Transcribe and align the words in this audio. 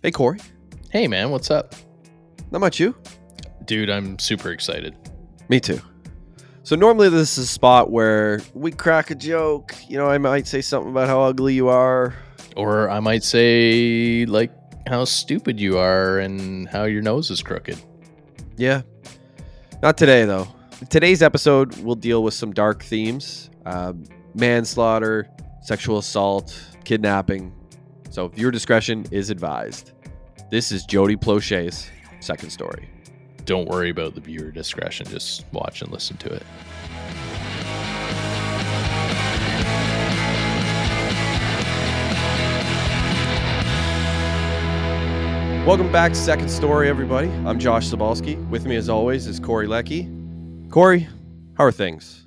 Hey, 0.00 0.12
Corey. 0.12 0.38
Hey, 0.92 1.08
man, 1.08 1.30
what's 1.30 1.50
up? 1.50 1.74
Not 2.52 2.60
much 2.60 2.78
you? 2.78 2.94
Dude, 3.64 3.90
I'm 3.90 4.16
super 4.20 4.52
excited. 4.52 4.96
Me 5.48 5.58
too. 5.58 5.80
So 6.62 6.76
normally 6.76 7.08
this 7.08 7.36
is 7.36 7.44
a 7.44 7.46
spot 7.48 7.90
where 7.90 8.40
we 8.54 8.70
crack 8.70 9.10
a 9.10 9.16
joke. 9.16 9.74
You 9.88 9.98
know, 9.98 10.06
I 10.06 10.18
might 10.18 10.46
say 10.46 10.60
something 10.60 10.92
about 10.92 11.08
how 11.08 11.22
ugly 11.22 11.54
you 11.54 11.66
are. 11.68 12.14
Or 12.54 12.88
I 12.88 13.00
might 13.00 13.24
say, 13.24 14.24
like, 14.26 14.52
how 14.86 15.04
stupid 15.04 15.58
you 15.58 15.78
are 15.78 16.20
and 16.20 16.68
how 16.68 16.84
your 16.84 17.02
nose 17.02 17.28
is 17.32 17.42
crooked. 17.42 17.82
Yeah. 18.56 18.82
Not 19.82 19.98
today, 19.98 20.24
though. 20.24 20.46
Today's 20.90 21.22
episode 21.24 21.76
will 21.78 21.96
deal 21.96 22.22
with 22.22 22.34
some 22.34 22.52
dark 22.52 22.84
themes 22.84 23.50
uh, 23.66 23.94
manslaughter, 24.34 25.28
sexual 25.60 25.98
assault, 25.98 26.56
kidnapping. 26.84 27.52
So 28.18 28.26
viewer 28.26 28.50
discretion 28.50 29.06
is 29.12 29.30
advised. 29.30 29.92
This 30.50 30.72
is 30.72 30.84
Jody 30.84 31.14
Plauché's 31.14 31.88
second 32.18 32.50
story. 32.50 32.88
Don't 33.44 33.68
worry 33.68 33.90
about 33.90 34.16
the 34.16 34.20
viewer 34.20 34.50
discretion. 34.50 35.06
Just 35.06 35.44
watch 35.52 35.82
and 35.82 35.92
listen 35.92 36.16
to 36.16 36.32
it. 36.32 36.42
Welcome 45.64 45.92
back 45.92 46.10
to 46.10 46.18
Second 46.18 46.48
Story, 46.48 46.88
everybody. 46.88 47.28
I'm 47.46 47.60
Josh 47.60 47.86
Zabalski. 47.86 48.44
With 48.48 48.66
me, 48.66 48.74
as 48.74 48.88
always, 48.88 49.28
is 49.28 49.38
Corey 49.38 49.68
Lecky. 49.68 50.10
Corey, 50.70 51.06
how 51.56 51.62
are 51.62 51.70
things? 51.70 52.24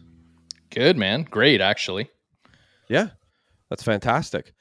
Good, 0.69 0.95
man. 0.95 1.23
Great, 1.29 1.59
actually. 1.59 2.09
Yeah, 2.87 3.09
that's 3.69 3.83
fantastic. 3.83 4.53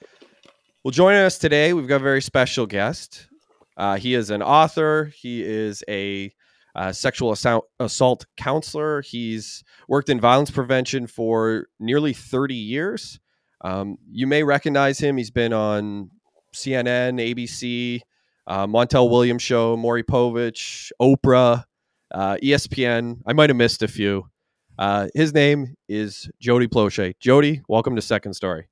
Well, 0.83 0.93
joining 0.93 1.21
us 1.21 1.37
today, 1.37 1.75
we've 1.75 1.87
got 1.87 1.97
a 1.97 2.05
very 2.05 2.23
special 2.23 2.65
guest. 2.65 3.29
Uh, 3.77 3.99
he 3.99 4.15
is 4.15 4.31
an 4.31 4.43
author. 4.43 5.13
He 5.15 5.43
is 5.43 5.85
a 5.91 6.33
uh, 6.75 6.93
sexual 6.93 7.33
assault, 7.33 7.67
assault 7.79 8.25
counselor. 8.39 9.03
He's 9.03 9.63
worked 9.89 10.09
in 10.09 10.19
violence 10.19 10.51
prevention 10.51 11.07
for 11.07 11.67
nearly 11.79 12.15
30 12.15 12.55
years. 12.55 13.21
Um, 13.61 13.99
you 14.11 14.27
may 14.27 14.43
recognize 14.43 14.99
him. 14.99 15.19
He's 15.19 15.31
been 15.31 15.53
on 15.53 16.09
CNN, 16.57 17.21
ABC, 17.21 18.01
uh, 18.47 18.67
Montel 18.67 19.11
Williams 19.11 19.43
Show, 19.43 19.77
Maury 19.77 20.03
Povich, 20.03 20.93
Oprah, 20.99 21.65
uh, 22.11 22.39
ESPN. 22.43 23.19
I 23.27 23.35
might 23.35 23.51
have 23.51 23.57
missed 23.59 23.83
a 23.83 23.89
few. 23.89 24.31
Uh, 24.79 25.09
his 25.15 25.35
name 25.35 25.75
is 25.91 26.31
Jody 26.41 26.69
Plauché. 26.69 27.13
Jody, 27.21 27.61
welcome 27.69 27.97
to 27.97 28.03
Second 28.03 28.33
Story. 28.33 28.69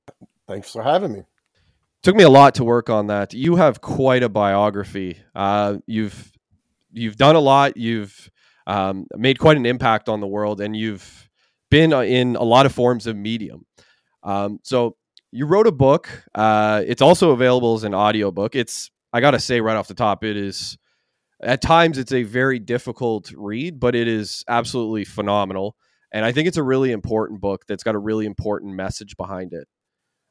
Thanks 0.46 0.72
for 0.72 0.82
having 0.82 1.12
me. 1.12 1.24
Took 2.02 2.14
me 2.14 2.22
a 2.22 2.30
lot 2.30 2.54
to 2.56 2.64
work 2.64 2.90
on 2.90 3.08
that. 3.08 3.34
You 3.34 3.56
have 3.56 3.80
quite 3.80 4.22
a 4.22 4.28
biography. 4.28 5.18
Uh, 5.34 5.78
you've 5.86 6.32
you've 6.92 7.16
done 7.16 7.34
a 7.34 7.40
lot. 7.40 7.76
You've 7.76 8.30
um, 8.66 9.06
made 9.16 9.38
quite 9.38 9.56
an 9.56 9.66
impact 9.66 10.08
on 10.08 10.20
the 10.20 10.26
world, 10.26 10.60
and 10.60 10.76
you've 10.76 11.28
been 11.70 11.92
in 11.92 12.36
a 12.36 12.44
lot 12.44 12.66
of 12.66 12.72
forms 12.72 13.06
of 13.06 13.16
medium. 13.16 13.66
Um, 14.22 14.60
so 14.62 14.96
you 15.32 15.46
wrote 15.46 15.66
a 15.66 15.72
book. 15.72 16.08
Uh, 16.34 16.82
it's 16.86 17.02
also 17.02 17.32
available 17.32 17.74
as 17.74 17.84
an 17.84 17.94
audiobook. 17.94 18.54
It's 18.54 18.90
I 19.12 19.20
got 19.20 19.32
to 19.32 19.40
say 19.40 19.60
right 19.60 19.76
off 19.76 19.88
the 19.88 19.94
top, 19.94 20.22
it 20.22 20.36
is 20.36 20.78
at 21.42 21.62
times 21.62 21.98
it's 21.98 22.12
a 22.12 22.22
very 22.22 22.58
difficult 22.58 23.32
read, 23.36 23.80
but 23.80 23.94
it 23.94 24.08
is 24.08 24.44
absolutely 24.48 25.04
phenomenal. 25.04 25.76
And 26.12 26.24
I 26.24 26.32
think 26.32 26.48
it's 26.48 26.56
a 26.56 26.62
really 26.62 26.92
important 26.92 27.40
book 27.40 27.64
that's 27.66 27.82
got 27.82 27.94
a 27.94 27.98
really 27.98 28.26
important 28.26 28.74
message 28.74 29.16
behind 29.16 29.52
it. 29.52 29.68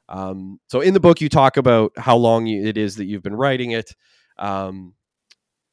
Um, 0.10 0.60
so 0.68 0.82
in 0.82 0.94
the 0.94 1.00
book, 1.00 1.22
you 1.22 1.30
talk 1.30 1.58
about 1.58 1.92
how 1.98 2.16
long 2.16 2.46
you, 2.46 2.66
it 2.66 2.78
is 2.78 2.96
that 2.96 3.06
you've 3.06 3.24
been 3.24 3.36
writing 3.36 3.72
it. 3.72 3.96
Um, 4.38 4.94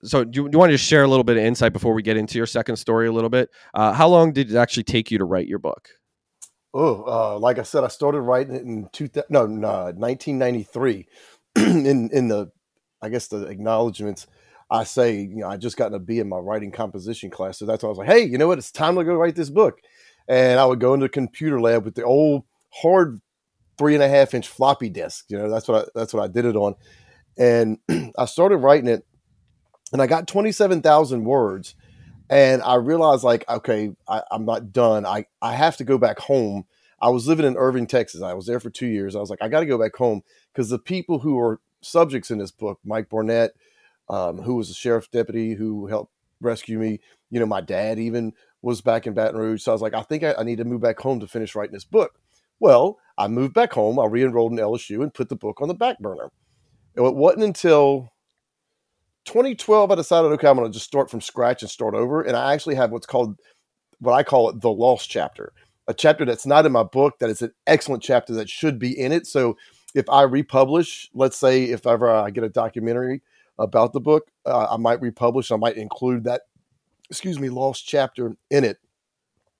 so 0.02 0.24
do 0.24 0.42
you, 0.42 0.48
do 0.48 0.56
you 0.56 0.58
want 0.58 0.70
to 0.70 0.74
just 0.74 0.88
share 0.88 1.02
a 1.02 1.08
little 1.08 1.24
bit 1.24 1.36
of 1.36 1.44
insight 1.44 1.72
before 1.72 1.94
we 1.94 2.02
get 2.02 2.16
into 2.16 2.36
your 2.36 2.46
second 2.46 2.76
story 2.76 3.06
a 3.06 3.12
little 3.12 3.30
bit? 3.30 3.50
Uh, 3.72 3.92
how 3.92 4.08
long 4.08 4.32
did 4.32 4.50
it 4.50 4.56
actually 4.56 4.84
take 4.84 5.10
you 5.10 5.18
to 5.18 5.24
write 5.24 5.46
your 5.46 5.58
book? 5.58 5.88
Oh, 6.74 7.04
uh, 7.06 7.38
like 7.38 7.58
I 7.58 7.62
said, 7.62 7.84
I 7.84 7.88
started 7.88 8.20
writing 8.20 8.54
it 8.54 8.62
in 8.62 8.88
two, 8.92 9.08
no, 9.30 9.46
no, 9.46 9.92
1993 9.96 11.06
in, 11.56 12.10
in 12.10 12.28
the 12.28 12.50
I 13.00 13.10
guess 13.10 13.28
the 13.28 13.46
acknowledgments 13.46 14.26
I 14.70 14.84
say, 14.84 15.20
you 15.20 15.36
know, 15.36 15.48
I 15.48 15.58
just 15.58 15.76
gotten 15.76 15.94
a 15.94 15.98
B 15.98 16.18
in 16.18 16.28
my 16.28 16.38
writing 16.38 16.72
composition 16.72 17.30
class. 17.30 17.58
So 17.58 17.66
that's 17.66 17.82
why 17.82 17.88
I 17.88 17.90
was 17.90 17.98
like, 17.98 18.08
hey, 18.08 18.24
you 18.24 18.38
know 18.38 18.48
what? 18.48 18.58
It's 18.58 18.72
time 18.72 18.96
to 18.96 19.04
go 19.04 19.14
write 19.14 19.36
this 19.36 19.50
book. 19.50 19.78
And 20.26 20.58
I 20.58 20.64
would 20.64 20.80
go 20.80 20.94
into 20.94 21.04
the 21.04 21.10
computer 21.10 21.60
lab 21.60 21.84
with 21.84 21.94
the 21.94 22.04
old 22.04 22.44
hard 22.72 23.20
three 23.78 23.94
and 23.94 24.02
a 24.02 24.08
half 24.08 24.34
inch 24.34 24.48
floppy 24.48 24.88
disk. 24.88 25.26
You 25.28 25.38
know, 25.38 25.50
that's 25.50 25.68
what 25.68 25.84
I, 25.84 25.88
that's 25.94 26.14
what 26.14 26.22
I 26.22 26.28
did 26.28 26.44
it 26.44 26.56
on. 26.56 26.74
And 27.36 27.78
I 28.18 28.26
started 28.26 28.58
writing 28.58 28.88
it 28.88 29.06
and 29.92 30.00
I 30.00 30.06
got 30.06 30.28
27,000 30.28 31.24
words. 31.24 31.74
And 32.30 32.62
I 32.62 32.76
realized 32.76 33.22
like, 33.22 33.48
okay, 33.48 33.90
I, 34.08 34.22
I'm 34.30 34.46
not 34.46 34.72
done. 34.72 35.04
I, 35.04 35.26
I 35.42 35.54
have 35.54 35.76
to 35.76 35.84
go 35.84 35.98
back 35.98 36.18
home. 36.18 36.64
I 37.00 37.10
was 37.10 37.28
living 37.28 37.44
in 37.44 37.56
Irving, 37.56 37.86
Texas. 37.86 38.22
I 38.22 38.32
was 38.32 38.46
there 38.46 38.60
for 38.60 38.70
two 38.70 38.86
years. 38.86 39.14
I 39.14 39.20
was 39.20 39.28
like, 39.28 39.42
I 39.42 39.48
got 39.48 39.60
to 39.60 39.66
go 39.66 39.78
back 39.78 39.94
home 39.94 40.22
because 40.52 40.70
the 40.70 40.78
people 40.78 41.18
who 41.18 41.38
are 41.38 41.60
subjects 41.84 42.30
in 42.30 42.38
this 42.38 42.50
book. 42.50 42.80
Mike 42.84 43.08
Barnett, 43.08 43.52
um, 44.08 44.38
who 44.38 44.56
was 44.56 44.70
a 44.70 44.74
sheriff 44.74 45.10
deputy 45.10 45.54
who 45.54 45.86
helped 45.86 46.12
rescue 46.40 46.78
me. 46.78 47.00
You 47.30 47.40
know, 47.40 47.46
my 47.46 47.60
dad 47.60 47.98
even 47.98 48.32
was 48.62 48.80
back 48.80 49.06
in 49.06 49.14
Baton 49.14 49.38
Rouge. 49.38 49.62
So 49.62 49.72
I 49.72 49.74
was 49.74 49.82
like, 49.82 49.94
I 49.94 50.02
think 50.02 50.22
I, 50.22 50.34
I 50.38 50.42
need 50.42 50.58
to 50.58 50.64
move 50.64 50.80
back 50.80 50.98
home 50.98 51.20
to 51.20 51.26
finish 51.26 51.54
writing 51.54 51.74
this 51.74 51.84
book. 51.84 52.18
Well, 52.60 52.98
I 53.18 53.28
moved 53.28 53.54
back 53.54 53.72
home. 53.72 53.98
I 53.98 54.06
re-enrolled 54.06 54.52
in 54.52 54.58
LSU 54.58 55.02
and 55.02 55.14
put 55.14 55.28
the 55.28 55.36
book 55.36 55.60
on 55.60 55.68
the 55.68 55.74
back 55.74 55.98
burner. 55.98 56.30
And 56.96 57.06
it 57.06 57.14
wasn't 57.14 57.44
until 57.44 58.12
2012 59.26 59.90
I 59.90 59.94
decided, 59.94 60.28
okay, 60.32 60.48
I'm 60.48 60.56
going 60.56 60.70
to 60.70 60.72
just 60.72 60.86
start 60.86 61.10
from 61.10 61.20
scratch 61.20 61.62
and 61.62 61.70
start 61.70 61.94
over. 61.94 62.22
And 62.22 62.36
I 62.36 62.52
actually 62.52 62.74
have 62.76 62.90
what's 62.90 63.06
called, 63.06 63.38
what 63.98 64.12
I 64.12 64.22
call 64.22 64.50
it, 64.50 64.60
the 64.60 64.70
lost 64.70 65.10
chapter, 65.10 65.52
a 65.88 65.94
chapter 65.94 66.24
that's 66.24 66.46
not 66.46 66.66
in 66.66 66.72
my 66.72 66.82
book 66.82 67.18
that 67.18 67.30
is 67.30 67.42
an 67.42 67.52
excellent 67.66 68.02
chapter 68.02 68.32
that 68.34 68.48
should 68.48 68.78
be 68.78 68.98
in 68.98 69.12
it. 69.12 69.26
So 69.26 69.56
if 69.94 70.08
I 70.08 70.22
republish, 70.22 71.08
let's 71.14 71.36
say 71.36 71.64
if 71.64 71.86
ever 71.86 72.10
I 72.10 72.30
get 72.30 72.44
a 72.44 72.48
documentary 72.48 73.22
about 73.58 73.92
the 73.92 74.00
book, 74.00 74.30
uh, 74.46 74.68
I 74.70 74.76
might 74.76 75.00
republish. 75.00 75.52
I 75.52 75.56
might 75.56 75.76
include 75.76 76.24
that, 76.24 76.42
excuse 77.08 77.38
me, 77.38 77.48
lost 77.48 77.86
chapter 77.86 78.34
in 78.50 78.64
it. 78.64 78.78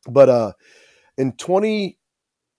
But 0.08 0.28
uh, 0.28 0.52
in 1.16 1.32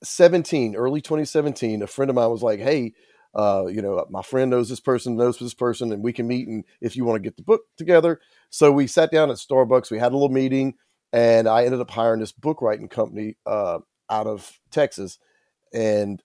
2017, 0.06 0.76
early 0.76 1.02
2017, 1.02 1.82
a 1.82 1.88
friend 1.88 2.10
of 2.10 2.16
mine 2.16 2.30
was 2.30 2.44
like, 2.44 2.60
"Hey, 2.60 2.94
uh, 3.36 3.66
you 3.68 3.82
know, 3.82 4.06
my 4.10 4.22
friend 4.22 4.50
knows 4.50 4.70
this 4.70 4.80
person, 4.80 5.18
knows 5.18 5.38
this 5.38 5.54
person, 5.54 5.92
and 5.92 6.04
we 6.04 6.14
can 6.14 6.28
meet. 6.28 6.48
And 6.48 6.64
if 6.82 6.96
you 6.96 7.04
want 7.06 7.18
to 7.18 7.28
get 7.28 7.38
the 7.38 7.44
book 7.44 7.62
together, 7.78 8.20
so 8.50 8.72
we 8.72 8.88
sat 8.88 9.12
down 9.12 9.30
at 9.30 9.38
Starbucks. 9.38 9.92
We 9.92 10.00
had 10.00 10.14
a 10.14 10.16
little 10.16 10.30
meeting, 10.30 10.76
and 11.12 11.48
I 11.48 11.66
ended 11.66 11.82
up 11.82 11.92
hiring 11.92 12.22
this 12.22 12.32
book 12.32 12.62
writing 12.62 12.88
company 12.88 13.36
uh, 13.46 13.80
out 14.10 14.28
of 14.28 14.60
Texas, 14.72 15.20
and 15.74 16.22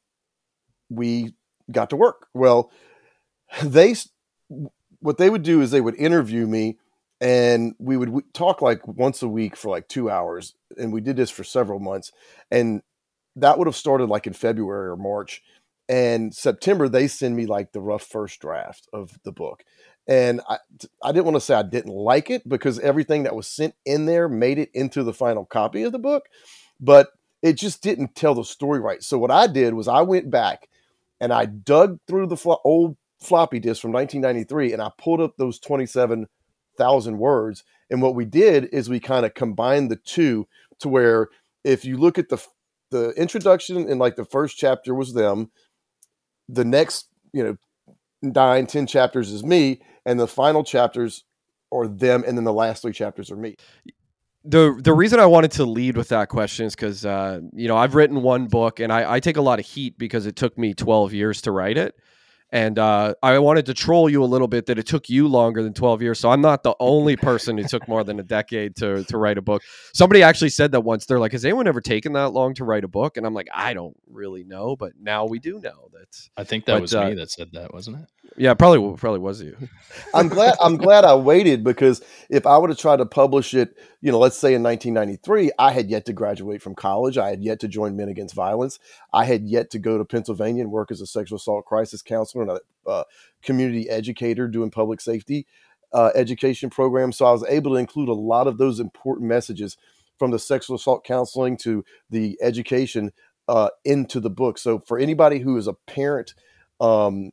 we 0.88 1.34
got 1.70 1.90
to 1.90 1.96
work. 1.96 2.28
Well, 2.34 2.70
they 3.62 3.94
what 5.00 5.18
they 5.18 5.30
would 5.30 5.42
do 5.42 5.62
is 5.62 5.70
they 5.70 5.80
would 5.80 5.94
interview 5.96 6.46
me 6.46 6.78
and 7.20 7.74
we 7.78 7.96
would 7.96 8.12
talk 8.34 8.62
like 8.62 8.86
once 8.86 9.22
a 9.22 9.28
week 9.28 9.56
for 9.56 9.70
like 9.70 9.88
2 9.88 10.10
hours 10.10 10.54
and 10.76 10.92
we 10.92 11.00
did 11.00 11.16
this 11.16 11.30
for 11.30 11.44
several 11.44 11.78
months 11.78 12.12
and 12.50 12.82
that 13.36 13.58
would 13.58 13.66
have 13.66 13.76
started 13.76 14.06
like 14.06 14.26
in 14.26 14.32
February 14.32 14.88
or 14.88 14.96
March 14.96 15.42
and 15.88 16.34
September 16.34 16.88
they 16.88 17.08
send 17.08 17.36
me 17.36 17.46
like 17.46 17.72
the 17.72 17.80
rough 17.80 18.02
first 18.02 18.40
draft 18.40 18.88
of 18.92 19.18
the 19.24 19.32
book 19.32 19.64
and 20.08 20.40
I, 20.48 20.58
I 21.02 21.12
didn't 21.12 21.26
want 21.26 21.36
to 21.36 21.40
say 21.40 21.54
I 21.54 21.62
didn't 21.62 21.92
like 21.92 22.30
it 22.30 22.48
because 22.48 22.78
everything 22.78 23.24
that 23.24 23.36
was 23.36 23.46
sent 23.46 23.74
in 23.84 24.06
there 24.06 24.28
made 24.28 24.58
it 24.58 24.70
into 24.74 25.02
the 25.02 25.14
final 25.14 25.44
copy 25.44 25.82
of 25.82 25.92
the 25.92 25.98
book 25.98 26.26
but 26.80 27.08
it 27.42 27.54
just 27.54 27.82
didn't 27.82 28.14
tell 28.14 28.34
the 28.34 28.44
story 28.44 28.80
right 28.80 29.02
so 29.02 29.18
what 29.18 29.30
I 29.30 29.46
did 29.46 29.74
was 29.74 29.88
I 29.88 30.02
went 30.02 30.30
back 30.30 30.68
and 31.20 31.32
I 31.32 31.44
dug 31.44 31.98
through 32.06 32.26
the 32.26 32.36
flo- 32.36 32.60
old 32.64 32.96
floppy 33.20 33.58
disk 33.58 33.82
from 33.82 33.92
1993 33.92 34.72
and 34.72 34.82
I 34.82 34.90
pulled 34.98 35.20
up 35.20 35.36
those 35.36 35.58
27,000 35.58 37.18
words. 37.18 37.64
And 37.90 38.00
what 38.00 38.14
we 38.14 38.24
did 38.24 38.64
is 38.72 38.88
we 38.88 39.00
kind 39.00 39.26
of 39.26 39.34
combined 39.34 39.90
the 39.90 39.96
two 39.96 40.48
to 40.80 40.88
where 40.88 41.28
if 41.62 41.84
you 41.84 41.98
look 41.98 42.18
at 42.18 42.30
the 42.30 42.42
the 42.90 43.10
introduction 43.10 43.88
in 43.88 43.98
like 43.98 44.16
the 44.16 44.24
first 44.24 44.56
chapter 44.56 44.94
was 44.94 45.12
them, 45.12 45.50
the 46.48 46.64
next 46.64 47.08
you 47.32 47.42
know 47.42 47.56
nine 48.22 48.66
ten 48.66 48.86
chapters 48.86 49.30
is 49.30 49.44
me, 49.44 49.80
and 50.04 50.18
the 50.18 50.28
final 50.28 50.64
chapters 50.64 51.24
are 51.72 51.86
them, 51.86 52.24
and 52.26 52.36
then 52.36 52.44
the 52.44 52.52
last 52.52 52.82
three 52.82 52.92
chapters 52.92 53.30
are 53.30 53.36
me. 53.36 53.56
The 54.44 54.78
the 54.82 54.94
reason 54.94 55.20
I 55.20 55.26
wanted 55.26 55.52
to 55.52 55.64
lead 55.64 55.96
with 55.96 56.08
that 56.08 56.28
question 56.28 56.66
is 56.66 56.74
because 56.74 57.04
uh, 57.04 57.40
you 57.52 57.68
know 57.68 57.76
I've 57.76 57.94
written 57.94 58.22
one 58.22 58.46
book 58.46 58.80
and 58.80 58.92
I, 58.92 59.14
I, 59.14 59.20
take 59.20 59.36
a 59.36 59.42
lot 59.42 59.58
of 59.58 59.66
heat 59.66 59.98
because 59.98 60.24
it 60.24 60.34
took 60.34 60.56
me 60.56 60.72
12 60.72 61.12
years 61.12 61.42
to 61.42 61.52
write 61.52 61.76
it, 61.76 61.94
and 62.52 62.78
uh, 62.78 63.14
I 63.22 63.38
wanted 63.38 63.66
to 63.66 63.74
troll 63.74 64.08
you 64.08 64.24
a 64.24 64.26
little 64.26 64.48
bit 64.48 64.66
that 64.66 64.78
it 64.78 64.86
took 64.86 65.08
you 65.08 65.28
longer 65.28 65.62
than 65.62 65.72
12 65.72 66.02
years. 66.02 66.18
So 66.18 66.30
I'm 66.30 66.40
not 66.40 66.62
the 66.62 66.74
only 66.80 67.16
person 67.16 67.56
who 67.56 67.64
took 67.64 67.86
more 67.86 68.02
than 68.02 68.18
a 68.18 68.22
decade 68.22 68.76
to 68.76 69.04
to 69.04 69.18
write 69.18 69.38
a 69.38 69.42
book. 69.42 69.62
Somebody 69.94 70.22
actually 70.22 70.50
said 70.50 70.72
that 70.72 70.80
once. 70.80 71.06
They're 71.06 71.20
like, 71.20 71.32
"Has 71.32 71.44
anyone 71.44 71.68
ever 71.68 71.80
taken 71.80 72.12
that 72.14 72.30
long 72.30 72.54
to 72.54 72.64
write 72.64 72.84
a 72.84 72.88
book?" 72.88 73.16
And 73.16 73.26
I'm 73.26 73.34
like, 73.34 73.48
"I 73.54 73.74
don't 73.74 73.96
really 74.08 74.44
know, 74.44 74.76
but 74.76 74.92
now 75.00 75.26
we 75.26 75.38
do 75.38 75.60
know 75.60 75.88
that." 75.92 76.28
I 76.36 76.44
think 76.44 76.64
that 76.66 76.74
but, 76.74 76.82
was 76.82 76.94
uh, 76.94 77.08
me 77.08 77.14
that 77.14 77.30
said 77.30 77.52
that, 77.52 77.72
wasn't 77.72 77.98
it? 77.98 78.08
Yeah, 78.40 78.54
probably 78.54 78.96
probably 78.96 79.18
was 79.18 79.42
you. 79.42 79.54
I'm 80.14 80.28
glad 80.28 80.54
I'm 80.62 80.78
glad 80.78 81.04
I 81.04 81.14
waited 81.14 81.62
because 81.62 82.00
if 82.30 82.46
I 82.46 82.56
would 82.56 82.70
have 82.70 82.78
tried 82.78 82.96
to 82.96 83.04
publish 83.04 83.52
it, 83.52 83.76
you 84.00 84.10
know, 84.10 84.18
let's 84.18 84.38
say 84.38 84.54
in 84.54 84.62
1993, 84.62 85.52
I 85.58 85.72
had 85.72 85.90
yet 85.90 86.06
to 86.06 86.14
graduate 86.14 86.62
from 86.62 86.74
college. 86.74 87.18
I 87.18 87.28
had 87.28 87.44
yet 87.44 87.60
to 87.60 87.68
join 87.68 87.98
Men 87.98 88.08
Against 88.08 88.34
Violence. 88.34 88.78
I 89.12 89.26
had 89.26 89.44
yet 89.44 89.68
to 89.72 89.78
go 89.78 89.98
to 89.98 90.06
Pennsylvania 90.06 90.62
and 90.62 90.72
work 90.72 90.90
as 90.90 91.02
a 91.02 91.06
sexual 91.06 91.36
assault 91.36 91.66
crisis 91.66 92.00
counselor 92.00 92.44
and 92.44 92.52
a 92.52 92.88
uh, 92.88 93.04
community 93.42 93.90
educator 93.90 94.48
doing 94.48 94.70
public 94.70 95.02
safety 95.02 95.46
uh, 95.92 96.10
education 96.14 96.70
programs. 96.70 97.18
So 97.18 97.26
I 97.26 97.32
was 97.32 97.44
able 97.46 97.72
to 97.72 97.76
include 97.76 98.08
a 98.08 98.14
lot 98.14 98.46
of 98.46 98.56
those 98.56 98.80
important 98.80 99.28
messages 99.28 99.76
from 100.18 100.30
the 100.30 100.38
sexual 100.38 100.76
assault 100.76 101.04
counseling 101.04 101.58
to 101.58 101.84
the 102.08 102.38
education 102.40 103.12
uh, 103.48 103.68
into 103.84 104.18
the 104.18 104.30
book. 104.30 104.56
So 104.56 104.78
for 104.78 104.98
anybody 104.98 105.40
who 105.40 105.58
is 105.58 105.66
a 105.66 105.74
parent, 105.74 106.32
um, 106.80 107.32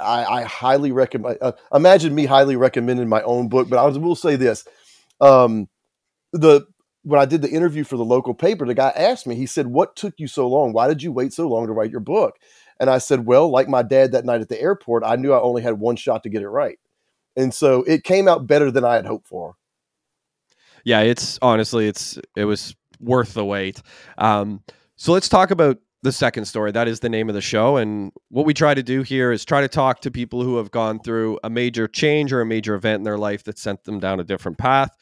I, 0.00 0.24
I, 0.24 0.42
highly 0.42 0.92
recommend. 0.92 1.38
Uh, 1.40 1.52
imagine 1.72 2.14
me 2.14 2.26
highly 2.26 2.56
recommending 2.56 3.08
my 3.08 3.22
own 3.22 3.48
book, 3.48 3.68
but 3.68 3.78
I 3.78 3.86
will 3.98 4.16
say 4.16 4.36
this: 4.36 4.64
um, 5.20 5.68
the 6.32 6.66
when 7.02 7.20
I 7.20 7.24
did 7.24 7.42
the 7.42 7.50
interview 7.50 7.84
for 7.84 7.96
the 7.96 8.04
local 8.04 8.34
paper, 8.34 8.66
the 8.66 8.74
guy 8.74 8.92
asked 8.94 9.26
me. 9.26 9.34
He 9.34 9.46
said, 9.46 9.66
"What 9.68 9.96
took 9.96 10.14
you 10.18 10.26
so 10.26 10.48
long? 10.48 10.72
Why 10.72 10.88
did 10.88 11.02
you 11.02 11.12
wait 11.12 11.32
so 11.32 11.48
long 11.48 11.66
to 11.66 11.72
write 11.72 11.90
your 11.90 12.00
book?" 12.00 12.36
And 12.80 12.90
I 12.90 12.98
said, 12.98 13.26
"Well, 13.26 13.50
like 13.50 13.68
my 13.68 13.82
dad 13.82 14.12
that 14.12 14.24
night 14.24 14.40
at 14.40 14.48
the 14.48 14.60
airport, 14.60 15.04
I 15.04 15.16
knew 15.16 15.32
I 15.32 15.40
only 15.40 15.62
had 15.62 15.80
one 15.80 15.96
shot 15.96 16.22
to 16.24 16.28
get 16.28 16.42
it 16.42 16.48
right, 16.48 16.78
and 17.36 17.52
so 17.52 17.82
it 17.84 18.04
came 18.04 18.28
out 18.28 18.46
better 18.46 18.70
than 18.70 18.84
I 18.84 18.94
had 18.94 19.06
hoped 19.06 19.26
for." 19.26 19.56
Yeah, 20.84 21.00
it's 21.00 21.38
honestly, 21.42 21.88
it's 21.88 22.18
it 22.36 22.44
was 22.44 22.74
worth 23.00 23.34
the 23.34 23.44
wait. 23.44 23.82
Um, 24.16 24.62
so 24.96 25.12
let's 25.12 25.28
talk 25.28 25.50
about 25.50 25.78
the 26.02 26.12
second 26.12 26.44
story. 26.44 26.70
That 26.70 26.86
is 26.86 27.00
the 27.00 27.08
name 27.08 27.28
of 27.28 27.34
the 27.34 27.40
show. 27.40 27.76
And 27.76 28.12
what 28.28 28.46
we 28.46 28.54
try 28.54 28.74
to 28.74 28.82
do 28.82 29.02
here 29.02 29.32
is 29.32 29.44
try 29.44 29.60
to 29.60 29.68
talk 29.68 30.00
to 30.02 30.10
people 30.10 30.42
who 30.42 30.56
have 30.56 30.70
gone 30.70 31.00
through 31.00 31.38
a 31.42 31.50
major 31.50 31.88
change 31.88 32.32
or 32.32 32.40
a 32.40 32.46
major 32.46 32.74
event 32.74 33.00
in 33.00 33.04
their 33.04 33.18
life 33.18 33.44
that 33.44 33.58
sent 33.58 33.84
them 33.84 33.98
down 33.98 34.20
a 34.20 34.24
different 34.24 34.58
path. 34.58 34.96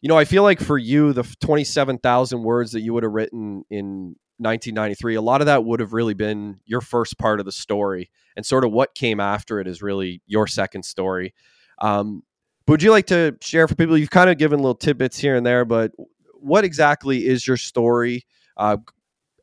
You 0.00 0.08
know, 0.08 0.16
I 0.16 0.24
feel 0.24 0.42
like 0.42 0.60
for 0.60 0.78
you, 0.78 1.12
the 1.12 1.24
27,000 1.40 2.42
words 2.42 2.72
that 2.72 2.80
you 2.80 2.94
would 2.94 3.02
have 3.02 3.12
written 3.12 3.64
in 3.68 4.16
1993, 4.38 5.16
a 5.16 5.20
lot 5.20 5.40
of 5.40 5.46
that 5.46 5.64
would 5.64 5.80
have 5.80 5.92
really 5.92 6.14
been 6.14 6.60
your 6.64 6.80
first 6.80 7.18
part 7.18 7.40
of 7.40 7.46
the 7.46 7.52
story. 7.52 8.10
And 8.36 8.46
sort 8.46 8.64
of 8.64 8.70
what 8.70 8.94
came 8.94 9.20
after 9.20 9.60
it 9.60 9.66
is 9.66 9.82
really 9.82 10.22
your 10.26 10.46
second 10.46 10.84
story. 10.84 11.34
Um, 11.80 12.22
would 12.68 12.82
you 12.82 12.90
like 12.90 13.06
to 13.06 13.36
share 13.40 13.66
for 13.66 13.74
people? 13.74 13.98
You've 13.98 14.10
kind 14.10 14.30
of 14.30 14.38
given 14.38 14.60
little 14.60 14.74
tidbits 14.74 15.18
here 15.18 15.34
and 15.34 15.44
there, 15.44 15.64
but 15.64 15.92
what 16.34 16.64
exactly 16.64 17.26
is 17.26 17.46
your 17.46 17.56
story? 17.56 18.24
Uh, 18.56 18.76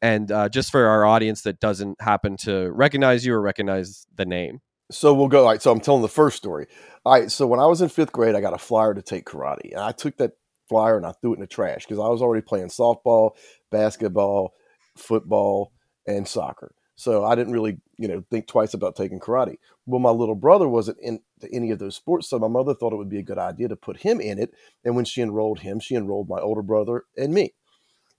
and 0.06 0.31
uh, 0.31 0.48
just 0.48 0.72
for 0.72 0.86
our 0.86 1.04
audience 1.04 1.42
that 1.42 1.60
doesn't 1.60 2.00
happen 2.00 2.38
to 2.38 2.72
recognize 2.72 3.25
you 3.25 3.34
or 3.34 3.42
recognize 3.42 4.06
the 4.16 4.25
name. 4.25 4.62
So 4.92 5.16
we'll 5.16 5.30
go. 5.30 5.42
All 5.42 5.50
right. 5.50 5.62
So 5.62 5.72
I'm 5.72 5.80
telling 5.80 6.04
the 6.04 6.07
first 6.07 6.38
story. 6.38 6.68
All 7.04 7.13
right. 7.13 7.31
So 7.31 7.48
when 7.48 7.60
I 7.60 7.66
was 7.66 7.81
in 7.81 7.90
fifth 7.90 8.12
grade, 8.12 8.36
I 8.36 8.42
got 8.42 8.54
a 8.54 8.60
flyer 8.60 8.94
to 8.94 9.02
take 9.02 9.25
karate, 9.25 9.72
and 9.72 9.80
I 9.80 9.92
took 9.92 10.18
that 10.18 10.34
flyer 10.69 10.96
and 10.96 11.07
I 11.07 11.13
threw 11.13 11.34
it 11.34 11.38
in 11.38 11.42
the 11.42 11.48
trash 11.48 11.86
because 11.86 11.98
I 11.98 12.07
was 12.07 12.22
already 12.22 12.44
playing 12.44 12.68
softball, 12.68 13.31
basketball, 13.72 14.54
football, 14.96 15.72
and 16.06 16.28
soccer. 16.28 16.75
So 16.96 17.25
I 17.25 17.34
didn't 17.34 17.54
really, 17.54 17.78
you 17.98 18.08
know, 18.08 18.24
think 18.30 18.48
twice 18.48 18.75
about 18.75 18.96
taking 18.96 19.19
karate. 19.19 19.56
Well, 19.88 20.00
my 20.00 20.12
little 20.12 20.36
brother 20.36 20.68
wasn't 20.68 21.00
into 21.01 21.51
any 21.51 21.72
of 21.72 21.80
those 21.80 21.96
sports, 21.96 22.30
so 22.30 22.38
my 22.38 22.48
mother 22.48 22.75
thought 22.75 22.94
it 22.94 22.98
would 22.98 23.10
be 23.10 23.19
a 23.19 23.24
good 23.24 23.40
idea 23.40 23.69
to 23.69 23.75
put 23.75 23.98
him 23.98 24.22
in 24.22 24.38
it. 24.38 24.54
And 24.84 24.96
when 24.96 25.06
she 25.06 25.24
enrolled 25.24 25.62
him, 25.62 25.80
she 25.80 25.96
enrolled 25.96 26.30
my 26.30 26.40
older 26.40 26.62
brother 26.62 27.06
and 27.18 27.34
me. 27.34 27.54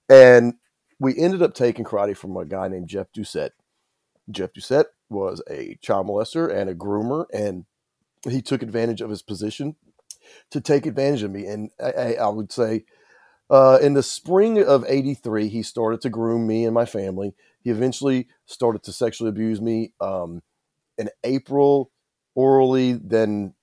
And 0.09 0.55
we 0.99 1.17
ended 1.17 1.41
up 1.41 1.53
taking 1.53 1.85
karate 1.85 2.15
from 2.15 2.35
a 2.37 2.45
guy 2.45 2.67
named 2.67 2.87
Jeff 2.87 3.11
Doucet. 3.13 3.53
Jeff 4.29 4.53
Doucet 4.53 4.87
was 5.09 5.41
a 5.49 5.77
child 5.81 6.07
molester 6.07 6.53
and 6.53 6.69
a 6.69 6.75
groomer, 6.75 7.25
and 7.33 7.65
he 8.23 8.41
took 8.41 8.61
advantage 8.61 9.01
of 9.01 9.09
his 9.09 9.21
position 9.21 9.75
to 10.51 10.59
take 10.59 10.85
advantage 10.85 11.23
of 11.23 11.31
me. 11.31 11.45
And 11.45 11.71
I, 11.81 12.15
I 12.15 12.27
would 12.27 12.51
say, 12.51 12.85
uh, 13.49 13.79
in 13.81 13.93
the 13.93 14.03
spring 14.03 14.61
of 14.61 14.83
'83, 14.87 15.47
he 15.47 15.63
started 15.63 16.01
to 16.01 16.09
groom 16.09 16.47
me 16.47 16.65
and 16.65 16.73
my 16.73 16.85
family. 16.85 17.33
He 17.61 17.69
eventually 17.69 18.27
started 18.45 18.83
to 18.83 18.91
sexually 18.91 19.29
abuse 19.29 19.61
me. 19.61 19.93
Um, 20.01 20.41
in 20.97 21.09
April, 21.23 21.91
orally, 22.35 22.93
then 22.93 23.53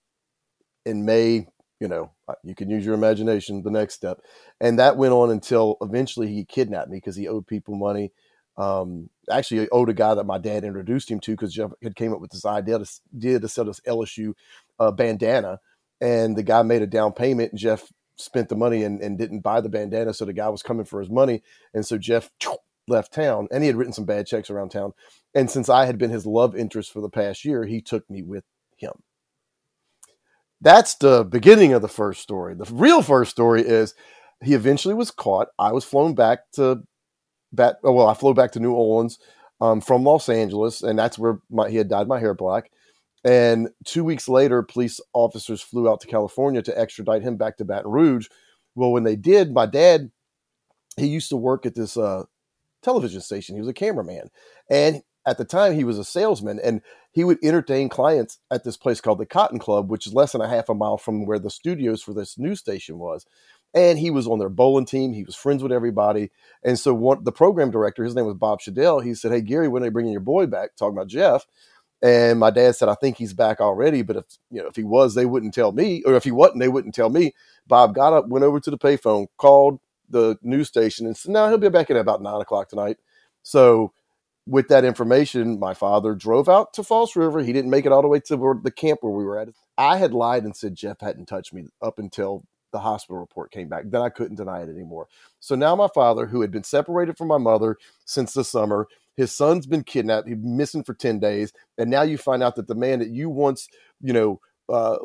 in 0.86 1.04
May, 1.04 1.48
you 1.84 1.88
know, 1.88 2.10
you 2.42 2.54
can 2.54 2.70
use 2.70 2.82
your 2.82 2.94
imagination. 2.94 3.62
The 3.62 3.70
next 3.70 3.92
step, 3.92 4.22
and 4.58 4.78
that 4.78 4.96
went 4.96 5.12
on 5.12 5.31
until 5.31 5.76
eventually 5.82 6.32
he 6.32 6.46
kidnapped 6.46 6.88
me 6.88 6.96
because 6.96 7.14
he 7.14 7.28
owed 7.28 7.46
people 7.46 7.75
money. 7.75 8.10
Um, 8.56 9.10
actually, 9.31 9.60
he 9.60 9.69
owed 9.69 9.90
a 9.90 9.94
guy 9.94 10.14
that 10.14 10.25
my 10.25 10.38
dad 10.38 10.64
introduced 10.64 11.10
him 11.10 11.20
to 11.20 11.32
because 11.32 11.52
Jeff 11.52 11.72
had 11.82 11.94
came 11.94 12.14
up 12.14 12.22
with 12.22 12.31
this 12.31 12.46
idea 12.46 12.78
to, 12.78 12.90
idea 13.14 13.38
to 13.38 13.48
sell 13.48 13.66
this 13.66 13.81
LSU 13.81 14.32
uh, 14.78 14.92
bandana, 14.92 15.60
and 16.00 16.38
the 16.38 16.42
guy 16.42 16.62
made 16.62 16.81
a 16.81 16.86
down 16.86 17.12
payment, 17.12 17.52
and 17.52 17.58
Jeff 17.58 17.92
spent 18.16 18.48
the 18.48 18.56
money 18.56 18.82
and, 18.82 19.02
and 19.02 19.19
didn't 19.19 19.40
buy 19.40 19.60
the 19.60 19.69
bandana, 19.69 20.14
so 20.14 20.25
the 20.25 20.32
guy 20.32 20.48
was 20.48 20.62
coming 20.62 20.86
for 20.86 21.00
his 21.00 21.10
money, 21.10 21.42
and 21.75 21.84
so 21.84 21.98
Jeff 21.98 22.31
left 22.88 23.12
town, 23.12 23.46
and 23.50 23.62
he 23.62 23.66
had 23.66 23.76
written 23.76 23.92
some 23.92 24.06
bad 24.06 24.26
checks 24.26 24.48
around 24.48 24.70
town, 24.70 24.92
and 25.34 25.50
since 25.50 25.69
I 25.69 25.84
had 25.84 25.98
been 25.98 26.10
his 26.10 26.25
love 26.25 26.56
interest 26.56 26.90
for 26.90 27.02
the 27.02 27.10
past 27.10 27.44
year, 27.44 27.66
he 27.66 27.82
took 27.82 28.08
me 28.08 28.22
with 28.22 28.44
him 28.78 28.92
that's 30.64 30.94
the 30.96 31.25
beginning 31.25 31.75
of 31.75 31.82
the 31.82 31.88
first 31.88 32.22
story. 32.22 32.55
The 32.55 32.64
real 32.72 33.02
first 33.02 33.31
story 33.31 33.62
is 33.62 33.94
he 34.43 34.55
eventually 34.55 34.94
was 34.94 35.11
caught. 35.11 35.49
I 35.58 35.72
was 35.72 35.84
flown 35.84 36.14
back 36.14 36.50
to 36.52 36.82
back. 37.52 37.76
Oh, 37.84 37.93
well, 37.93 38.08
I 38.08 38.14
flew 38.14 38.34
back 38.34 38.52
to 38.52 38.61
New 38.61 38.72
Orleans 38.72 39.19
um, 39.61 39.82
from 39.82 40.05
Los 40.05 40.28
Angeles, 40.28 40.82
and 40.82 40.99
that's 40.99 41.19
where 41.19 41.38
my, 41.50 41.69
he 41.69 41.76
had 41.76 41.88
dyed 41.88 42.08
my 42.08 42.19
hair 42.19 42.34
black. 42.34 42.70
And 43.25 43.69
two 43.84 44.05
weeks 44.05 44.26
later, 44.26 44.62
police 44.62 45.00
officers 45.12 45.61
flew 45.61 45.88
out 45.88 46.00
to 46.00 46.06
California 46.06 46.62
to 46.62 46.78
extradite 46.78 47.22
him 47.22 47.37
back 47.37 47.58
to 47.58 47.64
Baton 47.64 47.90
Rouge. 47.90 48.28
Well, 48.75 48.90
when 48.90 49.05
they 49.05 49.17
did, 49.17 49.52
my 49.52 49.67
dad, 49.67 50.10
he 50.96 51.06
used 51.06 51.28
to 51.28 51.37
work 51.37 51.67
at 51.67 51.75
this 51.75 51.96
uh, 51.96 52.25
television 52.82 53.20
station. 53.20 53.55
He 53.55 53.60
was 53.60 53.69
a 53.69 53.75
cameraman, 53.75 54.31
and 54.70 55.02
at 55.26 55.37
the 55.37 55.44
time 55.44 55.75
he 55.75 55.84
was 55.84 55.99
a 55.99 56.05
salesman 56.05 56.58
and 56.62 56.81
he 57.14 57.22
would 57.22 57.38
entertain 57.44 57.88
clients 57.88 58.40
at 58.50 58.64
this 58.64 58.76
place 58.76 59.00
called 59.00 59.19
the 59.19 59.26
Cotton 59.26 59.61
Club, 59.61 59.88
which 59.88 60.05
is 60.05 60.12
less 60.12 60.32
than 60.32 60.40
a 60.40 60.49
half 60.49 60.69
a 60.69 60.75
mile 60.75 60.99
from 60.99 61.26
where 61.26 61.38
the 61.38 61.49
studios 61.49 62.02
for 62.02 62.12
this 62.12 62.37
news 62.37 62.58
station 62.58 62.99
was. 62.99 63.25
And 63.72 64.00
he 64.00 64.11
was 64.11 64.26
on 64.26 64.40
their 64.40 64.49
bowling 64.49 64.84
team. 64.84 65.12
He 65.12 65.22
was 65.22 65.37
friends 65.37 65.62
with 65.62 65.70
everybody. 65.70 66.32
And 66.64 66.76
so 66.76 66.93
one, 66.93 67.22
the 67.22 67.31
program 67.31 67.70
director, 67.70 68.02
his 68.02 68.16
name 68.16 68.26
was 68.26 68.34
Bob 68.34 68.61
Shadell, 68.61 69.02
he 69.02 69.14
said, 69.14 69.31
Hey, 69.31 69.43
Gary, 69.43 69.69
when 69.69 69.82
are 69.82 69.87
they 69.87 69.90
bringing 69.90 70.11
your 70.11 70.20
boy 70.22 70.46
back? 70.46 70.75
Talking 70.75 70.96
about 70.96 71.06
Jeff. 71.06 71.46
And 72.02 72.40
my 72.40 72.50
dad 72.50 72.75
said, 72.75 72.88
I 72.88 72.94
think 72.94 73.17
he's 73.17 73.32
back 73.32 73.60
already. 73.60 74.02
But 74.02 74.17
if, 74.17 74.25
you 74.50 74.60
know, 74.60 74.67
if 74.67 74.75
he 74.75 74.82
was, 74.82 75.14
they 75.14 75.25
wouldn't 75.25 75.55
tell 75.55 75.70
me. 75.70 76.02
Or 76.05 76.14
if 76.14 76.25
he 76.25 76.32
wasn't, 76.32 76.58
they 76.58 76.69
wouldn't 76.69 76.96
tell 76.96 77.10
me. 77.10 77.32
Bob 77.69 77.94
got 77.94 78.12
up, 78.12 78.27
went 78.27 78.44
over 78.44 78.58
to 78.58 78.70
the 78.72 78.79
payphone, 78.79 79.29
called 79.36 79.79
the 80.10 80.36
news 80.43 80.67
station 80.67 81.06
and 81.06 81.17
said, 81.17 81.31
no, 81.31 81.48
he'll 81.48 81.58
be 81.58 81.69
back 81.69 81.91
in 81.91 81.96
about 81.96 82.22
nine 82.22 82.41
o'clock 82.41 82.69
tonight. 82.69 82.98
So 83.44 83.93
with 84.46 84.69
that 84.69 84.84
information, 84.84 85.58
my 85.58 85.74
father 85.74 86.15
drove 86.15 86.48
out 86.48 86.74
to 86.74 86.82
False 86.82 87.17
River. 87.17 87.43
He 87.43 87.53
didn't 87.53 87.70
make 87.70 87.86
it 87.86 87.93
all 87.93 88.03
the 88.03 88.08
way 88.08 88.20
to 88.20 88.60
the 88.63 88.70
camp 88.70 89.01
where 89.03 89.13
we 89.13 89.24
were 89.24 89.39
at. 89.39 89.48
I 89.79 89.96
had 89.96 90.13
lied 90.13 90.44
and 90.44 90.55
said 90.55 90.74
Jeff 90.74 91.01
hadn't 91.01 91.27
touched 91.27 91.53
me 91.55 91.67
up 91.81 91.98
until 91.98 92.44
the 92.72 92.81
hospital 92.81 93.19
report 93.19 93.53
came 93.53 93.69
back. 93.69 93.84
Then 93.86 94.03
I 94.03 94.08
couldn't 94.08 94.36
deny 94.36 94.60
it 94.60 94.69
anymore. 94.69 95.06
So 95.41 95.55
now 95.55 95.74
my 95.77 95.89
father, 95.94 96.27
who 96.27 96.41
had 96.41 96.51
been 96.51 96.65
separated 96.65 97.17
from 97.17 97.29
my 97.29 97.39
mother 97.39 97.79
since 98.05 98.34
the 98.34 98.44
summer, 98.44 98.89
his 99.17 99.32
son's 99.32 99.67
been 99.67 99.84
kidnapped. 99.84 100.29
He's 100.29 100.36
missing 100.41 100.82
for 100.82 100.93
10 100.93 101.20
days. 101.20 101.53
And 101.79 101.89
now 101.89 102.03
you 102.03 102.19
find 102.19 102.43
out 102.43 102.56
that 102.56 102.67
the 102.67 102.74
man 102.74 102.98
that 102.98 103.10
you 103.10 103.31
once, 103.31 103.69
you 104.01 104.13
know, 104.13 104.41
uh, 104.69 104.96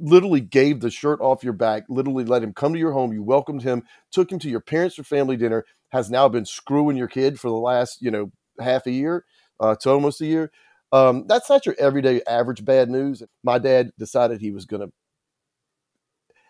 literally 0.00 0.40
gave 0.40 0.80
the 0.80 0.90
shirt 0.90 1.20
off 1.20 1.44
your 1.44 1.52
back, 1.52 1.84
literally 1.88 2.24
let 2.24 2.42
him 2.42 2.52
come 2.52 2.72
to 2.72 2.78
your 2.78 2.92
home. 2.92 3.12
You 3.12 3.22
welcomed 3.22 3.62
him, 3.62 3.82
took 4.10 4.30
him 4.30 4.38
to 4.40 4.48
your 4.48 4.60
parents' 4.60 4.98
or 4.98 5.04
family 5.04 5.36
dinner, 5.36 5.64
has 5.90 6.10
now 6.10 6.28
been 6.28 6.44
screwing 6.44 6.96
your 6.96 7.08
kid 7.08 7.38
for 7.38 7.48
the 7.48 7.56
last, 7.56 8.02
you 8.02 8.10
know, 8.10 8.32
half 8.60 8.86
a 8.86 8.90
year 8.90 9.24
uh, 9.60 9.74
to 9.76 9.90
almost 9.90 10.20
a 10.20 10.26
year. 10.26 10.50
Um, 10.92 11.26
that's 11.26 11.50
not 11.50 11.66
your 11.66 11.74
everyday 11.78 12.22
average 12.28 12.64
bad 12.64 12.88
news. 12.88 13.22
My 13.42 13.58
dad 13.58 13.90
decided 13.98 14.40
he 14.40 14.52
was 14.52 14.64
going 14.64 14.82
to. 14.82 14.92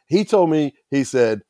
He 0.07 0.25
told 0.25 0.51
me, 0.51 0.75
he 0.91 1.03
said, 1.03 1.43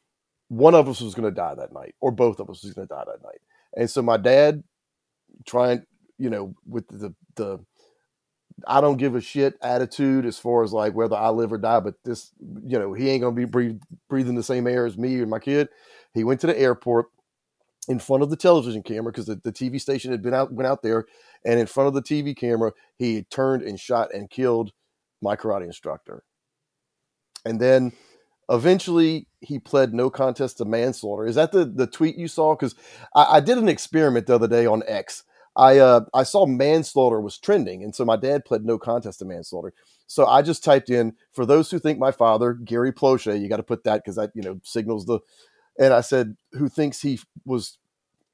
one 0.48 0.74
of 0.74 0.88
us 0.88 1.00
was 1.00 1.14
going 1.14 1.28
to 1.28 1.34
die 1.34 1.54
that 1.56 1.72
night, 1.72 1.94
or 2.00 2.12
both 2.12 2.38
of 2.38 2.48
us 2.50 2.62
was 2.62 2.72
going 2.72 2.86
to 2.86 2.94
die 2.94 3.04
that 3.06 3.22
night. 3.22 3.40
And 3.76 3.90
so 3.90 4.02
my 4.02 4.16
dad, 4.16 4.62
trying, 5.44 5.84
you 6.18 6.30
know, 6.30 6.54
with 6.68 6.86
the 6.88 7.14
the 7.34 7.58
I 8.66 8.80
don't 8.80 8.96
give 8.96 9.14
a 9.14 9.20
shit 9.20 9.56
attitude 9.62 10.26
as 10.26 10.38
far 10.38 10.62
as 10.62 10.72
like 10.72 10.94
whether 10.94 11.16
I 11.16 11.30
live 11.30 11.52
or 11.52 11.58
die, 11.58 11.80
but 11.80 11.94
this, 12.04 12.32
you 12.64 12.78
know, 12.78 12.92
he 12.92 13.10
ain't 13.10 13.22
gonna 13.22 13.34
be 13.34 13.44
breathe, 13.44 13.80
breathing 14.08 14.34
the 14.36 14.42
same 14.42 14.66
air 14.66 14.86
as 14.86 14.96
me 14.96 15.18
or 15.20 15.26
my 15.26 15.38
kid. 15.38 15.68
He 16.12 16.24
went 16.24 16.40
to 16.40 16.46
the 16.46 16.58
airport 16.58 17.06
in 17.88 17.98
front 17.98 18.22
of 18.22 18.30
the 18.30 18.36
television 18.36 18.82
camera 18.82 19.12
because 19.12 19.26
the, 19.26 19.36
the 19.36 19.52
TV 19.52 19.80
station 19.80 20.10
had 20.10 20.22
been 20.22 20.34
out 20.34 20.52
went 20.52 20.66
out 20.66 20.82
there, 20.82 21.06
and 21.44 21.58
in 21.58 21.66
front 21.66 21.88
of 21.88 21.94
the 21.94 22.02
TV 22.02 22.36
camera, 22.36 22.72
he 22.96 23.22
turned 23.24 23.62
and 23.62 23.78
shot 23.78 24.14
and 24.14 24.30
killed 24.30 24.72
my 25.20 25.36
karate 25.36 25.64
instructor. 25.64 26.22
And 27.44 27.60
then 27.60 27.92
eventually 28.48 29.26
he 29.40 29.58
pled 29.58 29.92
no 29.92 30.10
contest 30.10 30.58
to 30.58 30.64
manslaughter. 30.64 31.26
Is 31.26 31.34
that 31.34 31.52
the, 31.52 31.64
the 31.64 31.86
tweet 31.86 32.16
you 32.16 32.28
saw? 32.28 32.54
Because 32.54 32.74
I, 33.14 33.36
I, 33.36 33.40
did 33.40 33.58
an 33.58 33.68
experiment 33.68 34.26
the 34.26 34.34
other 34.34 34.48
day 34.48 34.66
on 34.66 34.82
X 34.86 35.24
I 35.56 35.78
uh, 35.78 36.00
I 36.12 36.24
saw 36.24 36.46
manslaughter 36.46 37.20
was 37.20 37.38
trending, 37.38 37.82
and 37.84 37.94
so 37.94 38.04
my 38.04 38.16
dad 38.16 38.44
pled 38.44 38.64
no 38.64 38.78
contest 38.78 39.20
to 39.20 39.24
manslaughter. 39.24 39.72
So 40.06 40.26
I 40.26 40.42
just 40.42 40.64
typed 40.64 40.90
in 40.90 41.14
for 41.32 41.46
those 41.46 41.70
who 41.70 41.78
think 41.78 41.98
my 41.98 42.10
father, 42.10 42.52
Gary 42.54 42.92
Plauché, 42.92 43.40
you 43.40 43.48
got 43.48 43.56
to 43.56 43.62
put 43.62 43.84
that 43.84 44.02
because 44.02 44.16
that 44.16 44.32
you 44.34 44.42
know 44.42 44.60
signals 44.64 45.06
the. 45.06 45.20
And 45.78 45.92
I 45.92 46.02
said, 46.02 46.36
who 46.52 46.68
thinks 46.68 47.00
he 47.00 47.18
was 47.44 47.78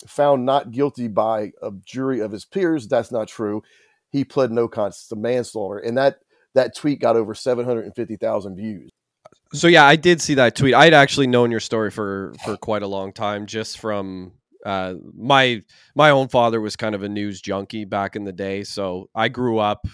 found 0.06 0.44
not 0.44 0.72
guilty 0.72 1.08
by 1.08 1.52
a 1.62 1.70
jury 1.84 2.20
of 2.20 2.32
his 2.32 2.44
peers? 2.44 2.86
That's 2.86 3.10
not 3.10 3.28
true. 3.28 3.62
He 4.10 4.24
pled 4.24 4.52
no 4.52 4.68
contest 4.68 5.08
to 5.10 5.16
manslaughter, 5.16 5.78
and 5.78 5.96
that 5.96 6.20
that 6.54 6.74
tweet 6.74 7.00
got 7.00 7.16
over 7.16 7.34
seven 7.34 7.64
hundred 7.64 7.84
and 7.84 7.94
fifty 7.94 8.16
thousand 8.16 8.56
views. 8.56 8.90
So 9.52 9.66
yeah, 9.66 9.84
I 9.84 9.96
did 9.96 10.20
see 10.20 10.34
that 10.34 10.54
tweet. 10.54 10.74
I'd 10.74 10.94
actually 10.94 11.26
known 11.26 11.50
your 11.50 11.60
story 11.60 11.90
for 11.90 12.34
for 12.44 12.56
quite 12.56 12.82
a 12.82 12.86
long 12.86 13.12
time, 13.12 13.46
just 13.46 13.78
from 13.78 14.32
uh, 14.64 14.94
my 15.16 15.62
my 15.94 16.10
own 16.10 16.28
father 16.28 16.60
was 16.60 16.76
kind 16.76 16.94
of 16.94 17.02
a 17.02 17.08
news 17.08 17.40
junkie 17.40 17.84
back 17.84 18.16
in 18.16 18.24
the 18.24 18.32
day. 18.32 18.64
So 18.64 19.08
I 19.14 19.28
grew 19.28 19.58
up. 19.58 19.86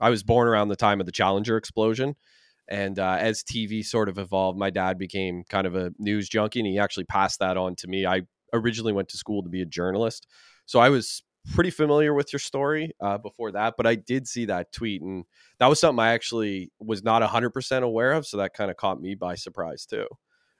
I 0.00 0.10
was 0.10 0.22
born 0.22 0.48
around 0.48 0.68
the 0.68 0.76
time 0.76 1.00
of 1.00 1.06
the 1.06 1.12
Challenger 1.12 1.56
explosion, 1.56 2.16
and 2.68 2.98
uh, 2.98 3.16
as 3.18 3.42
TV 3.42 3.84
sort 3.84 4.08
of 4.08 4.18
evolved, 4.18 4.58
my 4.58 4.70
dad 4.70 4.98
became 4.98 5.44
kind 5.48 5.66
of 5.66 5.74
a 5.74 5.92
news 5.98 6.28
junkie, 6.28 6.60
and 6.60 6.66
he 6.66 6.78
actually 6.78 7.04
passed 7.04 7.40
that 7.40 7.56
on 7.56 7.76
to 7.76 7.88
me. 7.88 8.06
I 8.06 8.22
originally 8.52 8.92
went 8.92 9.08
to 9.10 9.16
school 9.16 9.42
to 9.42 9.48
be 9.48 9.62
a 9.62 9.66
journalist, 9.66 10.26
so 10.66 10.80
I 10.80 10.88
was 10.88 11.22
pretty 11.54 11.70
familiar 11.70 12.14
with 12.14 12.32
your 12.32 12.40
story 12.40 12.92
uh, 13.00 13.18
before 13.18 13.52
that. 13.52 13.74
But 13.76 13.86
I 13.86 13.94
did 13.94 14.26
see 14.28 14.46
that 14.46 14.72
tweet, 14.72 15.02
and 15.02 15.24
that 15.58 15.66
was 15.66 15.80
something 15.80 16.00
I 16.00 16.12
actually 16.12 16.70
was 16.80 17.02
not 17.02 17.22
hundred 17.22 17.50
percent 17.50 17.84
aware 17.84 18.12
of. 18.12 18.26
So 18.26 18.38
that 18.38 18.54
kind 18.54 18.70
of 18.70 18.76
caught 18.76 19.00
me 19.00 19.14
by 19.14 19.34
surprise 19.34 19.86
too. 19.86 20.06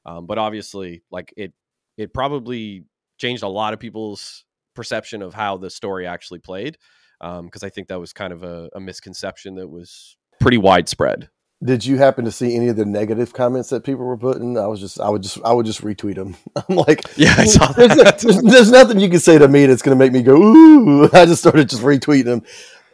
Um, 0.04 0.26
but 0.26 0.38
obviously, 0.38 1.02
like 1.10 1.32
it, 1.36 1.52
it 1.96 2.12
probably 2.12 2.84
changed 3.18 3.42
a 3.42 3.48
lot 3.48 3.72
of 3.72 3.80
people's 3.80 4.44
perception 4.74 5.22
of 5.22 5.34
how 5.34 5.56
the 5.56 5.70
story 5.70 6.06
actually 6.06 6.38
played 6.38 6.76
because 7.22 7.62
um, 7.62 7.66
I 7.66 7.68
think 7.68 7.88
that 7.88 8.00
was 8.00 8.12
kind 8.12 8.32
of 8.32 8.42
a, 8.42 8.68
a, 8.74 8.80
misconception 8.80 9.54
that 9.54 9.68
was 9.68 10.16
pretty 10.40 10.58
widespread. 10.58 11.28
Did 11.62 11.86
you 11.86 11.96
happen 11.96 12.24
to 12.24 12.32
see 12.32 12.56
any 12.56 12.66
of 12.66 12.76
the 12.76 12.84
negative 12.84 13.32
comments 13.32 13.68
that 13.70 13.84
people 13.84 14.04
were 14.04 14.16
putting? 14.16 14.58
I 14.58 14.66
was 14.66 14.80
just, 14.80 14.98
I 14.98 15.08
would 15.08 15.22
just, 15.22 15.38
I 15.44 15.52
would 15.52 15.64
just 15.64 15.82
retweet 15.82 16.16
them. 16.16 16.36
I'm 16.56 16.74
like, 16.74 17.02
yeah, 17.16 17.34
I 17.38 17.44
saw 17.44 17.70
there's, 17.70 17.94
that. 17.96 18.18
There's, 18.18 18.42
there's, 18.42 18.70
nothing 18.72 18.98
you 18.98 19.08
can 19.08 19.20
say 19.20 19.38
to 19.38 19.46
me 19.46 19.66
that's 19.66 19.82
going 19.82 19.96
to 19.96 20.04
make 20.04 20.12
me 20.12 20.22
go 20.22 20.34
ooh. 20.34 21.04
I 21.12 21.24
just 21.26 21.42
started 21.42 21.68
just 21.68 21.82
retweeting 21.82 22.24
them. 22.24 22.42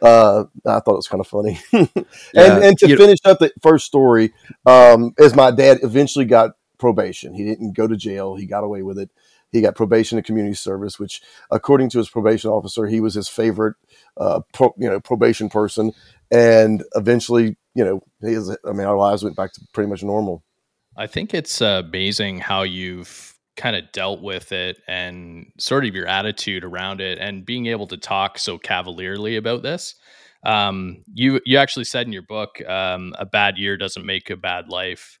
Uh, 0.01 0.45
I 0.65 0.79
thought 0.79 0.93
it 0.93 0.97
was 0.97 1.07
kind 1.07 1.19
of 1.19 1.27
funny. 1.27 1.59
and 1.73 1.89
yeah, 2.33 2.59
and 2.61 2.77
to 2.77 2.95
finish 2.95 3.19
up 3.25 3.39
the 3.39 3.51
first 3.61 3.87
story, 3.87 4.33
um, 4.67 5.13
as 5.17 5.35
my 5.35 5.49
dad 5.49 5.79
eventually 5.81 6.25
got 6.25 6.51
probation, 6.77 7.33
he 7.33 7.45
didn't 7.45 7.73
go 7.73 7.87
to 7.87 7.97
jail. 7.97 8.35
He 8.35 8.45
got 8.45 8.63
away 8.63 8.83
with 8.83 8.99
it. 8.99 9.09
He 9.51 9.61
got 9.61 9.75
probation 9.75 10.17
and 10.17 10.25
community 10.25 10.55
service, 10.55 10.99
which, 10.99 11.21
according 11.49 11.89
to 11.91 11.97
his 11.97 12.09
probation 12.09 12.51
officer, 12.51 12.85
he 12.85 12.99
was 12.99 13.13
his 13.15 13.27
favorite, 13.27 13.75
uh, 14.17 14.41
pro, 14.53 14.73
you 14.77 14.89
know, 14.89 14.99
probation 14.99 15.49
person. 15.49 15.91
And 16.31 16.83
eventually, 16.95 17.57
you 17.73 17.83
know, 17.83 18.01
his, 18.21 18.55
I 18.65 18.71
mean, 18.71 18.85
our 18.87 18.97
lives 18.97 19.23
went 19.23 19.35
back 19.35 19.53
to 19.53 19.61
pretty 19.73 19.89
much 19.89 20.03
normal. 20.03 20.43
I 20.95 21.07
think 21.07 21.33
it's 21.33 21.61
amazing 21.61 22.39
how 22.39 22.63
you've 22.63 23.35
kind 23.55 23.75
of 23.75 23.91
dealt 23.91 24.21
with 24.21 24.51
it 24.51 24.77
and 24.87 25.51
sort 25.57 25.85
of 25.85 25.93
your 25.93 26.07
attitude 26.07 26.63
around 26.63 27.01
it 27.01 27.17
and 27.19 27.45
being 27.45 27.65
able 27.67 27.87
to 27.87 27.97
talk 27.97 28.37
so 28.37 28.57
cavalierly 28.57 29.35
about 29.35 29.63
this. 29.63 29.95
Um, 30.43 31.03
you 31.13 31.41
you 31.45 31.57
actually 31.57 31.83
said 31.83 32.05
in 32.07 32.13
your 32.13 32.21
book, 32.21 32.61
um, 32.67 33.13
a 33.19 33.25
bad 33.25 33.57
year 33.57 33.75
doesn't 33.75 34.05
make 34.05 34.29
a 34.29 34.37
bad 34.37 34.69
life. 34.69 35.19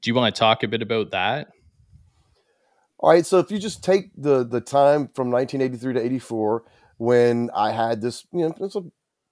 Do 0.00 0.10
you 0.10 0.14
want 0.14 0.34
to 0.34 0.38
talk 0.38 0.62
a 0.62 0.68
bit 0.68 0.80
about 0.80 1.10
that? 1.10 1.48
All 3.00 3.10
right, 3.10 3.24
so 3.24 3.38
if 3.38 3.50
you 3.50 3.58
just 3.58 3.82
take 3.82 4.10
the 4.16 4.44
the 4.44 4.60
time 4.60 5.08
from 5.14 5.30
1983 5.30 5.94
to 5.94 6.00
84 6.04 6.64
when 6.98 7.50
I 7.54 7.72
had 7.72 8.02
this, 8.02 8.26
you 8.32 8.40
know, 8.48 8.54
it's 8.60 8.76
a 8.76 8.82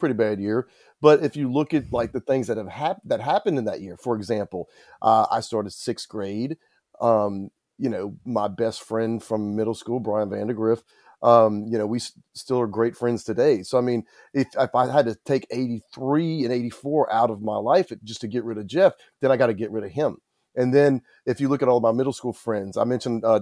pretty 0.01 0.15
bad 0.15 0.41
year. 0.41 0.69
But 1.03 1.23
if 1.23 1.37
you 1.37 1.53
look 1.53 1.75
at 1.75 1.93
like 1.93 2.13
the 2.13 2.21
things 2.21 2.47
that 2.47 2.57
have 2.57 2.69
happened 2.69 3.11
that 3.11 3.21
happened 3.21 3.59
in 3.59 3.67
that 3.67 3.83
year, 3.83 3.97
for 3.99 4.17
example, 4.17 4.69
uh, 5.03 5.27
I 5.31 5.41
started 5.41 5.73
sixth 5.73 6.09
grade. 6.09 6.57
Um, 7.01 7.51
you 7.79 7.91
know, 7.91 8.17
my 8.25 8.49
best 8.49 8.83
friend 8.83 9.23
from 9.23 9.55
middle 9.55 9.75
school, 9.75 10.01
Brian 10.01 10.31
Vandergriff, 10.31 10.83
um, 11.23 11.65
you 11.69 11.79
know, 11.79 11.87
we 11.87 11.99
s- 11.99 12.13
still 12.35 12.59
are 12.61 12.67
great 12.67 12.97
friends 12.97 13.23
today. 13.23 13.63
So, 13.63 13.79
I 13.79 13.83
mean, 13.83 14.05
if, 14.35 14.49
if 14.59 14.75
I 14.75 14.91
had 14.91 15.07
to 15.07 15.17
take 15.27 15.47
83 15.53 16.43
and 16.45 16.53
84 16.53 17.13
out 17.13 17.31
of 17.31 17.43
my 17.43 17.57
life 17.57 17.93
just 18.03 18.21
to 18.23 18.29
get 18.29 18.45
rid 18.45 18.59
of 18.59 18.67
Jeff, 18.67 18.95
then 19.21 19.31
I 19.31 19.37
got 19.37 19.47
to 19.49 19.55
get 19.55 19.71
rid 19.71 19.85
of 19.85 19.91
him. 19.93 20.17
And 20.57 20.75
then 20.75 21.03
if 21.27 21.41
you 21.41 21.49
look 21.49 21.63
at 21.63 21.69
all 21.69 21.81
my 21.81 21.93
middle 21.93 22.13
school 22.13 22.33
friends, 22.33 22.77
I 22.77 22.83
mentioned 22.85 23.25
uh, 23.25 23.41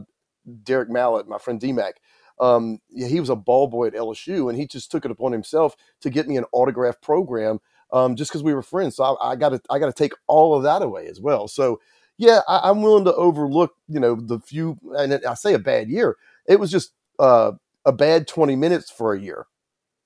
Derek 0.63 0.91
Mallett, 0.91 1.29
my 1.29 1.39
friend 1.39 1.61
DMAC. 1.61 1.93
Um, 2.39 2.81
he 2.95 3.19
was 3.19 3.31
a 3.31 3.37
ball 3.37 3.67
boy 3.67 3.87
at 3.87 3.95
LSU, 3.95 4.51
and 4.51 4.59
he 4.59 4.67
just 4.67 4.91
took 4.91 5.05
it 5.05 5.11
upon 5.11 5.33
himself 5.33 5.75
to 6.03 6.11
get 6.11 6.29
me 6.29 6.37
an 6.37 6.45
autograph 6.53 7.01
program 7.01 7.61
um, 7.93 8.17
just 8.17 8.31
because 8.31 8.43
we 8.43 8.55
were 8.55 8.63
friends. 8.63 8.97
So 8.97 9.17
I 9.21 9.37
got 9.37 9.51
to 9.51 9.61
I 9.71 9.79
got 9.79 9.87
to 9.87 9.93
take 9.93 10.13
all 10.27 10.55
of 10.55 10.63
that 10.65 10.83
away 10.83 11.07
as 11.07 11.21
well. 11.21 11.49
So 11.49 11.81
yeah, 12.19 12.41
I, 12.49 12.71
am 12.71 12.83
willing 12.83 13.05
to 13.05 13.15
overlook 13.15 13.75
you 13.89 14.01
know 14.01 14.17
the 14.17 14.41
few, 14.41 14.79
and 14.99 15.21
I 15.27 15.35
say 15.35 15.55
a 15.55 15.59
bad 15.59 15.89
year. 15.89 16.17
It 16.47 16.61
was 16.61 16.71
just 16.71 16.93
uh, 17.19 17.53
a 17.85 17.93
bad 17.93 18.27
20 18.29 18.57
minutes 18.57 18.91
for 18.91 19.15
a 19.15 19.21
year, 19.21 19.47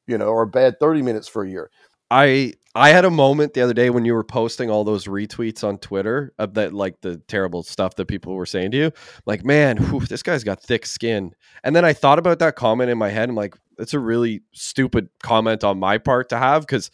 you 0.07 0.19
know, 0.19 0.27
or 0.27 0.43
a 0.43 0.47
bad 0.47 0.79
30 0.81 1.03
minutes 1.03 1.29
for 1.29 1.45
a 1.45 1.51
year. 1.51 1.71
I 2.11 2.55
I 2.75 2.91
had 2.91 3.05
a 3.05 3.11
moment 3.11 3.55
the 3.55 3.63
other 3.63 3.75
day 3.75 3.91
when 3.91 4.05
you 4.05 4.15
were 4.15 4.25
posting 4.25 4.71
all 4.71 4.85
those 4.85 5.07
retweets 5.07 5.65
on 5.65 5.79
Twitter 5.79 6.33
of 6.39 6.55
that 6.55 6.73
like 6.73 7.01
the 7.01 7.17
terrible 7.29 7.63
stuff 7.63 7.97
that 7.97 8.07
people 8.07 8.35
were 8.35 8.47
saying 8.47 8.71
to 8.73 8.77
you. 8.77 8.93
Like, 9.27 9.45
man, 9.45 9.77
whew, 9.77 10.01
this 10.01 10.23
guy's 10.23 10.45
got 10.45 10.63
thick 10.63 10.87
skin. 10.87 11.35
And 11.65 11.75
then 11.75 11.85
I 11.85 11.93
thought 11.93 12.21
about 12.21 12.39
that 12.39 12.55
comment 12.55 12.91
in 12.91 12.99
my 12.99 13.09
head. 13.09 13.29
I'm 13.29 13.35
like, 13.35 13.57
that's 13.77 13.95
a 13.95 13.99
really 13.99 14.43
stupid 14.53 15.09
comment 15.23 15.65
on 15.65 15.81
my 15.81 15.99
part 15.99 16.29
to 16.29 16.39
have 16.39 16.63
because 16.63 16.93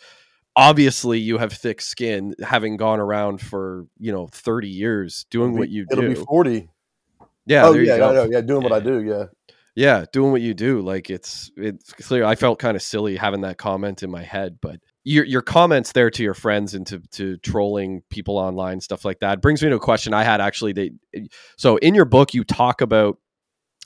obviously 0.55 1.19
you 1.19 1.37
have 1.37 1.53
thick 1.53 1.83
skin, 1.83 2.35
having 2.43 2.79
gone 2.79 3.01
around 3.01 3.43
for 3.43 3.87
you 3.99 4.13
know 4.13 4.29
30 4.29 4.69
years 4.69 5.27
doing 5.31 5.53
be, 5.53 5.59
what 5.59 5.69
you 5.69 5.87
it'll 5.91 6.05
do. 6.05 6.11
It'll 6.11 6.21
be 6.23 6.27
40. 6.27 6.69
Yeah. 7.45 7.67
Oh 7.67 7.75
yeah, 7.75 7.95
I 7.95 7.99
know. 7.99 8.25
Yeah, 8.25 8.41
doing 8.41 8.63
what 8.63 8.73
I 8.73 8.81
do. 8.81 9.03
Yeah 9.03 9.27
yeah 9.79 10.07
doing 10.11 10.33
what 10.33 10.41
you 10.41 10.55
do 10.55 10.81
like 10.81 11.11
it's 11.11 11.51
it's 11.55 11.93
clear 11.93 12.25
i 12.25 12.35
felt 12.35 12.59
kind 12.59 12.77
of 12.77 12.83
silly 12.83 13.15
having 13.15 13.43
that 13.43 13.59
comment 13.59 14.03
in 14.03 14.11
my 14.11 14.23
head 14.23 14.57
but 14.63 14.81
your 15.07 15.25
your 15.25 15.41
comments 15.41 15.93
there 15.93 16.11
to 16.11 16.23
your 16.25 16.35
friends 16.35 16.75
and 16.75 16.85
to 16.85 16.99
to 17.13 17.37
trolling 17.39 18.03
people 18.11 18.37
online 18.37 18.81
stuff 18.81 19.05
like 19.05 19.21
that 19.21 19.41
brings 19.41 19.63
me 19.63 19.69
to 19.69 19.77
a 19.77 19.81
question 19.81 20.13
I 20.13 20.25
had 20.25 20.41
actually 20.41 20.73
that 20.73 20.91
so 21.57 21.77
in 21.77 21.95
your 21.95 22.05
book 22.05 22.35
you 22.35 22.43
talk 22.43 22.81
about 22.81 23.17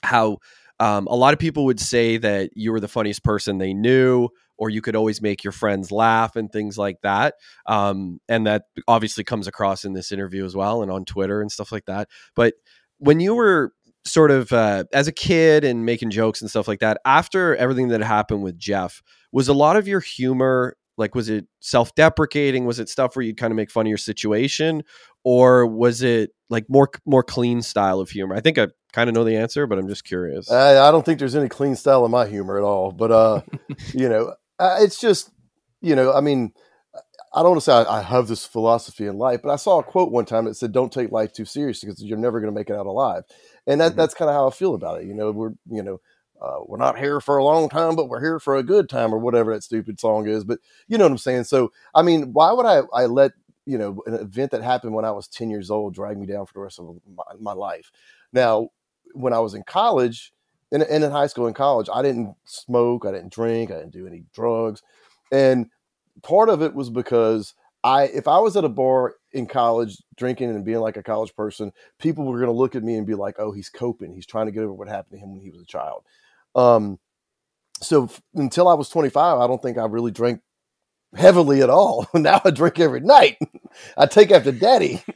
how 0.01 0.39
um, 0.79 1.05
a 1.05 1.15
lot 1.15 1.33
of 1.33 1.39
people 1.39 1.65
would 1.65 1.79
say 1.79 2.17
that 2.17 2.49
you 2.55 2.71
were 2.71 2.79
the 2.79 2.87
funniest 2.87 3.23
person 3.23 3.59
they 3.59 3.71
knew 3.71 4.29
or 4.57 4.71
you 4.71 4.81
could 4.81 4.95
always 4.95 5.21
make 5.21 5.43
your 5.43 5.51
friends 5.51 5.91
laugh 5.91 6.35
and 6.35 6.51
things 6.51 6.75
like 6.75 6.97
that 7.03 7.35
um, 7.67 8.19
and 8.27 8.47
that 8.47 8.63
obviously 8.87 9.23
comes 9.23 9.45
across 9.45 9.85
in 9.85 9.93
this 9.93 10.11
interview 10.11 10.43
as 10.43 10.55
well 10.55 10.81
and 10.81 10.91
on 10.91 11.05
twitter 11.05 11.39
and 11.39 11.51
stuff 11.51 11.71
like 11.71 11.85
that 11.85 12.09
but 12.35 12.55
when 12.97 13.19
you 13.19 13.35
were 13.35 13.73
sort 14.05 14.31
of 14.31 14.51
uh, 14.51 14.83
as 14.91 15.07
a 15.07 15.11
kid 15.11 15.63
and 15.63 15.85
making 15.85 16.09
jokes 16.09 16.41
and 16.41 16.49
stuff 16.49 16.67
like 16.67 16.79
that 16.79 16.97
after 17.05 17.55
everything 17.57 17.89
that 17.89 18.01
happened 18.01 18.41
with 18.41 18.57
jeff 18.57 19.03
was 19.31 19.47
a 19.47 19.53
lot 19.53 19.75
of 19.75 19.87
your 19.87 19.99
humor 19.99 20.75
like, 21.01 21.15
was 21.15 21.27
it 21.27 21.45
self 21.59 21.93
deprecating? 21.95 22.65
Was 22.65 22.79
it 22.79 22.87
stuff 22.87 23.15
where 23.15 23.23
you'd 23.23 23.37
kind 23.37 23.51
of 23.51 23.57
make 23.57 23.69
fun 23.69 23.85
of 23.85 23.89
your 23.89 23.97
situation? 23.97 24.83
Or 25.23 25.67
was 25.67 26.01
it 26.01 26.31
like 26.49 26.65
more 26.69 26.89
more 27.05 27.23
clean 27.23 27.61
style 27.61 27.99
of 27.99 28.09
humor? 28.09 28.35
I 28.35 28.39
think 28.39 28.57
I 28.57 28.67
kind 28.93 29.09
of 29.09 29.15
know 29.15 29.23
the 29.23 29.35
answer, 29.35 29.67
but 29.67 29.77
I'm 29.77 29.87
just 29.87 30.05
curious. 30.05 30.49
I, 30.49 30.87
I 30.87 30.91
don't 30.91 31.05
think 31.05 31.19
there's 31.19 31.35
any 31.35 31.49
clean 31.49 31.75
style 31.75 32.05
in 32.05 32.11
my 32.11 32.27
humor 32.27 32.57
at 32.57 32.63
all. 32.63 32.91
But, 32.91 33.11
uh, 33.11 33.41
you 33.93 34.09
know, 34.09 34.33
it's 34.59 34.99
just, 34.99 35.31
you 35.81 35.95
know, 35.95 36.13
I 36.13 36.21
mean, 36.21 36.53
I 37.33 37.41
don't 37.41 37.51
want 37.51 37.61
to 37.61 37.65
say 37.65 37.73
I, 37.73 37.99
I, 37.99 38.01
have 38.01 38.27
this 38.27 38.45
philosophy 38.45 39.07
in 39.07 39.17
life, 39.17 39.41
but 39.41 39.51
I 39.51 39.55
saw 39.55 39.79
a 39.79 39.83
quote 39.83 40.11
one 40.11 40.25
time 40.25 40.45
that 40.45 40.55
said, 40.55 40.73
"Don't 40.73 40.91
take 40.91 41.11
life 41.11 41.31
too 41.31 41.45
seriously 41.45 41.87
because 41.87 42.03
you're 42.03 42.17
never 42.17 42.41
going 42.41 42.53
to 42.53 42.59
make 42.59 42.69
it 42.69 42.75
out 42.75 42.87
alive." 42.87 43.23
And 43.65 43.79
that, 43.79 43.91
mm-hmm. 43.91 43.99
that's 43.99 44.13
kind 44.13 44.27
of 44.27 44.35
how 44.35 44.47
I 44.47 44.51
feel 44.51 44.75
about 44.75 45.01
it. 45.01 45.07
You 45.07 45.13
know, 45.13 45.31
we're 45.31 45.53
you 45.69 45.81
know 45.81 46.01
uh, 46.41 46.59
we're 46.65 46.77
not 46.77 46.97
here 46.97 47.21
for 47.21 47.37
a 47.37 47.43
long 47.43 47.69
time, 47.69 47.95
but 47.95 48.09
we're 48.09 48.19
here 48.19 48.39
for 48.39 48.55
a 48.55 48.63
good 48.63 48.89
time, 48.89 49.13
or 49.13 49.19
whatever 49.19 49.53
that 49.53 49.63
stupid 49.63 49.99
song 49.99 50.27
is. 50.27 50.43
But 50.43 50.59
you 50.87 50.97
know 50.97 51.05
what 51.05 51.11
I'm 51.11 51.17
saying. 51.17 51.43
So, 51.43 51.71
I 51.93 52.01
mean, 52.01 52.33
why 52.33 52.51
would 52.51 52.65
I, 52.65 52.81
I 52.93 53.05
let 53.05 53.31
you 53.65 53.77
know 53.77 54.01
an 54.07 54.15
event 54.15 54.51
that 54.51 54.63
happened 54.63 54.93
when 54.93 55.05
I 55.05 55.11
was 55.11 55.27
10 55.27 55.51
years 55.51 55.69
old 55.69 55.93
drag 55.93 56.17
me 56.17 56.25
down 56.25 56.45
for 56.47 56.53
the 56.53 56.59
rest 56.61 56.79
of 56.79 56.99
my, 57.15 57.23
my 57.39 57.53
life? 57.53 57.91
Now, 58.33 58.69
when 59.13 59.33
I 59.33 59.39
was 59.39 59.53
in 59.53 59.63
college, 59.63 60.33
and, 60.71 60.83
in 60.83 61.03
high 61.11 61.27
school 61.27 61.47
and 61.47 61.55
college, 61.55 61.89
I 61.93 62.01
didn't 62.01 62.35
smoke, 62.45 63.05
I 63.05 63.11
didn't 63.11 63.33
drink, 63.33 63.71
I 63.71 63.75
didn't 63.75 63.91
do 63.91 64.07
any 64.07 64.23
drugs, 64.33 64.81
and 65.31 65.69
part 66.23 66.49
of 66.49 66.61
it 66.61 66.73
was 66.73 66.89
because 66.89 67.53
I, 67.83 68.03
if 68.05 68.27
I 68.27 68.39
was 68.39 68.55
at 68.57 68.63
a 68.63 68.69
bar 68.69 69.15
in 69.31 69.47
college 69.47 69.97
drinking 70.15 70.49
and 70.49 70.63
being 70.63 70.79
like 70.79 70.97
a 70.97 71.03
college 71.03 71.35
person, 71.35 71.71
people 71.99 72.25
were 72.25 72.37
going 72.37 72.47
to 72.47 72.57
look 72.57 72.75
at 72.75 72.83
me 72.83 72.95
and 72.95 73.07
be 73.07 73.15
like, 73.15 73.35
"Oh, 73.39 73.51
he's 73.51 73.69
coping. 73.69 74.13
He's 74.13 74.25
trying 74.25 74.45
to 74.45 74.51
get 74.51 74.63
over 74.63 74.73
what 74.73 74.87
happened 74.87 75.19
to 75.19 75.25
him 75.25 75.31
when 75.31 75.41
he 75.41 75.49
was 75.49 75.61
a 75.61 75.65
child." 75.65 76.03
Um, 76.55 76.99
so 77.81 78.05
f- 78.05 78.21
until 78.35 78.67
I 78.67 78.75
was 78.75 78.89
25, 78.89 79.39
I 79.39 79.47
don't 79.47 79.61
think 79.61 79.77
I 79.77 79.85
really 79.85 80.11
drank 80.11 80.41
heavily 81.15 81.61
at 81.61 81.69
all. 81.69 82.07
now 82.13 82.41
I 82.43 82.51
drink 82.51 82.79
every 82.79 83.01
night. 83.01 83.37
I 83.97 84.05
take 84.05 84.31
after 84.31 84.51
daddy. 84.51 85.03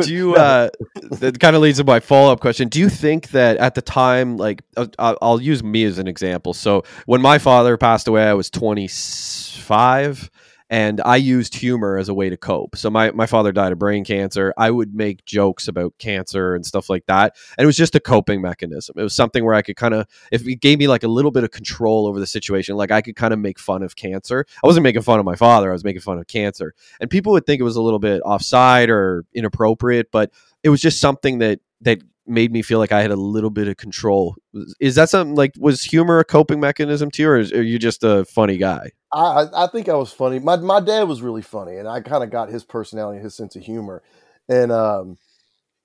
do 0.00 0.14
you 0.14 0.34
uh 0.36 0.68
that 1.10 1.38
kind 1.40 1.56
of 1.56 1.62
leads 1.62 1.78
to 1.78 1.84
my 1.84 2.00
follow-up 2.00 2.40
question 2.40 2.68
do 2.68 2.78
you 2.80 2.88
think 2.88 3.28
that 3.30 3.56
at 3.58 3.74
the 3.74 3.82
time 3.82 4.36
like 4.36 4.62
uh, 4.76 4.86
i'll 5.20 5.40
use 5.40 5.62
me 5.62 5.84
as 5.84 5.98
an 5.98 6.08
example 6.08 6.54
so 6.54 6.82
when 7.06 7.20
my 7.20 7.38
father 7.38 7.76
passed 7.76 8.08
away 8.08 8.24
i 8.24 8.34
was 8.34 8.50
25 8.50 10.30
and 10.70 11.00
I 11.04 11.16
used 11.16 11.56
humor 11.56 11.98
as 11.98 12.08
a 12.08 12.14
way 12.14 12.30
to 12.30 12.36
cope. 12.36 12.76
So 12.76 12.88
my 12.88 13.10
my 13.10 13.26
father 13.26 13.50
died 13.50 13.72
of 13.72 13.78
brain 13.78 14.04
cancer. 14.04 14.54
I 14.56 14.70
would 14.70 14.94
make 14.94 15.24
jokes 15.24 15.66
about 15.66 15.98
cancer 15.98 16.54
and 16.54 16.64
stuff 16.64 16.88
like 16.88 17.04
that, 17.06 17.36
and 17.58 17.64
it 17.64 17.66
was 17.66 17.76
just 17.76 17.96
a 17.96 18.00
coping 18.00 18.40
mechanism. 18.40 18.94
It 18.96 19.02
was 19.02 19.14
something 19.14 19.44
where 19.44 19.54
I 19.54 19.62
could 19.62 19.76
kind 19.76 19.94
of, 19.94 20.06
if 20.30 20.46
it 20.46 20.60
gave 20.60 20.78
me 20.78 20.86
like 20.86 21.02
a 21.02 21.08
little 21.08 21.32
bit 21.32 21.42
of 21.42 21.50
control 21.50 22.06
over 22.06 22.20
the 22.20 22.26
situation, 22.26 22.76
like 22.76 22.92
I 22.92 23.02
could 23.02 23.16
kind 23.16 23.34
of 23.34 23.40
make 23.40 23.58
fun 23.58 23.82
of 23.82 23.96
cancer. 23.96 24.46
I 24.62 24.66
wasn't 24.66 24.84
making 24.84 25.02
fun 25.02 25.18
of 25.18 25.24
my 25.24 25.36
father. 25.36 25.70
I 25.70 25.72
was 25.72 25.84
making 25.84 26.02
fun 26.02 26.18
of 26.18 26.28
cancer, 26.28 26.74
and 27.00 27.10
people 27.10 27.32
would 27.32 27.44
think 27.44 27.60
it 27.60 27.64
was 27.64 27.76
a 27.76 27.82
little 27.82 27.98
bit 27.98 28.22
offside 28.24 28.88
or 28.88 29.24
inappropriate, 29.34 30.12
but 30.12 30.30
it 30.62 30.68
was 30.68 30.80
just 30.80 31.00
something 31.00 31.38
that 31.40 31.58
that 31.80 32.00
made 32.30 32.52
me 32.52 32.62
feel 32.62 32.78
like 32.78 32.92
I 32.92 33.02
had 33.02 33.10
a 33.10 33.16
little 33.16 33.50
bit 33.50 33.68
of 33.68 33.76
control. 33.76 34.36
Is 34.80 34.94
that 34.94 35.10
something 35.10 35.34
like 35.34 35.52
was 35.58 35.82
humor 35.82 36.18
a 36.18 36.24
coping 36.24 36.60
mechanism 36.60 37.10
to 37.12 37.22
you, 37.22 37.28
or 37.28 37.38
is, 37.38 37.52
are 37.52 37.62
you 37.62 37.78
just 37.78 38.04
a 38.04 38.24
funny 38.24 38.56
guy? 38.56 38.90
I 39.12 39.46
I 39.54 39.66
think 39.66 39.88
I 39.88 39.94
was 39.94 40.12
funny. 40.12 40.38
My 40.38 40.56
my 40.56 40.80
dad 40.80 41.02
was 41.04 41.22
really 41.22 41.42
funny, 41.42 41.76
and 41.76 41.88
I 41.88 42.00
kind 42.00 42.24
of 42.24 42.30
got 42.30 42.48
his 42.48 42.64
personality, 42.64 43.20
his 43.20 43.34
sense 43.34 43.56
of 43.56 43.62
humor, 43.62 44.02
and 44.48 44.72
um, 44.72 45.18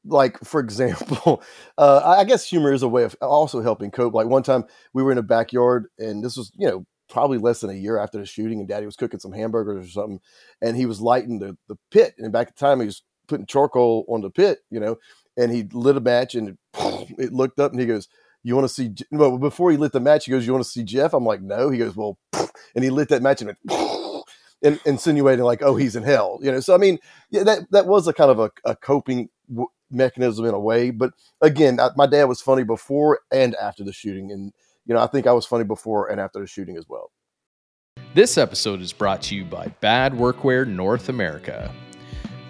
like 0.05 0.39
for 0.39 0.59
example, 0.61 1.41
uh, 1.77 2.15
I 2.17 2.23
guess 2.23 2.47
humor 2.47 2.73
is 2.73 2.83
a 2.83 2.87
way 2.87 3.03
of 3.03 3.15
also 3.21 3.61
helping 3.61 3.91
cope. 3.91 4.13
Like 4.13 4.27
one 4.27 4.43
time 4.43 4.65
we 4.93 5.03
were 5.03 5.11
in 5.11 5.17
a 5.17 5.23
backyard, 5.23 5.87
and 5.97 6.23
this 6.23 6.37
was 6.37 6.51
you 6.55 6.67
know 6.67 6.85
probably 7.09 7.37
less 7.37 7.59
than 7.61 7.69
a 7.69 7.73
year 7.73 7.97
after 7.97 8.19
the 8.19 8.25
shooting, 8.25 8.59
and 8.59 8.67
Daddy 8.67 8.85
was 8.85 8.95
cooking 8.95 9.19
some 9.19 9.33
hamburgers 9.33 9.87
or 9.87 9.89
something, 9.89 10.19
and 10.61 10.77
he 10.77 10.85
was 10.85 11.01
lighting 11.01 11.39
the 11.39 11.57
the 11.67 11.77
pit, 11.91 12.15
and 12.17 12.31
back 12.31 12.47
at 12.49 12.55
the 12.55 12.59
time 12.59 12.79
he 12.79 12.85
was 12.85 13.03
putting 13.27 13.45
charcoal 13.45 14.05
on 14.07 14.21
the 14.21 14.29
pit, 14.29 14.59
you 14.69 14.79
know, 14.79 14.97
and 15.37 15.51
he 15.51 15.63
lit 15.71 15.97
a 15.97 16.01
match, 16.01 16.35
and 16.35 16.49
it, 16.49 16.57
it 17.17 17.33
looked 17.33 17.59
up, 17.59 17.71
and 17.71 17.79
he 17.79 17.85
goes 17.85 18.07
you 18.45 18.55
want 18.55 18.67
to 18.67 18.73
see 18.73 18.93
well 19.11 19.37
before 19.39 19.71
he 19.71 19.77
lit 19.77 19.91
the 19.91 19.99
match 19.99 20.25
he 20.25 20.31
goes 20.31 20.45
you 20.45 20.53
want 20.53 20.63
to 20.63 20.69
see 20.69 20.83
jeff? 20.83 21.13
I'm 21.13 21.25
like 21.25 21.41
no. 21.41 21.69
He 21.69 21.79
goes 21.79 21.95
well 21.95 22.17
and 22.75 22.83
he 22.83 22.89
lit 22.91 23.09
that 23.09 23.23
match 23.23 23.41
and, 23.41 23.55
and 24.63 24.79
insinuating 24.85 25.43
like 25.43 25.63
oh 25.63 25.75
he's 25.75 25.95
in 25.95 26.03
hell 26.03 26.39
you 26.41 26.51
know? 26.51 26.59
So 26.61 26.73
i 26.73 26.77
mean 26.77 26.99
yeah, 27.31 27.43
that 27.43 27.69
that 27.71 27.87
was 27.87 28.07
a 28.07 28.13
kind 28.13 28.31
of 28.31 28.39
a, 28.39 28.51
a 28.63 28.75
coping 28.75 29.29
w- 29.49 29.67
mechanism 29.89 30.45
in 30.45 30.53
a 30.53 30.59
way 30.59 30.91
but 30.91 31.13
again 31.41 31.79
I, 31.79 31.89
my 31.97 32.05
dad 32.05 32.25
was 32.25 32.39
funny 32.39 32.63
before 32.63 33.19
and 33.31 33.55
after 33.55 33.83
the 33.83 33.91
shooting 33.91 34.31
and 34.31 34.53
you 34.85 34.93
know 34.93 35.01
i 35.01 35.07
think 35.07 35.25
i 35.25 35.33
was 35.33 35.45
funny 35.45 35.63
before 35.63 36.09
and 36.09 36.21
after 36.21 36.39
the 36.39 36.47
shooting 36.47 36.77
as 36.77 36.85
well. 36.87 37.11
This 38.13 38.37
episode 38.37 38.81
is 38.81 38.93
brought 38.93 39.21
to 39.23 39.35
you 39.35 39.43
by 39.43 39.67
bad 39.79 40.13
workwear 40.13 40.67
north 40.67 41.09
america 41.09 41.73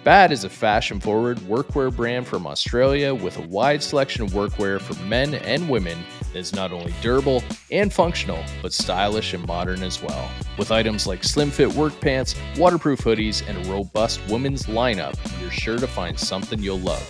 Bad 0.06 0.30
is 0.30 0.44
a 0.44 0.48
fashion 0.48 1.00
forward 1.00 1.36
workwear 1.38 1.92
brand 1.92 2.28
from 2.28 2.46
Australia 2.46 3.12
with 3.12 3.36
a 3.38 3.48
wide 3.48 3.82
selection 3.82 4.22
of 4.22 4.30
workwear 4.30 4.80
for 4.80 4.94
men 5.02 5.34
and 5.34 5.68
women 5.68 5.98
that 6.32 6.38
is 6.38 6.54
not 6.54 6.70
only 6.70 6.94
durable 7.02 7.42
and 7.72 7.92
functional, 7.92 8.38
but 8.62 8.72
stylish 8.72 9.34
and 9.34 9.44
modern 9.48 9.82
as 9.82 10.00
well. 10.00 10.30
With 10.58 10.70
items 10.70 11.08
like 11.08 11.24
slim 11.24 11.50
fit 11.50 11.68
work 11.74 12.00
pants, 12.00 12.36
waterproof 12.56 13.00
hoodies, 13.00 13.42
and 13.48 13.58
a 13.58 13.68
robust 13.68 14.20
women's 14.28 14.66
lineup, 14.66 15.16
you're 15.40 15.50
sure 15.50 15.76
to 15.76 15.88
find 15.88 16.16
something 16.16 16.60
you'll 16.60 16.78
love. 16.78 17.04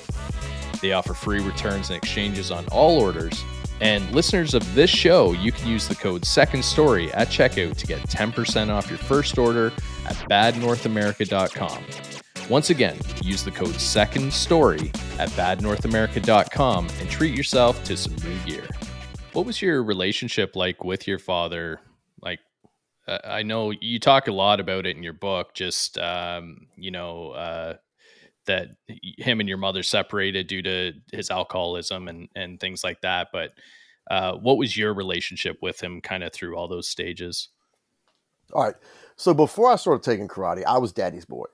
They 0.81 0.93
offer 0.93 1.13
free 1.13 1.41
returns 1.41 1.91
and 1.91 1.99
exchanges 1.99 2.51
on 2.51 2.65
all 2.69 2.99
orders. 2.99 3.45
And 3.83 4.11
listeners 4.13 4.55
of 4.55 4.75
this 4.75 4.89
show, 4.89 5.33
you 5.33 5.53
can 5.53 5.69
use 5.69 5.87
the 5.87 5.97
code 5.97 6.25
Second 6.25 6.65
Story 6.65 7.13
at 7.13 7.29
checkout 7.29 7.77
to 7.77 7.87
get 7.87 8.01
10% 8.05 8.71
off 8.71 8.89
your 8.89 8.97
first 8.97 9.37
order 9.37 9.67
at 10.07 10.17
badnorthamerica.com. 10.31 11.85
Once 12.49 12.71
again, 12.71 12.97
use 13.23 13.43
the 13.43 13.51
code 13.51 13.75
SECOND 13.75 14.33
STORY 14.33 14.93
at 15.19 15.29
badnorthamerica.com 15.31 16.89
and 17.01 17.11
treat 17.11 17.37
yourself 17.37 17.83
to 17.83 17.97
some 17.97 18.15
new 18.17 18.39
gear. 18.47 18.69
What 19.33 19.47
was 19.47 19.61
your 19.61 19.83
relationship 19.83 20.55
like 20.55 20.85
with 20.85 21.09
your 21.09 21.19
father? 21.19 21.81
Like, 22.23 22.39
uh, 23.09 23.19
I 23.25 23.43
know 23.43 23.73
you 23.73 23.99
talk 23.99 24.29
a 24.29 24.33
lot 24.33 24.61
about 24.61 24.87
it 24.87 24.97
in 24.97 25.03
your 25.03 25.13
book, 25.13 25.55
just, 25.55 25.99
um, 25.99 26.69
you 26.77 26.93
know, 26.93 27.31
uh, 27.31 27.75
that 28.47 28.69
him 28.87 29.41
and 29.41 29.49
your 29.49 29.59
mother 29.59 29.83
separated 29.83 30.47
due 30.47 30.63
to 30.63 30.93
his 31.13 31.31
alcoholism 31.31 32.07
and, 32.07 32.29
and 32.37 32.61
things 32.61 32.85
like 32.85 33.01
that. 33.01 33.29
But 33.33 33.51
uh, 34.09 34.35
what 34.35 34.57
was 34.57 34.77
your 34.77 34.95
relationship 34.95 35.59
with 35.63 35.83
him 35.83 36.01
kind 36.01 36.23
of 36.23 36.33
through 36.33 36.57
all 36.57 36.69
those 36.69 36.89
stages? 36.89 37.49
All 38.53 38.63
right. 38.63 38.77
So 39.17 39.35
before 39.35 39.73
I 39.73 39.75
started 39.75 40.05
taking 40.05 40.29
karate, 40.29 40.65
I 40.65 40.79
was 40.79 40.93
daddy's 40.93 41.25
boy. 41.25 41.47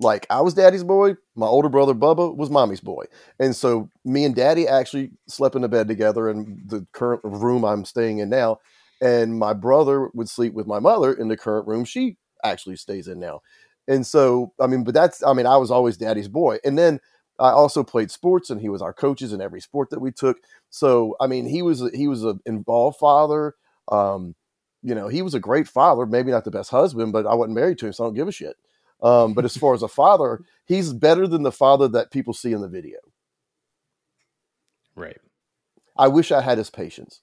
Like 0.00 0.26
I 0.30 0.40
was 0.40 0.54
daddy's 0.54 0.82
boy, 0.82 1.16
my 1.36 1.46
older 1.46 1.68
brother 1.68 1.92
Bubba 1.94 2.34
was 2.34 2.48
mommy's 2.48 2.80
boy. 2.80 3.04
And 3.38 3.54
so 3.54 3.90
me 4.04 4.24
and 4.24 4.34
daddy 4.34 4.66
actually 4.66 5.10
slept 5.28 5.54
in 5.54 5.62
the 5.62 5.68
bed 5.68 5.88
together 5.88 6.30
in 6.30 6.62
the 6.66 6.86
current 6.92 7.20
room 7.22 7.64
I'm 7.64 7.84
staying 7.84 8.18
in 8.18 8.30
now. 8.30 8.60
And 9.02 9.38
my 9.38 9.52
brother 9.52 10.08
would 10.14 10.28
sleep 10.28 10.54
with 10.54 10.66
my 10.66 10.78
mother 10.78 11.12
in 11.12 11.28
the 11.28 11.36
current 11.36 11.68
room 11.68 11.84
she 11.84 12.16
actually 12.42 12.76
stays 12.76 13.08
in 13.08 13.20
now. 13.20 13.40
And 13.88 14.06
so, 14.06 14.52
I 14.58 14.66
mean, 14.68 14.84
but 14.84 14.94
that's, 14.94 15.22
I 15.22 15.34
mean, 15.34 15.46
I 15.46 15.58
was 15.58 15.70
always 15.70 15.98
daddy's 15.98 16.28
boy. 16.28 16.58
And 16.64 16.78
then 16.78 17.00
I 17.38 17.50
also 17.50 17.82
played 17.82 18.10
sports 18.10 18.48
and 18.48 18.60
he 18.60 18.70
was 18.70 18.80
our 18.80 18.94
coaches 18.94 19.34
in 19.34 19.42
every 19.42 19.60
sport 19.60 19.90
that 19.90 20.00
we 20.00 20.12
took. 20.12 20.38
So, 20.70 21.14
I 21.20 21.26
mean, 21.26 21.46
he 21.46 21.60
was, 21.60 21.82
he 21.94 22.08
was 22.08 22.24
an 22.24 22.40
involved 22.46 22.98
father. 22.98 23.54
Um, 23.92 24.34
you 24.82 24.94
know, 24.94 25.08
he 25.08 25.20
was 25.20 25.34
a 25.34 25.40
great 25.40 25.68
father, 25.68 26.06
maybe 26.06 26.30
not 26.30 26.44
the 26.44 26.50
best 26.50 26.70
husband, 26.70 27.12
but 27.12 27.26
I 27.26 27.34
wasn't 27.34 27.56
married 27.56 27.78
to 27.78 27.86
him, 27.86 27.92
so 27.92 28.04
I 28.04 28.06
don't 28.06 28.14
give 28.14 28.28
a 28.28 28.32
shit. 28.32 28.56
Um, 29.02 29.32
but 29.32 29.44
as 29.44 29.56
far 29.56 29.74
as 29.74 29.82
a 29.82 29.88
father, 29.88 30.40
he's 30.66 30.92
better 30.92 31.26
than 31.26 31.42
the 31.42 31.52
father 31.52 31.88
that 31.88 32.10
people 32.10 32.34
see 32.34 32.52
in 32.52 32.60
the 32.60 32.68
video. 32.68 32.98
Right. 34.94 35.18
I 35.96 36.08
wish 36.08 36.30
I 36.30 36.42
had 36.42 36.58
his 36.58 36.70
patience. 36.70 37.22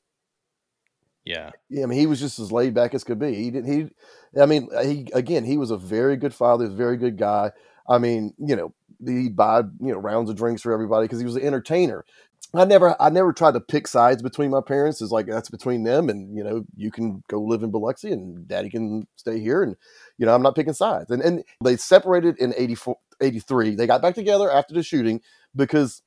Yeah. 1.24 1.52
Yeah. 1.70 1.84
I 1.84 1.86
mean, 1.88 2.00
he 2.00 2.08
was 2.08 2.20
just 2.20 2.40
as 2.40 2.52
laid 2.52 2.74
back 2.74 2.94
as 2.94 3.04
could 3.04 3.20
be. 3.20 3.36
He 3.36 3.52
didn't, 3.52 3.72
he, 3.72 4.42
I 4.42 4.46
mean, 4.46 4.70
he, 4.84 5.08
again, 5.14 5.44
he 5.46 5.58
was 5.58 5.72
a 5.72 5.78
very 5.78 6.16
good 6.16 6.34
father, 6.34 6.66
a 6.66 6.70
very 6.70 6.98
good 6.98 7.18
guy. 7.18 7.52
I 7.90 7.98
mean, 7.98 8.34
you 8.38 8.56
know, 8.56 8.74
he'd 9.06 9.36
buy, 9.36 9.60
you 9.60 9.94
know, 9.94 10.00
rounds 10.00 10.30
of 10.30 10.36
drinks 10.36 10.62
for 10.62 10.74
everybody 10.74 11.06
because 11.06 11.20
he 11.20 11.26
was 11.26 11.36
an 11.36 11.44
entertainer. 11.44 12.06
I 12.54 12.64
never, 12.64 12.96
I 13.02 13.10
never 13.10 13.34
tried 13.34 13.56
to 13.56 13.60
pick 13.60 13.88
sides 13.88 14.24
between 14.24 14.52
my 14.52 14.62
parents. 14.62 15.02
It's 15.02 15.12
like 15.12 15.26
that's 15.28 15.50
between 15.50 15.84
them, 15.84 16.10
and 16.10 16.36
you 16.36 16.44
know, 16.44 16.64
you 16.78 16.92
can 16.92 17.22
go 17.28 17.42
live 17.42 17.62
in 17.62 17.72
Biloxi, 17.72 18.12
and 18.12 18.48
Daddy 18.48 18.70
can 18.70 19.06
stay 19.18 19.40
here, 19.40 19.64
and 19.64 19.76
you 20.18 20.26
know, 20.26 20.34
I'm 20.34 20.42
not 20.42 20.56
picking 20.56 20.74
sides. 20.74 21.10
And 21.12 21.22
and 21.22 21.44
they 21.64 21.78
separated 21.78 22.38
in 22.40 22.54
84, 22.58 22.98
83. 23.22 23.76
They 23.76 23.88
got 23.88 24.02
back 24.02 24.16
together 24.16 24.52
after 24.52 24.74
the 24.74 24.84
shooting 24.84 25.22
because 25.56 26.02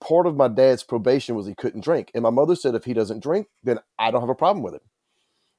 part 0.00 0.26
of 0.26 0.36
my 0.36 0.48
dad's 0.48 0.82
probation 0.82 1.34
was 1.34 1.46
he 1.46 1.54
couldn't 1.54 1.84
drink, 1.84 2.10
and 2.14 2.22
my 2.22 2.30
mother 2.30 2.56
said 2.56 2.74
if 2.74 2.84
he 2.84 2.94
doesn't 2.94 3.22
drink, 3.22 3.48
then 3.62 3.78
I 3.98 4.10
don't 4.10 4.20
have 4.20 4.30
a 4.30 4.34
problem 4.34 4.62
with 4.62 4.74
it. 4.74 4.82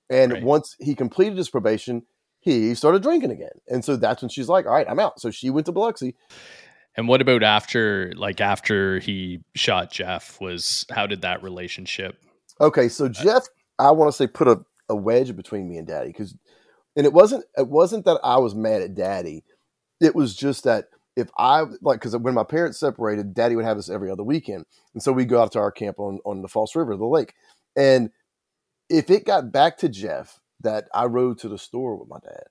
And 0.09 0.33
right. 0.33 0.43
once 0.43 0.75
he 0.79 0.95
completed 0.95 1.37
his 1.37 1.49
probation, 1.49 2.03
he 2.39 2.75
started 2.75 3.03
drinking 3.03 3.31
again, 3.31 3.59
and 3.67 3.85
so 3.85 3.95
that's 3.95 4.21
when 4.21 4.29
she's 4.29 4.49
like, 4.49 4.65
"All 4.65 4.73
right, 4.73 4.89
I'm 4.89 4.99
out." 4.99 5.19
So 5.19 5.31
she 5.31 5.49
went 5.49 5.65
to 5.67 5.71
Biloxi. 5.71 6.15
And 6.97 7.07
what 7.07 7.21
about 7.21 7.43
after, 7.43 8.11
like 8.17 8.41
after 8.41 8.99
he 8.99 9.39
shot 9.55 9.91
Jeff? 9.91 10.39
Was 10.41 10.85
how 10.89 11.07
did 11.07 11.21
that 11.21 11.41
relationship? 11.41 12.17
Okay, 12.59 12.89
so 12.89 13.05
uh 13.05 13.09
Jeff, 13.09 13.43
I 13.79 13.91
want 13.91 14.09
to 14.09 14.17
say 14.17 14.27
put 14.27 14.47
a, 14.47 14.63
a 14.89 14.95
wedge 14.95 15.35
between 15.35 15.69
me 15.69 15.77
and 15.77 15.87
Daddy 15.87 16.07
because, 16.07 16.35
and 16.95 17.05
it 17.05 17.13
wasn't 17.13 17.45
it 17.57 17.67
wasn't 17.67 18.05
that 18.05 18.19
I 18.23 18.37
was 18.37 18.55
mad 18.55 18.81
at 18.81 18.95
Daddy, 18.95 19.43
it 19.99 20.15
was 20.15 20.35
just 20.35 20.63
that 20.63 20.85
if 21.15 21.29
I 21.37 21.63
like 21.81 21.99
because 21.99 22.15
when 22.17 22.33
my 22.33 22.43
parents 22.43 22.79
separated, 22.79 23.33
Daddy 23.33 23.55
would 23.55 23.65
have 23.65 23.77
us 23.77 23.89
every 23.89 24.09
other 24.11 24.23
weekend, 24.23 24.65
and 24.93 25.03
so 25.03 25.11
we'd 25.11 25.29
go 25.29 25.41
out 25.41 25.51
to 25.53 25.59
our 25.59 25.71
camp 25.71 25.99
on 25.99 26.19
on 26.25 26.41
the 26.41 26.47
False 26.47 26.75
River, 26.75 26.95
the 26.95 27.05
lake, 27.05 27.33
and 27.75 28.11
if 28.89 29.09
it 29.09 29.25
got 29.25 29.51
back 29.51 29.77
to 29.77 29.89
Jeff 29.89 30.39
that 30.61 30.87
I 30.93 31.05
rode 31.05 31.39
to 31.39 31.49
the 31.49 31.57
store 31.57 31.95
with 31.95 32.09
my 32.09 32.19
dad, 32.19 32.43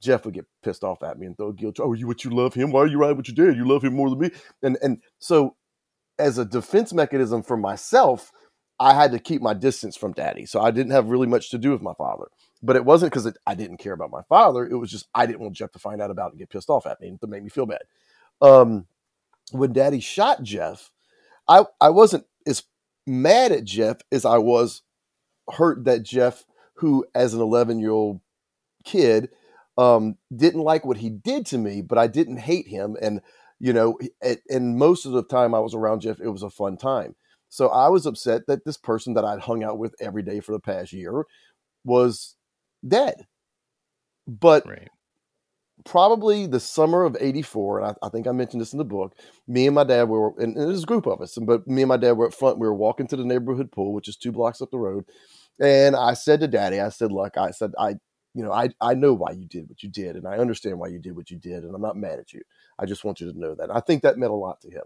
Jeff 0.00 0.24
would 0.24 0.34
get 0.34 0.46
pissed 0.62 0.84
off 0.84 1.02
at 1.02 1.18
me 1.18 1.26
and 1.26 1.36
throw 1.36 1.52
guilt. 1.52 1.78
Oh, 1.80 1.92
you 1.92 2.06
what 2.06 2.24
you 2.24 2.30
love 2.30 2.54
him? 2.54 2.72
Why 2.72 2.80
are 2.80 2.86
you 2.86 2.98
riding 2.98 3.16
with 3.16 3.28
your 3.28 3.46
dad? 3.46 3.56
You 3.56 3.66
love 3.66 3.84
him 3.84 3.94
more 3.94 4.10
than 4.10 4.18
me. 4.18 4.30
And 4.62 4.78
and 4.82 5.00
so 5.18 5.56
as 6.18 6.38
a 6.38 6.44
defense 6.44 6.92
mechanism 6.92 7.42
for 7.42 7.56
myself, 7.56 8.32
I 8.78 8.94
had 8.94 9.12
to 9.12 9.18
keep 9.18 9.42
my 9.42 9.54
distance 9.54 9.96
from 9.96 10.12
daddy. 10.12 10.46
So 10.46 10.60
I 10.60 10.70
didn't 10.70 10.92
have 10.92 11.08
really 11.08 11.26
much 11.26 11.50
to 11.50 11.58
do 11.58 11.70
with 11.70 11.82
my 11.82 11.94
father. 11.94 12.26
But 12.64 12.76
it 12.76 12.84
wasn't 12.84 13.12
because 13.12 13.30
I 13.46 13.54
didn't 13.54 13.76
care 13.76 13.92
about 13.92 14.10
my 14.10 14.22
father. 14.22 14.66
It 14.66 14.76
was 14.76 14.90
just 14.90 15.06
I 15.14 15.26
didn't 15.26 15.40
want 15.40 15.54
Jeff 15.54 15.72
to 15.72 15.78
find 15.78 16.00
out 16.00 16.10
about 16.10 16.28
it 16.28 16.32
and 16.32 16.38
get 16.38 16.50
pissed 16.50 16.70
off 16.70 16.86
at 16.86 17.00
me 17.00 17.16
to 17.20 17.26
make 17.26 17.42
me 17.42 17.50
feel 17.50 17.66
bad. 17.66 17.82
Um, 18.40 18.86
when 19.52 19.72
daddy 19.72 20.00
shot 20.00 20.42
Jeff, 20.42 20.90
I, 21.46 21.64
I 21.80 21.90
wasn't 21.90 22.24
as 22.46 22.64
mad 23.06 23.52
at 23.52 23.64
Jeff 23.64 23.98
as 24.10 24.24
I 24.24 24.38
was 24.38 24.82
hurt 25.52 25.84
that 25.84 26.02
Jeff, 26.02 26.44
who 26.74 27.04
as 27.14 27.34
an 27.34 27.40
11 27.40 27.80
year 27.80 27.90
old 27.90 28.20
kid, 28.84 29.28
um, 29.76 30.16
didn't 30.34 30.62
like 30.62 30.86
what 30.86 30.98
he 30.98 31.10
did 31.10 31.46
to 31.46 31.58
me, 31.58 31.82
but 31.82 31.98
I 31.98 32.06
didn't 32.06 32.38
hate 32.38 32.68
him. 32.68 32.96
And, 33.02 33.20
you 33.58 33.72
know, 33.72 33.98
and 34.48 34.78
most 34.78 35.04
of 35.04 35.12
the 35.12 35.24
time 35.24 35.54
I 35.54 35.60
was 35.60 35.74
around 35.74 36.00
Jeff, 36.00 36.20
it 36.20 36.28
was 36.28 36.42
a 36.42 36.50
fun 36.50 36.76
time. 36.76 37.14
So 37.48 37.68
I 37.68 37.88
was 37.88 38.06
upset 38.06 38.46
that 38.48 38.64
this 38.64 38.76
person 38.76 39.14
that 39.14 39.24
I'd 39.24 39.40
hung 39.40 39.62
out 39.62 39.78
with 39.78 39.94
every 40.00 40.22
day 40.22 40.40
for 40.40 40.52
the 40.52 40.60
past 40.60 40.92
year 40.92 41.24
was 41.84 42.34
dead. 42.86 43.26
But 44.26 44.66
right. 44.66 44.88
probably 45.84 46.46
the 46.46 46.60
summer 46.60 47.04
of 47.04 47.16
84 47.20 47.80
and 47.80 47.88
I, 47.88 48.06
I, 48.06 48.08
think 48.08 48.26
i 48.26 48.32
mentioned 48.32 48.62
this 48.62 48.72
in 48.72 48.78
the 48.78 48.84
book 48.84 49.14
me 49.46 49.66
and 49.66 49.74
my 49.74 49.84
dad 49.84 50.04
were 50.08 50.28
and, 50.38 50.56
and 50.56 50.68
there's 50.68 50.84
a 50.84 50.86
group 50.86 51.06
of 51.06 51.20
us 51.20 51.36
but 51.42 51.66
me 51.68 51.82
and 51.82 51.90
my 51.90 51.98
dad 51.98 52.12
were 52.12 52.28
up 52.28 52.34
front 52.34 52.58
we 52.58 52.66
were 52.66 52.74
walking 52.74 53.06
to 53.08 53.16
the 53.16 53.24
neighborhood 53.24 53.70
pool 53.70 53.92
which 53.92 54.08
is 54.08 54.16
two 54.16 54.32
blocks 54.32 54.62
up 54.62 54.70
the 54.70 54.78
road 54.78 55.04
and 55.60 55.94
i 55.94 56.14
said 56.14 56.40
to 56.40 56.48
daddy 56.48 56.80
i 56.80 56.88
said 56.88 57.12
look 57.12 57.36
i 57.36 57.50
said 57.50 57.72
i 57.78 57.90
you 58.34 58.42
know 58.42 58.50
i 58.50 58.70
i 58.80 58.94
know 58.94 59.12
why 59.12 59.30
you 59.30 59.44
did 59.44 59.68
what 59.68 59.82
you 59.82 59.90
did 59.90 60.16
and 60.16 60.26
i 60.26 60.38
understand 60.38 60.78
why 60.78 60.88
you 60.88 60.98
did 60.98 61.14
what 61.14 61.30
you 61.30 61.36
did 61.36 61.64
and 61.64 61.74
i'm 61.74 61.82
not 61.82 61.98
mad 61.98 62.18
at 62.18 62.32
you 62.32 62.40
i 62.78 62.86
just 62.86 63.04
want 63.04 63.20
you 63.20 63.30
to 63.30 63.38
know 63.38 63.54
that 63.54 63.70
i 63.70 63.80
think 63.80 64.02
that 64.02 64.16
meant 64.16 64.32
a 64.32 64.34
lot 64.34 64.58
to 64.62 64.70
him 64.70 64.84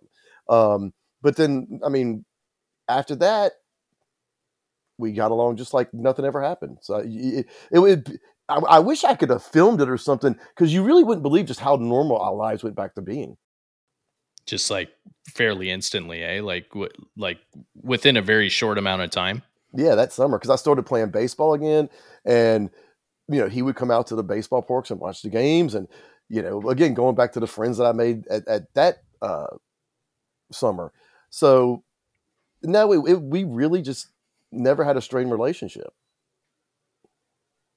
um, 0.48 0.92
but 1.22 1.36
then 1.36 1.80
i 1.86 1.88
mean 1.88 2.24
after 2.88 3.14
that 3.14 3.52
we 4.98 5.12
got 5.12 5.30
along 5.30 5.56
just 5.56 5.72
like 5.72 5.92
nothing 5.94 6.24
ever 6.24 6.42
happened. 6.42 6.78
So 6.82 6.96
it, 6.96 7.46
it 7.70 7.78
would. 7.78 8.18
I, 8.48 8.56
I, 8.56 8.78
wish 8.78 9.04
I 9.04 9.14
could 9.14 9.30
have 9.30 9.44
filmed 9.44 9.80
it 9.80 9.88
or 9.88 9.98
something 9.98 10.34
because 10.54 10.72
you 10.72 10.82
really 10.82 11.04
wouldn't 11.04 11.22
believe 11.22 11.46
just 11.46 11.60
how 11.60 11.76
normal 11.76 12.18
our 12.18 12.34
lives 12.34 12.64
went 12.64 12.76
back 12.76 12.94
to 12.94 13.02
being. 13.02 13.36
Just 14.46 14.70
like 14.70 14.90
fairly 15.28 15.70
instantly, 15.70 16.22
eh? 16.22 16.40
Like 16.42 16.74
what? 16.74 16.92
Like 17.16 17.38
within 17.82 18.16
a 18.16 18.22
very 18.22 18.48
short 18.48 18.78
amount 18.78 19.02
of 19.02 19.10
time. 19.10 19.42
Yeah, 19.74 19.94
that 19.94 20.12
summer 20.12 20.38
because 20.38 20.50
I 20.50 20.56
started 20.56 20.86
playing 20.86 21.10
baseball 21.10 21.52
again, 21.52 21.90
and 22.24 22.70
you 23.28 23.38
know 23.38 23.48
he 23.48 23.60
would 23.60 23.76
come 23.76 23.90
out 23.90 24.06
to 24.08 24.16
the 24.16 24.24
baseball 24.24 24.62
parks 24.62 24.90
and 24.90 24.98
watch 24.98 25.20
the 25.22 25.28
games, 25.28 25.74
and 25.74 25.86
you 26.30 26.40
know 26.40 26.70
again 26.70 26.94
going 26.94 27.14
back 27.14 27.32
to 27.32 27.40
the 27.40 27.46
friends 27.46 27.76
that 27.76 27.84
I 27.84 27.92
made 27.92 28.26
at, 28.28 28.48
at 28.48 28.74
that 28.74 29.02
uh, 29.20 29.48
summer. 30.50 30.92
So 31.28 31.84
no, 32.62 32.92
it, 32.92 33.12
it, 33.12 33.22
we 33.22 33.44
really 33.44 33.82
just 33.82 34.08
never 34.52 34.84
had 34.84 34.96
a 34.96 35.02
strained 35.02 35.30
relationship. 35.30 35.92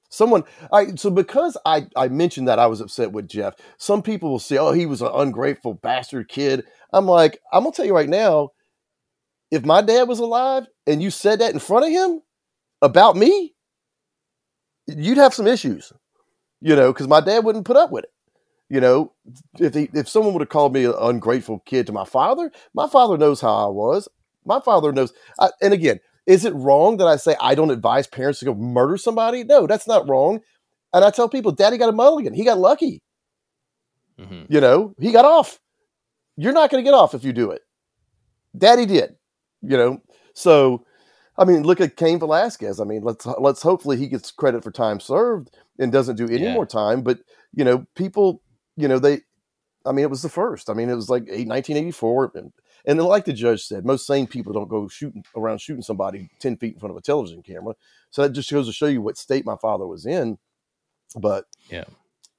Someone, 0.10 0.44
I 0.74 0.96
so 0.96 1.10
because 1.10 1.56
I 1.66 1.88
I 1.96 2.10
mentioned 2.10 2.48
that 2.50 2.60
I 2.60 2.68
was 2.68 2.82
upset 2.82 3.14
with 3.14 3.30
Jeff. 3.30 3.56
Some 3.78 4.02
people 4.02 4.30
will 4.30 4.40
say, 4.40 4.58
"Oh, 4.58 4.74
he 4.74 4.86
was 4.86 5.02
an 5.02 5.10
ungrateful 5.14 5.76
bastard 5.76 6.28
kid." 6.28 6.66
I'm 6.92 7.06
like, 7.06 7.40
I'm 7.54 7.64
gonna 7.64 7.74
tell 7.74 7.86
you 7.86 7.96
right 7.96 8.10
now, 8.10 8.50
if 9.52 9.66
my 9.66 9.82
dad 9.82 10.08
was 10.10 10.20
alive 10.20 10.66
and 10.88 11.02
you 11.02 11.12
said 11.12 11.40
that 11.40 11.54
in 11.54 11.60
front 11.60 11.86
of 11.86 11.92
him 11.92 12.22
about 12.82 13.16
me, 13.18 13.54
you'd 14.88 15.18
have 15.18 15.34
some 15.34 15.48
issues, 15.48 15.94
you 16.62 16.76
know, 16.76 16.94
because 16.94 17.08
my 17.08 17.22
dad 17.22 17.46
wouldn't 17.46 17.66
put 17.66 17.78
up 17.78 17.92
with 17.92 18.06
it. 18.06 18.12
You 18.70 18.82
know, 18.82 19.14
if 19.60 19.74
he, 19.74 19.90
if 19.94 20.10
someone 20.10 20.34
would 20.34 20.42
have 20.42 20.50
called 20.50 20.74
me 20.74 20.86
an 20.86 20.94
ungrateful 21.00 21.60
kid 21.60 21.88
to 21.88 21.94
my 21.94 22.06
father, 22.06 22.52
my 22.74 22.88
father 22.88 23.18
knows 23.18 23.42
how 23.42 23.54
I 23.54 23.70
was. 23.70 24.08
My 24.46 24.62
father 24.62 24.94
knows. 24.94 25.14
I, 25.40 25.50
and 25.62 25.74
again, 25.74 26.00
is 26.26 26.46
it 26.46 26.54
wrong 26.54 26.98
that 26.98 27.08
I 27.08 27.16
say 27.16 27.36
I 27.40 27.56
don't 27.56 27.72
advise 27.72 28.08
parents 28.08 28.40
to 28.40 28.46
go 28.46 28.56
murder 28.56 28.98
somebody? 28.98 29.44
No, 29.44 29.68
that's 29.68 29.88
not 29.88 30.08
wrong. 30.08 30.42
And 30.94 31.04
I 31.04 31.10
tell 31.10 31.30
people, 31.30 31.52
Daddy 31.52 31.78
got 31.78 31.90
a 31.90 31.94
mulligan. 31.94 32.34
He 32.34 32.44
got 32.44 32.58
lucky. 32.58 33.02
Mm-hmm. 34.20 34.54
You 34.54 34.62
know, 34.62 34.94
he 35.00 35.12
got 35.12 35.26
off. 35.26 35.60
You're 36.38 36.54
not 36.54 36.70
going 36.70 36.84
to 36.84 36.88
get 36.88 36.94
off 36.94 37.14
if 37.14 37.24
you 37.24 37.34
do 37.34 37.52
it. 37.52 37.62
Daddy 38.58 38.86
did. 38.86 39.16
You 39.62 39.78
know, 39.78 40.02
so 40.34 40.86
I 41.38 41.46
mean, 41.46 41.64
look 41.64 41.82
at 41.82 41.98
Cain 41.98 42.20
Velasquez. 42.20 42.80
I 42.80 42.84
mean, 42.84 43.04
let's 43.04 43.26
let's 43.26 43.62
hopefully 43.62 43.98
he 43.98 44.08
gets 44.08 44.32
credit 44.32 44.64
for 44.64 44.72
time 44.72 45.00
served 45.00 45.56
and 45.80 45.92
doesn't 45.92 46.18
do 46.18 46.26
any 46.26 46.44
yeah. 46.44 46.54
more 46.54 46.66
time. 46.66 47.02
But 47.02 47.20
you 47.54 47.64
know, 47.64 47.86
people, 47.96 48.42
you 48.78 48.88
know, 48.88 49.00
they. 49.00 49.22
I 49.86 49.92
mean, 49.92 50.04
it 50.04 50.12
was 50.12 50.22
the 50.22 50.30
first. 50.30 50.70
I 50.70 50.74
mean, 50.74 50.90
it 50.90 50.96
was 50.96 51.10
like 51.10 51.24
1984, 51.24 52.34
and 52.36 52.54
and 52.86 53.02
like 53.02 53.26
the 53.26 53.34
judge 53.34 53.64
said, 53.64 53.86
most 53.86 54.08
sane 54.08 54.28
people 54.28 54.54
don't 54.54 54.70
go 54.70 54.88
shooting 54.88 55.24
around 55.36 55.60
shooting 55.60 55.84
somebody 55.84 56.30
10 56.40 56.58
feet 56.58 56.74
in 56.74 56.80
front 56.80 56.92
of 56.92 56.98
a 56.98 57.02
television 57.02 57.42
camera. 57.44 57.76
So 58.10 58.24
that 58.24 58.34
just 58.34 58.52
goes 58.52 58.68
to 58.68 58.74
show 58.74 58.88
you 58.88 59.02
what 59.02 59.18
state 59.18 59.46
my 59.46 59.56
father 59.56 59.86
was 59.86 60.06
in. 60.06 60.38
But 61.16 61.46
yeah. 61.70 61.86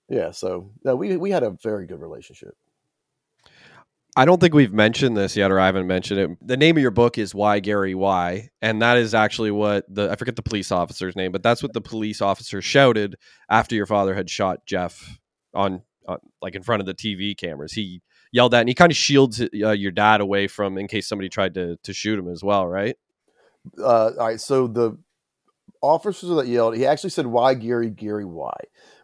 Yeah. 0.09 0.31
So 0.31 0.71
no, 0.85 0.97
we, 0.97 1.17
we 1.17 1.31
had 1.31 1.43
a 1.43 1.57
very 1.63 1.87
good 1.87 2.01
relationship. 2.01 2.57
I 4.15 4.27
don't 4.27 4.41
think 4.41 4.53
we've 4.53 4.75
mentioned 4.75 5.17
this 5.17 5.37
yet, 5.37 5.51
or 5.51 5.59
I 5.59 5.65
haven't 5.67 5.87
mentioned 5.87 6.21
it. 6.21 6.47
The 6.47 6.59
name 6.59 6.77
of 6.77 6.83
your 6.83 6.91
book 6.91 7.17
is 7.17 7.35
Why 7.35 7.61
Gary 7.61 7.95
Why, 7.95 8.51
and 8.61 8.83
that 8.83 8.99
is 8.99 9.15
actually 9.15 9.51
what 9.51 9.87
the 9.89 10.11
I 10.11 10.17
forget 10.17 10.37
the 10.37 10.43
police 10.43 10.71
officer's 10.71 11.17
name, 11.17 11.33
but 11.33 11.43
that's 11.43 11.63
what 11.63 11.73
the 11.73 11.81
police 11.81 12.21
officer 12.21 12.61
shouted 12.61 13.17
after 13.49 13.75
your 13.75 13.87
father 13.87 14.15
had 14.15 14.29
shot 14.29 14.67
Jeff 14.67 15.19
on, 15.55 15.83
on 16.07 16.19
like 16.43 16.55
in 16.55 16.63
front 16.63 16.81
of 16.81 16.87
the 16.87 16.95
TV 16.95 17.35
cameras. 17.35 17.73
He 17.73 18.03
yelled 18.33 18.55
at, 18.55 18.61
and 18.61 18.69
he 18.69 18.75
kind 18.75 18.91
of 18.91 18.97
shields 18.97 19.41
uh, 19.41 19.71
your 19.71 19.93
dad 19.93 20.21
away 20.21 20.49
from 20.49 20.79
in 20.79 20.89
case 20.89 21.07
somebody 21.07 21.29
tried 21.29 21.55
to 21.55 21.77
to 21.77 21.93
shoot 21.93 22.19
him 22.19 22.29
as 22.29 22.43
well, 22.43 22.67
right? 22.67 22.97
Uh, 23.79 24.11
all 24.19 24.27
right. 24.27 24.41
So 24.41 24.67
the 24.67 24.99
officers 25.81 26.31
that 26.31 26.49
yelled, 26.49 26.77
he 26.77 26.87
actually 26.87 27.11
said, 27.11 27.27
"Why 27.27 27.55
Gary? 27.55 27.91
Gary? 27.91 28.25
Why?" 28.25 28.57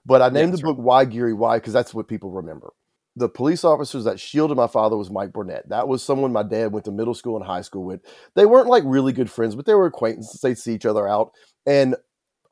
But 0.04 0.22
I 0.22 0.30
named 0.30 0.52
yeah, 0.52 0.56
the 0.56 0.62
book 0.62 0.78
right. 0.78 0.84
"Why 0.84 1.04
Gary? 1.04 1.34
Why?" 1.34 1.58
because 1.58 1.72
that's 1.72 1.94
what 1.94 2.08
people 2.08 2.30
remember. 2.30 2.72
The 3.14 3.28
police 3.28 3.64
officers 3.64 4.04
that 4.04 4.20
shielded 4.20 4.56
my 4.56 4.68
father 4.68 4.96
was 4.96 5.10
Mike 5.10 5.32
Burnett. 5.32 5.68
That 5.68 5.88
was 5.88 6.04
someone 6.04 6.32
my 6.32 6.44
dad 6.44 6.72
went 6.72 6.84
to 6.84 6.92
middle 6.92 7.14
school 7.14 7.36
and 7.36 7.44
high 7.44 7.62
school 7.62 7.84
with. 7.84 8.00
They 8.34 8.46
weren't 8.46 8.68
like 8.68 8.84
really 8.86 9.12
good 9.12 9.30
friends, 9.30 9.56
but 9.56 9.66
they 9.66 9.74
were 9.74 9.86
acquaintances. 9.86 10.40
They'd 10.40 10.56
see 10.56 10.74
each 10.74 10.86
other 10.86 11.08
out. 11.08 11.32
And 11.66 11.96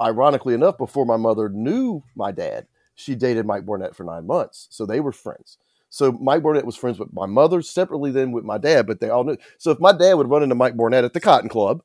ironically 0.03 0.55
enough, 0.55 0.77
before 0.77 1.07
my 1.07 1.17
mother 1.17 1.49
knew 1.49 2.03
my 2.17 2.33
dad, 2.33 2.67
she 2.97 3.15
dated 3.15 3.47
Mike 3.47 3.65
Burnett 3.65 3.95
for 3.95 4.03
nine 4.03 4.27
months. 4.27 4.67
So 4.71 4.85
they 4.87 4.99
were 4.99 5.13
friends. 5.13 5.57
So 5.97 6.13
Mike 6.13 6.43
Burnett 6.43 6.67
was 6.67 6.77
friends 6.77 6.99
with 6.99 7.11
my 7.15 7.25
mother 7.25 7.63
separately, 7.63 8.11
then 8.11 8.31
with 8.31 8.45
my 8.45 8.59
dad, 8.59 8.87
but 8.87 9.01
they 9.01 9.09
all 9.09 9.25
knew. 9.25 9.39
So 9.57 9.71
if 9.71 9.81
my 9.81 9.93
dad 9.93 10.13
would 10.13 10.29
run 10.29 10.43
into 10.43 10.55
Mike 10.55 10.77
Burnett 10.77 11.05
at 11.05 11.15
the 11.15 11.21
Cotton 11.21 11.49
Club, 11.49 11.83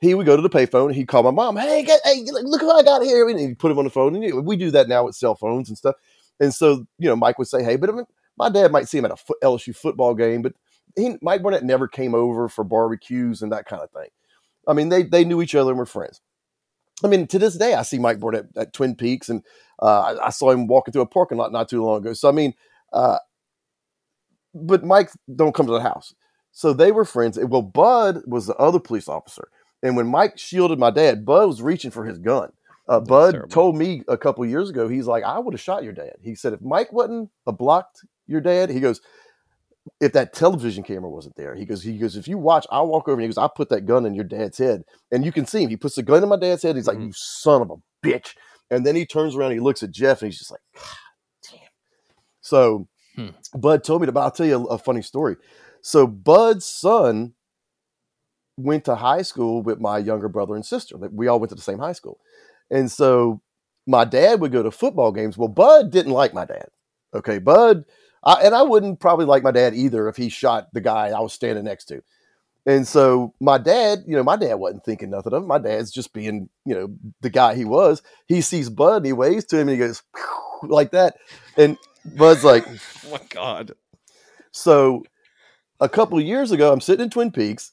he 0.00 0.14
would 0.14 0.26
go 0.26 0.36
to 0.36 0.42
the 0.42 0.48
payphone. 0.48 0.94
He'd 0.94 1.08
call 1.08 1.24
my 1.24 1.32
mom. 1.32 1.56
Hey, 1.56 1.82
get, 1.82 2.00
hey, 2.04 2.22
look 2.24 2.60
who 2.60 2.70
I 2.70 2.84
got 2.84 3.02
here, 3.02 3.28
and 3.28 3.36
he'd 3.36 3.58
put 3.58 3.72
him 3.72 3.78
on 3.78 3.84
the 3.84 3.90
phone. 3.90 4.14
And 4.14 4.46
we 4.46 4.54
do 4.54 4.70
that 4.70 4.86
now 4.86 5.06
with 5.06 5.16
cell 5.16 5.34
phones 5.34 5.68
and 5.68 5.76
stuff. 5.76 5.96
And 6.38 6.54
so 6.54 6.86
you 7.00 7.08
know, 7.08 7.16
Mike 7.16 7.36
would 7.36 7.48
say, 7.48 7.64
"Hey," 7.64 7.74
but 7.74 7.90
I 7.90 7.94
mean, 7.94 8.06
my 8.36 8.48
dad 8.48 8.70
might 8.70 8.86
see 8.86 8.98
him 8.98 9.06
at 9.06 9.10
a 9.10 9.16
LSU 9.42 9.74
football 9.74 10.14
game, 10.14 10.40
but 10.40 10.52
he, 10.94 11.16
Mike 11.20 11.42
Burnett 11.42 11.64
never 11.64 11.88
came 11.88 12.14
over 12.14 12.48
for 12.48 12.62
barbecues 12.62 13.42
and 13.42 13.50
that 13.50 13.66
kind 13.66 13.82
of 13.82 13.90
thing. 13.90 14.08
I 14.68 14.72
mean, 14.72 14.88
they 14.88 15.02
they 15.02 15.24
knew 15.24 15.42
each 15.42 15.56
other 15.56 15.72
and 15.72 15.80
were 15.80 15.84
friends. 15.84 16.20
I 17.02 17.08
mean, 17.08 17.26
to 17.26 17.40
this 17.40 17.56
day, 17.56 17.74
I 17.74 17.82
see 17.82 17.98
Mike 17.98 18.20
Burnett 18.20 18.46
at 18.56 18.72
Twin 18.72 18.94
Peaks, 18.94 19.28
and 19.28 19.42
uh, 19.82 20.16
I, 20.16 20.26
I, 20.26 20.30
saw 20.30 20.52
him 20.52 20.68
walking 20.68 20.92
through 20.92 21.02
a 21.02 21.06
parking 21.06 21.38
lot 21.38 21.50
not 21.50 21.68
too 21.68 21.84
long 21.84 21.98
ago. 21.98 22.12
So 22.12 22.28
I 22.28 22.32
mean, 22.32 22.54
uh, 22.92 23.18
but 24.66 24.84
Mike 24.84 25.10
don't 25.34 25.54
come 25.54 25.66
to 25.66 25.72
the 25.72 25.80
house. 25.80 26.14
So 26.52 26.72
they 26.72 26.92
were 26.92 27.04
friends. 27.04 27.38
Well, 27.38 27.62
Bud 27.62 28.22
was 28.26 28.46
the 28.46 28.56
other 28.56 28.80
police 28.80 29.08
officer. 29.08 29.48
And 29.82 29.96
when 29.96 30.06
Mike 30.08 30.38
shielded 30.38 30.78
my 30.78 30.90
dad, 30.90 31.24
Bud 31.24 31.46
was 31.46 31.62
reaching 31.62 31.90
for 31.90 32.04
his 32.04 32.18
gun. 32.18 32.50
Uh, 32.88 33.00
Bud 33.00 33.32
terrible. 33.32 33.50
told 33.50 33.76
me 33.76 34.02
a 34.08 34.16
couple 34.16 34.44
years 34.46 34.70
ago, 34.70 34.88
he's 34.88 35.06
like, 35.06 35.22
I 35.22 35.38
would 35.38 35.54
have 35.54 35.60
shot 35.60 35.84
your 35.84 35.92
dad. 35.92 36.16
He 36.22 36.34
said, 36.34 36.54
if 36.54 36.62
Mike 36.62 36.92
wasn't 36.92 37.30
a 37.46 37.52
blocked 37.52 38.04
your 38.26 38.40
dad, 38.40 38.70
he 38.70 38.80
goes, 38.80 39.00
if 40.00 40.12
that 40.14 40.32
television 40.32 40.82
camera 40.82 41.10
wasn't 41.10 41.36
there, 41.36 41.54
he 41.54 41.64
goes, 41.64 41.82
he 41.82 41.98
goes, 41.98 42.16
if 42.16 42.26
you 42.26 42.38
watch, 42.38 42.66
I'll 42.70 42.88
walk 42.88 43.08
over 43.08 43.14
and 43.14 43.22
he 43.22 43.28
goes, 43.28 43.38
I 43.38 43.48
put 43.54 43.68
that 43.68 43.86
gun 43.86 44.06
in 44.06 44.14
your 44.14 44.24
dad's 44.24 44.58
head. 44.58 44.84
And 45.12 45.24
you 45.24 45.32
can 45.32 45.46
see 45.46 45.62
him. 45.62 45.70
He 45.70 45.76
puts 45.76 45.96
the 45.96 46.02
gun 46.02 46.22
in 46.22 46.28
my 46.28 46.38
dad's 46.38 46.62
head. 46.62 46.76
He's 46.76 46.86
like, 46.86 46.96
mm-hmm. 46.96 47.06
you 47.06 47.12
son 47.14 47.62
of 47.62 47.70
a 47.70 48.06
bitch. 48.06 48.34
And 48.70 48.84
then 48.84 48.96
he 48.96 49.06
turns 49.06 49.36
around, 49.36 49.52
he 49.52 49.60
looks 49.60 49.82
at 49.82 49.90
Jeff, 49.90 50.22
and 50.22 50.30
he's 50.30 50.38
just 50.38 50.50
like, 50.50 50.60
God 50.74 50.82
damn. 51.50 51.60
So 52.40 52.88
Hmm. 53.18 53.30
Bud 53.58 53.82
told 53.82 54.00
me 54.00 54.10
but 54.10 54.20
I'll 54.20 54.30
tell 54.30 54.46
you 54.46 54.68
a, 54.68 54.74
a 54.74 54.78
funny 54.78 55.02
story. 55.02 55.36
So 55.80 56.06
Bud's 56.06 56.64
son 56.64 57.34
went 58.56 58.84
to 58.84 58.94
high 58.94 59.22
school 59.22 59.60
with 59.60 59.80
my 59.80 59.98
younger 59.98 60.28
brother 60.28 60.54
and 60.54 60.64
sister. 60.64 60.96
We 60.96 61.26
all 61.26 61.40
went 61.40 61.48
to 61.48 61.56
the 61.56 61.60
same 61.60 61.80
high 61.80 61.92
school. 61.92 62.20
And 62.70 62.90
so 62.90 63.40
my 63.88 64.04
dad 64.04 64.40
would 64.40 64.52
go 64.52 64.62
to 64.62 64.70
football 64.70 65.10
games. 65.10 65.36
Well, 65.36 65.48
Bud 65.48 65.90
didn't 65.90 66.12
like 66.12 66.32
my 66.32 66.44
dad. 66.44 66.68
Okay, 67.12 67.38
Bud, 67.38 67.86
I, 68.22 68.34
and 68.44 68.54
I 68.54 68.62
wouldn't 68.62 69.00
probably 69.00 69.24
like 69.24 69.42
my 69.42 69.50
dad 69.50 69.74
either 69.74 70.08
if 70.08 70.16
he 70.16 70.28
shot 70.28 70.68
the 70.72 70.80
guy 70.80 71.08
I 71.08 71.18
was 71.18 71.32
standing 71.32 71.64
next 71.64 71.86
to. 71.86 72.02
And 72.66 72.86
so 72.86 73.34
my 73.40 73.58
dad, 73.58 74.04
you 74.06 74.14
know, 74.14 74.22
my 74.22 74.36
dad 74.36 74.54
wasn't 74.54 74.84
thinking 74.84 75.10
nothing 75.10 75.32
of 75.32 75.42
it. 75.42 75.46
My 75.46 75.58
dad's 75.58 75.90
just 75.90 76.12
being, 76.12 76.48
you 76.64 76.74
know, 76.74 76.94
the 77.22 77.30
guy 77.30 77.56
he 77.56 77.64
was. 77.64 78.02
He 78.26 78.42
sees 78.42 78.68
Bud, 78.70 79.04
he 79.04 79.12
waves 79.12 79.44
to 79.46 79.56
him, 79.56 79.68
and 79.68 79.70
he 79.70 79.78
goes 79.78 80.02
like 80.62 80.92
that. 80.92 81.16
And 81.56 81.78
Bud's 82.16 82.44
like, 82.44 82.66
oh 83.06 83.10
my 83.10 83.20
God. 83.30 83.72
So 84.52 85.04
a 85.80 85.88
couple 85.88 86.20
years 86.20 86.52
ago, 86.52 86.72
I'm 86.72 86.80
sitting 86.80 87.04
in 87.04 87.10
Twin 87.10 87.30
Peaks, 87.30 87.72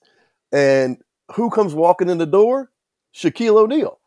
and 0.51 0.97
who 1.33 1.49
comes 1.49 1.73
walking 1.73 2.09
in 2.09 2.17
the 2.17 2.25
door? 2.25 2.71
Shaquille 3.13 3.57
O'Neal. 3.57 3.99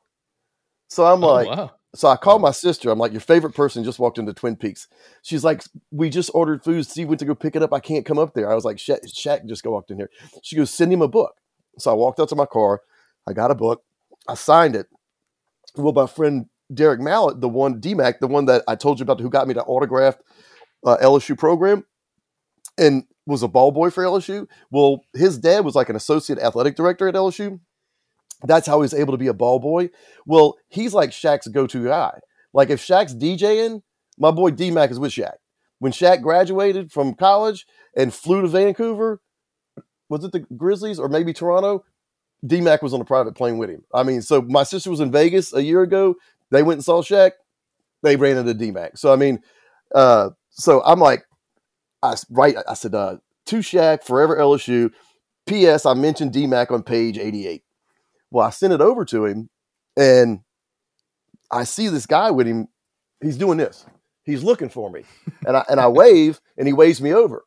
So 0.89 1.05
I'm 1.05 1.23
oh, 1.23 1.27
like, 1.27 1.49
wow. 1.49 1.73
so 1.95 2.09
I 2.09 2.17
call 2.17 2.39
my 2.39 2.51
sister. 2.51 2.91
I'm 2.91 2.99
like, 2.99 3.13
your 3.13 3.21
favorite 3.21 3.55
person 3.55 3.85
just 3.85 3.99
walked 3.99 4.19
into 4.19 4.33
Twin 4.33 4.57
Peaks. 4.57 4.89
She's 5.23 5.45
like, 5.45 5.63
we 5.91 6.11
just 6.11 6.31
ordered 6.35 6.63
food. 6.63 6.87
Steve 6.87 7.09
went 7.09 7.19
to 7.21 7.27
go 7.27 7.35
pick 7.35 7.57
it 7.57 7.63
up. 7.63 7.73
I 7.73 7.81
can't 7.81 8.07
come 8.07 8.19
up 8.19 8.35
there. 8.35 8.51
I 8.51 8.55
was 8.55 8.65
like, 8.65 8.77
Shaq, 8.77 9.01
Shaq 9.07 9.47
just 9.47 9.67
walked 9.67 9.91
in 9.91 9.99
here. 9.99 10.11
She 10.43 10.57
goes, 10.57 10.71
send 10.73 10.93
him 10.93 11.03
a 11.03 11.09
book. 11.09 11.35
So 11.79 11.91
I 11.91 11.95
walked 11.95 12.21
out 12.21 12.29
to 12.31 12.37
my 12.37 12.47
car. 12.47 12.83
I 13.27 13.33
got 13.33 13.51
a 13.51 13.55
book. 13.55 13.83
I 14.29 14.35
signed 14.35 14.77
it. 14.77 14.87
Well, 15.77 15.93
my 15.93 16.07
friend 16.07 16.47
Derek 16.73 17.01
Mallett, 17.01 17.41
the 17.41 17.49
one 17.49 17.81
DMAC, 17.81 18.19
the 18.21 18.27
one 18.27 18.47
that 18.47 18.63
I 18.69 18.75
told 18.75 18.99
you 18.99 19.05
about, 19.05 19.21
who 19.21 19.31
got 19.31 19.49
me 19.49 19.55
to 19.55 19.63
autographed 19.63 20.23
uh, 20.85 20.97
LSU 20.99 21.37
program, 21.37 21.85
and 22.77 23.05
was 23.27 23.43
a 23.43 23.49
ball 23.49 23.71
boy 23.71 23.91
for 23.91 24.05
LSU. 24.05 24.47
Well, 24.71 25.03
his 25.13 25.39
dad 25.39 25.65
was 25.65 25.75
like 25.75 25.89
an 25.89 25.97
associate 25.97 26.39
athletic 26.39 26.77
director 26.77 27.09
at 27.09 27.15
LSU. 27.15 27.61
That's 28.45 28.67
how 28.67 28.79
he 28.79 28.83
was 28.83 28.95
able 28.95 29.13
to 29.13 29.19
be 29.19 29.27
a 29.27 29.35
ball 29.35 29.59
boy. 29.59 29.91
Well, 30.25 30.57
he's 30.69 30.95
like 30.95 31.11
Shaq's 31.11 31.49
go-to 31.49 31.85
guy. 31.85 32.21
Like 32.53 32.71
if 32.71 32.81
Shaq's 32.81 33.15
DJing, 33.15 33.83
my 34.19 34.31
boy 34.31 34.51
D 34.51 34.71
Mac 34.71 34.91
is 34.91 34.99
with 34.99 35.13
Shaq. 35.13 35.35
When 35.79 35.93
Shaq 35.93 36.23
graduated 36.23 36.91
from 36.91 37.15
college 37.15 37.67
and 37.97 38.13
flew 38.15 38.43
to 38.43 38.49
Vancouver, 38.49 39.21
was 40.09 40.25
it 40.25 40.33
the 40.33 40.41
Grizzlies 40.41 40.99
or 40.99 41.09
maybe 41.09 41.33
Toronto? 41.33 41.85
D 42.47 42.61
Mac 42.61 42.83
was 42.83 42.95
on 42.95 43.01
a 43.01 43.05
private 43.05 43.35
plane 43.35 43.59
with 43.59 43.69
him. 43.69 43.85
I 43.93 44.05
mean, 44.05 44.23
so 44.23 44.43
my 44.43 44.63
sister 44.63 44.91
was 44.91 45.01
in 45.01 45.11
Vegas 45.11 45.53
a 45.53 45.63
year 45.63 45.83
ago. 45.83 46.15
They 46.51 46.63
went 46.63 46.79
and 46.79 46.85
saw 46.85 47.03
Shaq. 47.03 47.33
They 48.03 48.17
ran 48.17 48.37
into 48.37 48.55
D 48.55 48.71
Mac. 48.71 48.97
So 48.97 49.13
I 49.13 49.17
mean, 49.17 49.41
uh, 49.95 50.31
so 50.51 50.83
I'm 50.85 51.01
like, 51.01 51.25
I 52.03 52.15
right. 52.31 52.57
I 52.69 52.75
said, 52.75 52.95
uh, 52.95 53.19
to 53.47 53.57
Shaq, 53.57 54.05
forever 54.05 54.37
LSU. 54.37 54.91
P.S. 55.47 55.87
I 55.87 55.95
mentioned 55.95 56.33
D 56.33 56.47
Mac 56.47 56.71
on 56.71 56.83
page 56.83 57.19
88. 57.19 57.63
Well, 58.31 58.47
I 58.47 58.51
sent 58.51 58.75
it 58.75 58.83
over 58.83 59.07
to 59.07 59.25
him, 59.25 59.49
and 59.97 60.41
I 61.51 61.65
see 61.65 61.89
this 61.89 62.05
guy 62.07 62.31
with 62.31 62.47
him. 62.47 62.69
He's 63.23 63.39
doing 63.39 63.57
this. 63.57 63.87
He's 64.25 64.45
looking 64.45 64.69
for 64.69 64.91
me, 64.91 65.05
and 65.47 65.57
I 65.57 65.65
and 65.71 65.81
I 65.81 65.89
wave, 65.89 66.41
and 66.59 66.69
he 66.69 66.73
waves 66.75 67.01
me 67.01 67.15
over. 67.15 67.45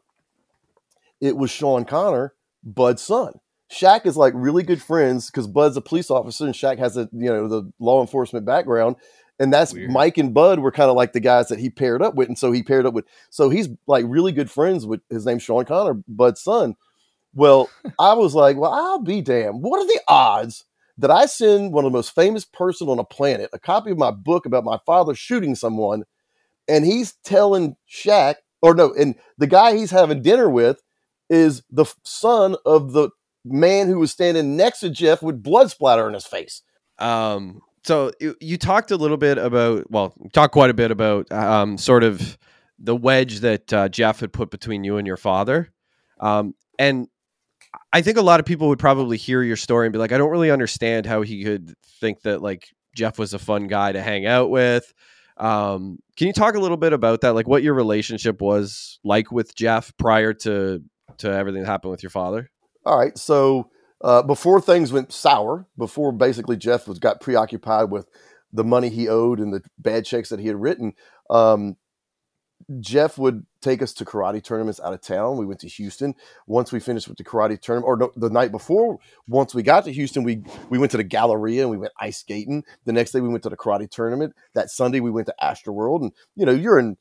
It 1.21 1.37
was 1.37 1.51
Sean 1.51 1.85
Connor, 1.85 2.33
Bud's 2.63 3.03
son. 3.03 3.33
Shaq 3.71 4.05
is 4.05 4.17
like 4.17 4.33
really 4.35 4.63
good 4.63 4.81
friends 4.81 5.27
because 5.27 5.47
Bud's 5.47 5.77
a 5.77 5.81
police 5.81 6.11
officer 6.11 6.45
and 6.45 6.53
Shaq 6.53 6.77
has 6.79 6.97
a 6.97 7.09
you 7.13 7.29
know 7.29 7.47
the 7.47 7.71
law 7.79 8.01
enforcement 8.01 8.45
background, 8.45 8.97
and 9.39 9.51
that's 9.51 9.73
Weird. 9.73 9.89
Mike 9.89 10.17
and 10.17 10.33
Bud 10.33 10.59
were 10.59 10.71
kind 10.71 10.89
of 10.89 10.95
like 10.95 11.13
the 11.13 11.19
guys 11.19 11.47
that 11.47 11.59
he 11.59 11.69
paired 11.69 12.01
up 12.01 12.15
with, 12.15 12.27
and 12.27 12.37
so 12.37 12.51
he 12.51 12.63
paired 12.63 12.85
up 12.85 12.93
with. 12.93 13.05
So 13.29 13.49
he's 13.49 13.69
like 13.87 14.05
really 14.07 14.33
good 14.33 14.51
friends 14.51 14.85
with 14.85 15.01
his 15.09 15.25
name's 15.25 15.43
Sean 15.43 15.65
Connor, 15.65 16.01
Bud's 16.07 16.41
son. 16.41 16.75
Well, 17.33 17.69
I 17.99 18.13
was 18.13 18.35
like, 18.35 18.57
well, 18.57 18.73
I'll 18.73 19.01
be 19.01 19.21
damned. 19.21 19.63
What 19.63 19.79
are 19.79 19.87
the 19.87 20.01
odds 20.07 20.65
that 20.97 21.11
I 21.11 21.25
send 21.25 21.71
one 21.71 21.85
of 21.85 21.91
the 21.91 21.97
most 21.97 22.13
famous 22.13 22.43
person 22.45 22.89
on 22.89 22.99
a 22.99 23.03
planet 23.05 23.49
a 23.53 23.59
copy 23.59 23.91
of 23.91 23.97
my 23.97 24.11
book 24.11 24.45
about 24.45 24.65
my 24.65 24.79
father 24.85 25.15
shooting 25.15 25.55
someone, 25.55 26.03
and 26.67 26.85
he's 26.85 27.13
telling 27.23 27.77
Shaq, 27.89 28.35
or 28.61 28.75
no, 28.75 28.93
and 28.93 29.15
the 29.37 29.47
guy 29.47 29.77
he's 29.77 29.91
having 29.91 30.21
dinner 30.21 30.49
with 30.49 30.81
is 31.29 31.63
the 31.71 31.85
son 32.03 32.57
of 32.65 32.91
the 32.91 33.09
man 33.43 33.87
who 33.87 33.99
was 33.99 34.11
standing 34.11 34.55
next 34.55 34.79
to 34.81 34.89
Jeff 34.89 35.21
with 35.21 35.41
blood 35.41 35.71
splatter 35.71 36.07
in 36.07 36.13
his 36.13 36.25
face. 36.25 36.61
Um, 36.99 37.61
so 37.83 38.11
you, 38.19 38.35
you 38.39 38.57
talked 38.57 38.91
a 38.91 38.97
little 38.97 39.17
bit 39.17 39.37
about, 39.37 39.89
well, 39.89 40.13
talked 40.33 40.53
quite 40.53 40.69
a 40.69 40.75
bit 40.75 40.91
about 40.91 41.31
um, 41.31 41.77
sort 41.77 42.03
of 42.03 42.37
the 42.77 42.95
wedge 42.95 43.39
that 43.39 43.73
uh, 43.73 43.89
Jeff 43.89 44.19
had 44.19 44.33
put 44.33 44.51
between 44.51 44.83
you 44.83 44.97
and 44.97 45.07
your 45.07 45.17
father. 45.17 45.71
Um, 46.19 46.53
and 46.77 47.07
I 47.93 48.01
think 48.01 48.17
a 48.17 48.21
lot 48.21 48.39
of 48.39 48.45
people 48.45 48.67
would 48.69 48.79
probably 48.79 49.17
hear 49.17 49.41
your 49.43 49.55
story 49.55 49.85
and 49.85 49.93
be 49.93 49.99
like, 49.99 50.11
I 50.11 50.17
don't 50.17 50.29
really 50.29 50.51
understand 50.51 51.05
how 51.05 51.21
he 51.21 51.43
could 51.43 51.73
think 51.99 52.21
that 52.21 52.41
like 52.41 52.69
Jeff 52.95 53.17
was 53.17 53.33
a 53.33 53.39
fun 53.39 53.67
guy 53.67 53.91
to 53.91 54.01
hang 54.01 54.25
out 54.25 54.49
with. 54.49 54.93
Um, 55.37 55.99
can 56.17 56.27
you 56.27 56.33
talk 56.33 56.55
a 56.55 56.59
little 56.59 56.77
bit 56.77 56.93
about 56.93 57.21
that? 57.21 57.33
Like 57.33 57.47
what 57.47 57.63
your 57.63 57.73
relationship 57.73 58.41
was 58.41 58.99
like 59.03 59.31
with 59.31 59.55
Jeff 59.55 59.91
prior 59.97 60.33
to 60.33 60.83
to 61.17 61.31
everything 61.31 61.63
that 61.63 61.69
happened 61.69 61.91
with 61.91 62.03
your 62.03 62.09
father? 62.09 62.49
All 62.85 62.97
right, 62.97 63.17
so 63.17 63.69
uh, 64.01 64.23
before 64.23 64.59
things 64.59 64.91
went 64.91 65.11
sour, 65.11 65.67
before 65.77 66.11
basically 66.11 66.57
Jeff 66.57 66.87
was 66.87 66.99
got 66.99 67.21
preoccupied 67.21 67.91
with 67.91 68.07
the 68.51 68.63
money 68.63 68.89
he 68.89 69.07
owed 69.07 69.39
and 69.39 69.53
the 69.53 69.61
bad 69.77 70.05
checks 70.05 70.29
that 70.29 70.39
he 70.39 70.47
had 70.47 70.59
written, 70.59 70.93
um, 71.29 71.77
Jeff 72.79 73.17
would 73.17 73.45
take 73.61 73.81
us 73.81 73.93
to 73.93 74.05
karate 74.05 74.43
tournaments 74.43 74.79
out 74.79 74.93
of 74.93 75.01
town. 75.01 75.37
We 75.37 75.45
went 75.45 75.59
to 75.61 75.67
Houston. 75.67 76.15
Once 76.47 76.71
we 76.71 76.79
finished 76.79 77.07
with 77.07 77.17
the 77.17 77.23
karate 77.23 77.59
tournament, 77.59 77.87
or 77.87 77.97
no, 77.97 78.11
the 78.15 78.29
night 78.29 78.51
before, 78.51 78.97
once 79.27 79.53
we 79.53 79.63
got 79.63 79.83
to 79.85 79.91
Houston, 79.91 80.23
we 80.23 80.43
we 80.69 80.77
went 80.77 80.91
to 80.91 80.97
the 80.97 81.03
Galleria 81.03 81.61
and 81.61 81.71
we 81.71 81.77
went 81.77 81.93
ice 81.99 82.19
skating. 82.19 82.63
The 82.85 82.93
next 82.93 83.11
day, 83.11 83.19
we 83.19 83.29
went 83.29 83.43
to 83.43 83.49
the 83.49 83.57
karate 83.57 83.89
tournament. 83.89 84.33
That 84.53 84.69
Sunday, 84.69 84.99
we 84.99 85.11
went 85.11 85.27
to 85.27 85.35
Astroworld, 85.41 86.01
and 86.01 86.11
you 86.35 86.45
know, 86.45 86.51
you're 86.51 86.79
in 86.79 86.97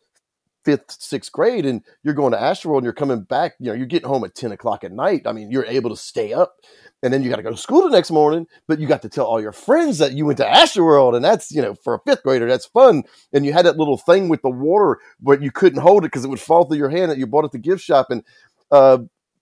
fifth, 0.65 0.97
sixth 1.01 1.33
grade, 1.33 1.67
and 1.67 1.83
you're 2.03 2.15
going 2.15 2.33
to 2.33 2.39
Astroworld, 2.39 2.79
and 2.79 2.85
you're 2.85 2.93
coming 2.93 3.23
back. 3.23 3.55
You 3.59 3.67
know, 3.67 3.75
you're 3.75 3.87
getting 3.87 4.09
home 4.09 4.25
at 4.25 4.35
ten 4.35 4.53
o'clock 4.53 4.85
at 4.85 4.93
night. 4.93 5.23
I 5.27 5.33
mean, 5.33 5.51
you're 5.51 5.65
able 5.65 5.91
to 5.91 5.97
stay 5.97 6.33
up, 6.33 6.57
and 7.03 7.13
then 7.13 7.23
you 7.23 7.31
got 7.31 7.37
to 7.37 7.43
go 7.43 7.51
to 7.51 7.57
school 7.57 7.83
the 7.83 7.91
next 7.91 8.11
morning. 8.11 8.47
But 8.69 8.79
you 8.81 8.87
got 8.87 9.03
to 9.03 9.09
tell 9.09 9.27
all 9.27 9.41
your 9.41 9.53
friends 9.53 9.99
that 9.99 10.13
you 10.13 10.27
went 10.27 10.39
to 10.39 10.45
Astroworld, 10.45 11.17
and 11.17 11.25
that's 11.25 11.51
you 11.51 11.63
know, 11.63 11.75
for 11.75 11.95
a 11.95 12.01
fifth 12.07 12.23
grader, 12.23 12.47
that's 12.47 12.67
fun. 12.67 13.05
And 13.33 13.45
you 13.45 13.53
had 13.53 13.67
that 13.67 13.79
little 13.79 13.99
thing 13.99 14.29
with 14.29 14.43
the 14.43 14.51
water, 14.51 14.99
but 15.21 15.43
you 15.43 15.51
couldn't 15.51 15.83
hold 15.83 16.05
it 16.05 16.09
because 16.09 16.25
it 16.25 16.29
would 16.29 16.41
fall 16.41 16.65
through 16.65 16.79
your 16.79 16.91
hand 16.91 17.11
that 17.11 17.19
you 17.19 17.27
bought 17.27 17.45
at 17.45 17.53
the 17.53 17.59
gift 17.59 17.83
shop. 17.83 18.09
And 18.11 18.23
uh, 18.71 18.99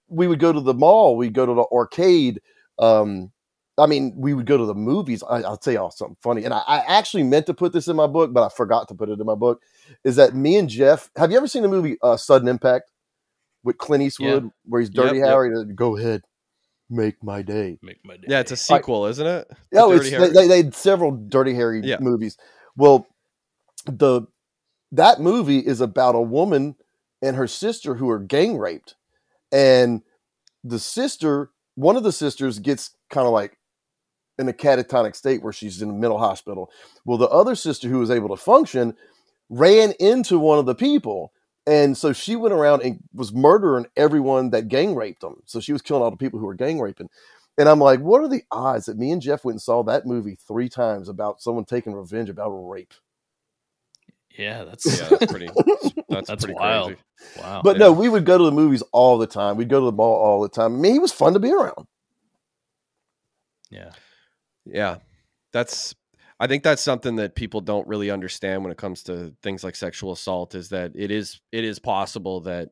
we 0.09 0.26
would 0.26 0.38
go 0.40 0.52
to 0.52 0.61
the 0.61 0.74
mall, 0.74 1.16
we'd 1.16 1.35
go 1.35 1.46
to 1.46 1.54
the 1.54 1.66
arcade. 1.72 2.40
Um, 2.78 3.33
I 3.78 3.86
mean, 3.86 4.12
we 4.16 4.34
would 4.34 4.46
go 4.46 4.56
to 4.56 4.64
the 4.66 4.74
movies. 4.74 5.22
I, 5.22 5.42
I'll 5.42 5.56
tell 5.56 5.72
y'all 5.72 5.90
something 5.90 6.16
funny, 6.22 6.44
and 6.44 6.52
I, 6.52 6.62
I 6.66 6.78
actually 6.80 7.22
meant 7.22 7.46
to 7.46 7.54
put 7.54 7.72
this 7.72 7.88
in 7.88 7.96
my 7.96 8.06
book, 8.06 8.32
but 8.32 8.44
I 8.44 8.48
forgot 8.48 8.88
to 8.88 8.94
put 8.94 9.08
it 9.08 9.20
in 9.20 9.26
my 9.26 9.34
book. 9.34 9.62
Is 10.04 10.16
that 10.16 10.34
me 10.34 10.56
and 10.56 10.68
Jeff? 10.68 11.10
Have 11.16 11.30
you 11.30 11.36
ever 11.36 11.48
seen 11.48 11.62
the 11.62 11.68
movie 11.68 11.96
uh, 12.02 12.16
Sudden 12.16 12.48
Impact 12.48 12.90
with 13.62 13.78
Clint 13.78 14.02
Eastwood, 14.04 14.50
where 14.64 14.80
he's 14.80 14.90
Dirty 14.90 15.18
Yep, 15.18 15.26
yep. 15.26 15.28
Harry? 15.28 15.48
and, 15.48 15.76
Go 15.76 15.96
ahead, 15.96 16.22
make 16.88 17.22
my 17.22 17.42
day. 17.42 17.78
Make 17.82 18.04
my 18.04 18.16
day. 18.16 18.26
Yeah, 18.28 18.40
it's 18.40 18.52
a 18.52 18.56
sequel, 18.56 19.06
isn't 19.06 19.26
it? 19.26 19.48
Yeah, 19.72 19.82
To 19.82 19.92
it's, 19.92 20.04
they, 20.04 20.10
Harry? 20.10 20.30
they, 20.32 20.48
they 20.48 20.56
had 20.62 20.74
several 20.74 21.10
Dirty 21.10 21.54
Harry 21.54 21.80
Yeah. 21.84 21.98
movies. 22.00 22.36
Well, 22.76 23.06
the 23.86 24.22
that 24.92 25.20
movie 25.20 25.58
is 25.58 25.80
about 25.80 26.14
a 26.14 26.20
woman 26.20 26.76
and 27.20 27.36
her 27.36 27.46
sister 27.46 27.94
who 27.96 28.08
are 28.08 28.18
gang 28.18 28.56
raped, 28.56 28.94
and 29.52 30.02
the 30.64 30.78
sister, 30.78 31.50
one 31.74 31.96
of 31.96 32.02
the 32.04 32.12
sisters, 32.12 32.58
gets 32.58 32.96
kind 33.10 33.26
of 33.26 33.32
like 33.32 33.58
in 34.38 34.48
a 34.48 34.53
catatonic 34.53 35.16
state 35.16 35.42
where 35.42 35.53
she's 35.53 35.83
in 35.83 35.90
a 35.90 35.92
mental 35.92 36.18
hospital. 36.18 36.70
Well, 37.05 37.18
the 37.18 37.29
other 37.29 37.55
sister 37.55 37.88
who 37.88 37.98
was 37.98 38.11
able 38.11 38.29
to 38.31 38.37
function 38.37 38.94
ran 39.51 39.92
into 40.01 40.38
one 40.38 40.59
of 40.59 40.66
the 40.66 40.74
people. 40.74 41.33
And 41.66 41.96
so 41.96 42.12
she 42.12 42.37
went 42.37 42.55
around 42.55 42.83
and 42.83 43.01
was 43.12 43.33
murdering 43.33 43.87
everyone 43.96 44.51
that 44.51 44.68
gang 44.68 44.94
raped 44.94 45.20
them. 45.20 45.42
So 45.44 45.61
she 45.61 45.72
was 45.72 45.83
killing 45.83 46.03
all 46.03 46.11
the 46.11 46.16
people 46.16 46.38
who 46.38 46.46
were 46.46 46.55
gang 46.55 46.81
raping. 46.81 47.11
And 47.59 47.68
I'm 47.68 47.81
like, 47.81 48.01
what 48.01 48.22
are 48.22 48.29
the 48.29 48.42
odds 48.51 48.87
that 48.87 48.96
me 48.96 49.11
and 49.11 49.20
Jeff 49.20 49.44
went 49.44 49.55
and 49.55 49.62
saw 49.62 49.83
that 49.85 50.07
movie 50.07 50.38
three 50.46 50.68
times 50.68 51.09
about 51.09 51.42
someone 51.42 51.64
taking 51.64 51.92
revenge 51.92 52.31
about 52.31 52.51
a 52.51 52.55
rape? 52.55 52.94
Yeah, 54.37 54.62
that's 54.64 54.87
Yeah, 54.87 55.09
that's 55.09 55.31
pretty. 55.33 55.48
That's, 56.09 56.29
That's 56.29 56.44
pretty 56.44 56.55
wild. 56.59 56.87
crazy. 56.87 57.01
wow. 57.37 57.61
But 57.62 57.77
Yeah. 57.77 57.81
no, 57.87 57.92
we 57.92 58.09
would 58.09 58.24
go 58.24 58.38
to 58.38 58.44
the 58.44 58.53
movies 58.53 58.83
all 58.92 59.18
the 59.18 59.27
time. 59.27 59.57
We'd 59.59 59.68
go 59.68 59.81
to 59.81 59.87
the 59.87 59.92
mall 59.92 60.14
all 60.14 60.40
the 60.40 60.48
time. 60.48 60.74
I 60.77 60.79
mean, 60.79 60.92
he 60.94 60.98
was 60.98 61.12
fun 61.12 61.35
to 61.35 61.38
be 61.38 61.53
around. 61.53 61.87
yeah. 63.70 63.90
Yeah, 64.68 64.98
that's. 65.52 65.94
I 66.40 66.46
think 66.46 66.62
that's 66.62 66.83
something 66.83 67.16
that 67.16 67.35
people 67.35 67.61
don't 67.61 67.87
really 67.88 68.11
understand 68.11 68.62
when 68.62 68.70
it 68.72 68.78
comes 68.78 69.02
to 69.04 69.35
things 69.42 69.64
like 69.64 69.76
sexual 69.76 70.12
assault. 70.12 70.54
Is 70.54 70.68
that 70.70 70.92
it 70.94 71.11
is 71.11 71.40
it 71.52 71.64
is 71.64 71.78
possible 71.81 72.40
that 72.42 72.70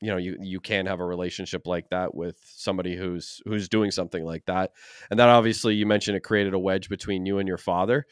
you 0.00 0.10
know 0.10 0.18
you 0.18 0.36
you 0.40 0.60
can 0.60 0.86
have 0.86 1.00
a 1.00 1.06
relationship 1.06 1.66
like 1.66 1.90
that 1.90 2.14
with 2.14 2.38
somebody 2.44 2.96
who's 2.96 3.40
who's 3.46 3.68
doing 3.68 3.90
something 3.90 4.24
like 4.24 4.44
that, 4.46 4.72
and 5.10 5.20
that 5.20 5.28
obviously 5.28 5.74
you 5.74 5.86
mentioned 5.86 6.16
it 6.16 6.22
created 6.24 6.54
a 6.54 6.58
wedge 6.58 6.88
between 6.88 7.26
you 7.26 7.38
and 7.38 7.48
your 7.48 7.58
father. 7.58 8.06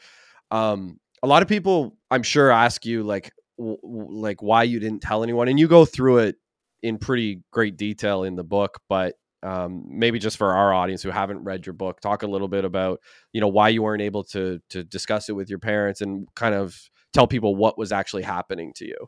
Um, 0.51 0.99
a 1.23 1.27
lot 1.27 1.41
of 1.41 1.47
people, 1.49 1.97
I'm 2.11 2.23
sure, 2.23 2.51
ask 2.51 2.85
you 2.85 3.03
like 3.03 3.31
w- 3.57 3.77
like 3.83 4.41
why 4.41 4.63
you 4.63 4.79
didn't 4.79 5.01
tell 5.01 5.23
anyone, 5.23 5.47
and 5.47 5.59
you 5.59 5.67
go 5.67 5.85
through 5.85 6.19
it 6.19 6.35
in 6.83 6.97
pretty 6.97 7.41
great 7.51 7.77
detail 7.77 8.23
in 8.23 8.35
the 8.35 8.43
book, 8.43 8.79
but 8.89 9.15
um, 9.43 9.83
maybe 9.87 10.19
just 10.19 10.37
for 10.37 10.53
our 10.53 10.73
audience 10.73 11.01
who 11.01 11.09
haven't 11.09 11.43
read 11.43 11.65
your 11.65 11.73
book, 11.73 11.99
talk 11.99 12.23
a 12.23 12.27
little 12.27 12.47
bit 12.47 12.65
about 12.65 12.99
you 13.33 13.41
know 13.41 13.47
why 13.47 13.69
you 13.69 13.81
weren't 13.83 14.01
able 14.01 14.23
to 14.25 14.59
to 14.69 14.83
discuss 14.83 15.29
it 15.29 15.33
with 15.33 15.49
your 15.49 15.59
parents 15.59 16.01
and 16.01 16.27
kind 16.35 16.55
of 16.55 16.77
tell 17.13 17.27
people 17.27 17.55
what 17.55 17.77
was 17.77 17.91
actually 17.91 18.23
happening 18.23 18.71
to 18.75 18.85
you. 18.85 19.07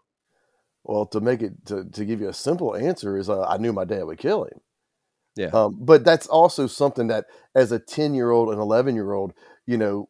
Well, 0.84 1.06
to 1.08 1.22
make 1.22 1.42
it 1.42 1.66
to, 1.68 1.86
to 1.86 2.06
give 2.06 2.20
you 2.20 2.30
a 2.30 2.34
simple 2.34 2.76
answer 2.76 3.18
is 3.18 3.30
uh, 3.30 3.44
I 3.44 3.58
knew 3.58 3.72
my 3.72 3.86
dad 3.86 4.04
would 4.04 4.18
kill 4.18 4.44
him. 4.46 4.60
Yeah. 5.36 5.48
Um, 5.48 5.78
but 5.80 6.04
that's 6.04 6.28
also 6.28 6.68
something 6.68 7.08
that 7.08 7.26
as 7.56 7.72
a 7.72 7.80
10 7.80 8.14
year 8.14 8.32
old 8.32 8.50
and 8.50 8.60
11 8.60 8.96
year 8.96 9.14
old, 9.14 9.34
you 9.66 9.78
know, 9.78 10.10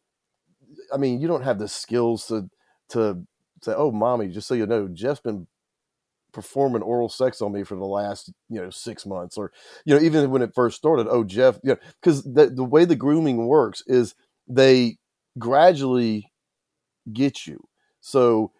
I 0.92 0.96
mean, 0.96 1.20
you 1.20 1.28
don't 1.28 1.44
have 1.44 1.58
the 1.58 1.68
skills 1.68 2.26
to, 2.26 2.50
to 2.90 3.24
say, 3.62 3.72
Oh 3.74 3.90
mommy, 3.90 4.28
just 4.28 4.48
so 4.48 4.54
you 4.54 4.66
know, 4.66 4.88
Jeff's 4.88 5.20
been 5.20 5.46
performing 6.34 6.82
oral 6.82 7.08
sex 7.08 7.40
on 7.40 7.52
me 7.52 7.62
for 7.62 7.76
the 7.76 7.84
last, 7.84 8.32
you 8.50 8.60
know, 8.60 8.68
six 8.68 9.06
months 9.06 9.38
or, 9.38 9.52
you 9.86 9.94
know, 9.94 10.02
even 10.02 10.30
when 10.30 10.42
it 10.42 10.54
first 10.54 10.76
started, 10.76 11.06
Oh 11.08 11.24
Jeff, 11.24 11.58
you 11.62 11.70
know, 11.70 11.78
cause 12.02 12.22
the, 12.24 12.50
the 12.50 12.64
way 12.64 12.84
the 12.84 12.96
grooming 12.96 13.46
works 13.46 13.82
is 13.86 14.14
they 14.48 14.98
gradually 15.38 16.30
get 17.12 17.46
you. 17.46 17.58
So 18.00 18.52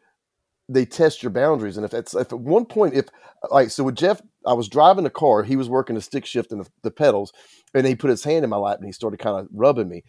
they 0.69 0.87
test 0.87 1.23
your 1.23 1.31
boundaries. 1.31 1.77
And 1.77 1.85
if 1.85 1.93
it's 1.93 2.15
if 2.15 2.33
at 2.33 2.41
one 2.41 2.65
point, 2.65 2.95
if 2.95 3.07
like 3.51 3.71
so 3.71 3.85
with 3.85 3.97
Jeff, 3.97 4.23
I 4.47 4.55
was 4.55 4.69
driving 4.69 5.07
a 5.07 5.11
car, 5.11 5.43
he 5.43 5.57
was 5.57 5.69
working 5.69 5.97
a 5.97 6.01
stick 6.01 6.25
shift 6.25 6.53
in 6.53 6.59
the, 6.59 6.67
the 6.83 6.91
pedals, 6.91 7.33
and 7.75 7.87
he 7.87 7.95
put 7.95 8.11
his 8.11 8.25
hand 8.25 8.45
in 8.45 8.51
my 8.51 8.57
lap 8.57 8.79
and 8.79 8.87
he 8.87 8.93
started 8.93 9.19
kind 9.19 9.39
of 9.39 9.49
rubbing 9.53 9.89
me. 9.89 10.05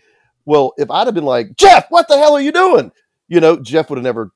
Well, 0.46 0.74
if 0.78 0.90
I'd 0.92 1.08
have 1.08 1.16
been 1.16 1.26
like, 1.26 1.56
Jeff, 1.58 1.88
what 1.90 2.08
the 2.08 2.18
hell 2.18 2.34
are 2.34 2.42
you 2.42 2.52
doing? 2.52 2.92
You 3.28 3.40
know, 3.40 3.58
Jeff 3.58 3.90
would 3.90 3.98
have 3.98 4.04
never 4.04 4.32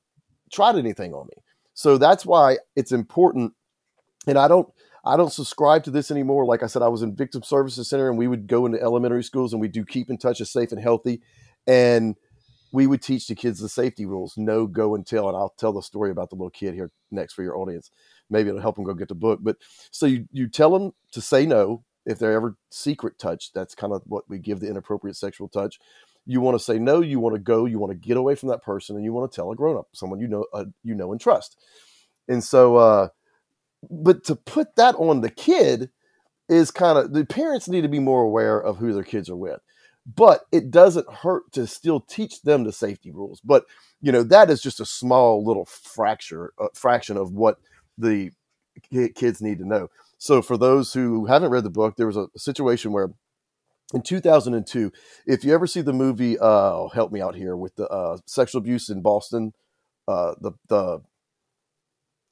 tried 0.51 0.75
anything 0.75 1.13
on 1.13 1.27
me. 1.27 1.43
So 1.73 1.97
that's 1.97 2.25
why 2.25 2.57
it's 2.75 2.91
important. 2.91 3.53
And 4.27 4.37
I 4.37 4.47
don't 4.47 4.67
I 5.05 5.15
don't 5.15 5.31
subscribe 5.31 5.83
to 5.85 5.91
this 5.91 6.11
anymore. 6.11 6.45
Like 6.45 6.61
I 6.61 6.67
said, 6.67 6.81
I 6.81 6.89
was 6.89 7.01
in 7.01 7.15
victim 7.15 7.41
services 7.41 7.89
center 7.89 8.09
and 8.09 8.17
we 8.17 8.27
would 8.27 8.47
go 8.47 8.65
into 8.65 8.81
elementary 8.81 9.23
schools 9.23 9.53
and 9.53 9.61
we 9.61 9.69
do 9.69 9.85
keep 9.85 10.09
in 10.09 10.17
touch 10.17 10.41
as 10.41 10.51
safe 10.51 10.71
and 10.71 10.81
healthy. 10.81 11.21
And 11.67 12.15
we 12.71 12.87
would 12.87 13.01
teach 13.01 13.27
the 13.27 13.35
kids 13.35 13.59
the 13.59 13.69
safety 13.69 14.05
rules 14.05 14.35
no 14.37 14.67
go 14.67 14.95
and 14.95 15.05
tell 15.05 15.27
and 15.27 15.37
i'll 15.37 15.53
tell 15.57 15.73
the 15.73 15.81
story 15.81 16.11
about 16.11 16.29
the 16.29 16.35
little 16.35 16.49
kid 16.49 16.73
here 16.73 16.91
next 17.11 17.33
for 17.33 17.43
your 17.43 17.57
audience 17.57 17.91
maybe 18.29 18.49
it'll 18.49 18.61
help 18.61 18.75
them 18.75 18.85
go 18.85 18.93
get 18.93 19.07
the 19.07 19.15
book 19.15 19.39
but 19.41 19.57
so 19.91 20.05
you, 20.05 20.27
you 20.31 20.47
tell 20.47 20.71
them 20.71 20.91
to 21.11 21.21
say 21.21 21.45
no 21.45 21.83
if 22.05 22.19
they're 22.19 22.33
ever 22.33 22.55
secret 22.71 23.17
touch 23.17 23.51
that's 23.53 23.75
kind 23.75 23.93
of 23.93 24.01
what 24.05 24.23
we 24.29 24.37
give 24.37 24.59
the 24.59 24.69
inappropriate 24.69 25.15
sexual 25.15 25.47
touch 25.47 25.79
you 26.29 26.41
want 26.41 26.53
to 26.55 26.63
say 26.63 26.77
no 26.77 27.01
you 27.01 27.19
want 27.19 27.33
to 27.33 27.39
go 27.39 27.65
you 27.65 27.79
want 27.79 27.91
to 27.91 27.97
get 27.97 28.15
away 28.15 28.35
from 28.35 28.49
that 28.49 28.61
person 28.61 28.95
and 28.95 29.03
you 29.03 29.11
want 29.11 29.29
to 29.29 29.35
tell 29.35 29.51
a 29.51 29.55
grown-up 29.55 29.87
someone 29.93 30.19
you 30.19 30.27
know 30.27 30.45
uh, 30.53 30.65
you 30.83 30.93
know 30.93 31.11
and 31.11 31.19
trust. 31.19 31.57
And 32.27 32.43
so 32.43 32.75
uh 32.75 33.09
but 33.89 34.23
to 34.25 34.35
put 34.35 34.75
that 34.75 34.93
on 34.95 35.21
the 35.21 35.31
kid 35.31 35.89
is 36.47 36.69
kind 36.69 36.99
of 36.99 37.13
the 37.13 37.25
parents 37.25 37.67
need 37.67 37.81
to 37.81 37.87
be 37.87 37.99
more 37.99 38.21
aware 38.21 38.61
of 38.61 38.77
who 38.77 38.93
their 38.93 39.03
kids 39.03 39.27
are 39.29 39.35
with. 39.35 39.59
But 40.05 40.41
it 40.51 40.69
doesn't 40.69 41.11
hurt 41.11 41.51
to 41.53 41.65
still 41.65 41.99
teach 42.01 42.41
them 42.43 42.63
the 42.63 42.71
safety 42.73 43.11
rules. 43.11 43.41
But 43.43 43.65
you 44.01 44.11
know 44.11 44.21
that 44.23 44.51
is 44.51 44.61
just 44.61 44.79
a 44.79 44.85
small 44.85 45.43
little 45.43 45.65
fracture 45.65 46.53
uh, 46.59 46.67
fraction 46.75 47.17
of 47.17 47.33
what 47.33 47.57
the 47.97 48.31
kids 49.15 49.41
need 49.41 49.57
to 49.57 49.67
know. 49.67 49.89
So 50.19 50.43
for 50.43 50.57
those 50.57 50.93
who 50.93 51.25
haven't 51.25 51.49
read 51.49 51.63
the 51.63 51.71
book 51.71 51.95
there 51.97 52.07
was 52.07 52.17
a 52.17 52.27
situation 52.37 52.91
where 52.91 53.09
in 53.93 54.01
2002 54.01 54.91
if 55.25 55.43
you 55.43 55.53
ever 55.53 55.65
see 55.65 55.81
the 55.81 55.93
movie 55.93 56.37
uh 56.37 56.45
oh, 56.45 56.91
help 56.93 57.11
me 57.11 57.21
out 57.21 57.35
here 57.35 57.55
with 57.55 57.75
the 57.75 57.87
uh 57.87 58.17
sexual 58.25 58.59
abuse 58.59 58.89
in 58.89 59.01
boston 59.01 59.53
uh 60.07 60.33
the 60.41 60.51
the 60.67 61.01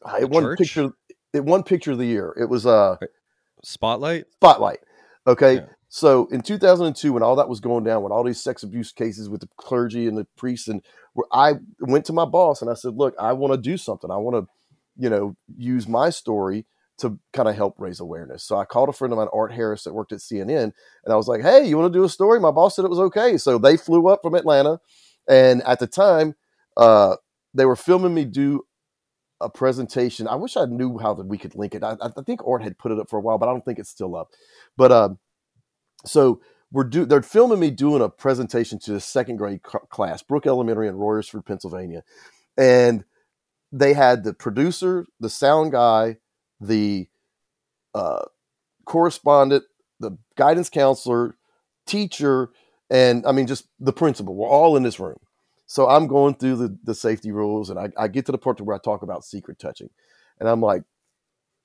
I 0.05 0.21
The 0.21 0.27
one 0.27 0.55
picture 0.55 0.91
it 1.33 1.43
won 1.43 1.63
picture 1.63 1.91
of 1.91 1.97
the 1.97 2.05
year. 2.05 2.33
It 2.39 2.49
was 2.49 2.65
uh 2.65 2.97
Spotlight. 3.63 4.25
spotlight. 4.33 4.79
Okay? 5.25 5.55
Yeah. 5.55 5.65
so 5.89 6.27
in 6.27 6.41
2002 6.41 7.11
when 7.11 7.23
all 7.23 7.35
that 7.35 7.49
was 7.49 7.59
going 7.59 7.83
down 7.83 8.03
when 8.03 8.11
all 8.11 8.23
these 8.23 8.41
sex 8.41 8.63
abuse 8.63 8.91
cases 8.91 9.29
with 9.29 9.41
the 9.41 9.49
clergy 9.57 10.07
and 10.07 10.17
the 10.17 10.25
priests 10.37 10.67
and 10.67 10.81
where 11.13 11.27
i 11.31 11.53
went 11.79 12.05
to 12.05 12.13
my 12.13 12.25
boss 12.25 12.61
and 12.61 12.69
i 12.69 12.73
said 12.73 12.93
look 12.95 13.15
i 13.19 13.33
want 13.33 13.51
to 13.53 13.57
do 13.57 13.77
something. 13.77 14.11
I 14.11 14.17
want 14.17 14.35
to 14.45 14.47
you 14.97 15.09
know 15.09 15.35
use 15.57 15.87
my 15.87 16.09
story 16.09 16.65
to 16.97 17.17
kind 17.33 17.47
of 17.47 17.55
help 17.55 17.75
raise 17.77 17.99
awareness 17.99 18.43
so 18.43 18.57
i 18.57 18.65
called 18.65 18.89
a 18.89 18.93
friend 18.93 19.13
of 19.13 19.17
mine 19.17 19.27
art 19.33 19.51
harris 19.51 19.83
that 19.83 19.93
worked 19.93 20.11
at 20.11 20.19
cnn 20.19 20.63
and 21.05 21.13
i 21.13 21.15
was 21.15 21.27
like 21.27 21.41
hey 21.41 21.65
you 21.67 21.77
want 21.77 21.91
to 21.91 21.99
do 21.99 22.03
a 22.03 22.09
story 22.09 22.39
my 22.39 22.51
boss 22.51 22.75
said 22.75 22.85
it 22.85 22.89
was 22.89 22.99
okay 22.99 23.37
so 23.37 23.57
they 23.57 23.77
flew 23.77 24.07
up 24.07 24.19
from 24.21 24.35
atlanta 24.35 24.79
and 25.27 25.61
at 25.63 25.79
the 25.79 25.87
time 25.87 26.35
uh, 26.77 27.15
they 27.53 27.65
were 27.65 27.75
filming 27.75 28.13
me 28.13 28.23
do 28.23 28.63
a 29.41 29.49
presentation. 29.49 30.27
I 30.27 30.35
wish 30.35 30.57
I 30.57 30.65
knew 30.65 30.97
how 30.97 31.13
that 31.15 31.27
we 31.27 31.37
could 31.37 31.55
link 31.55 31.75
it. 31.75 31.83
I, 31.83 31.95
I 32.01 32.09
think 32.25 32.41
Art 32.45 32.63
had 32.63 32.77
put 32.77 32.91
it 32.91 32.99
up 32.99 33.09
for 33.09 33.17
a 33.17 33.21
while, 33.21 33.37
but 33.37 33.47
I 33.47 33.51
don't 33.51 33.63
think 33.65 33.79
it's 33.79 33.89
still 33.89 34.15
up. 34.15 34.29
But 34.75 34.91
um, 34.91 35.19
so 36.05 36.41
we're 36.71 36.83
do 36.83 37.05
they're 37.05 37.21
filming 37.21 37.59
me 37.59 37.71
doing 37.71 38.01
a 38.01 38.09
presentation 38.09 38.79
to 38.79 38.93
the 38.93 38.99
second 38.99 39.37
grade 39.37 39.61
c- 39.65 39.77
class, 39.89 40.23
Brook 40.23 40.45
Elementary 40.47 40.87
in 40.87 40.95
Royersford, 40.95 41.45
Pennsylvania, 41.45 42.03
and 42.57 43.05
they 43.71 43.93
had 43.93 44.23
the 44.23 44.33
producer, 44.33 45.05
the 45.19 45.29
sound 45.29 45.71
guy, 45.71 46.17
the 46.59 47.07
uh, 47.93 48.25
correspondent, 48.85 49.63
the 49.99 50.17
guidance 50.35 50.69
counselor, 50.69 51.35
teacher, 51.85 52.49
and 52.89 53.25
I 53.25 53.31
mean 53.31 53.47
just 53.47 53.67
the 53.79 53.93
principal. 53.93 54.35
We're 54.35 54.47
all 54.47 54.77
in 54.77 54.83
this 54.83 54.99
room. 54.99 55.17
So 55.67 55.89
I'm 55.89 56.07
going 56.07 56.35
through 56.35 56.55
the, 56.55 56.77
the 56.83 56.95
safety 56.95 57.31
rules 57.31 57.69
and 57.69 57.77
I, 57.77 57.89
I 57.97 58.07
get 58.07 58.25
to 58.27 58.31
the 58.31 58.37
part 58.37 58.61
where 58.61 58.75
I 58.75 58.79
talk 58.79 59.01
about 59.01 59.25
secret 59.25 59.59
touching. 59.59 59.89
And 60.39 60.47
I'm 60.47 60.61
like, 60.61 60.83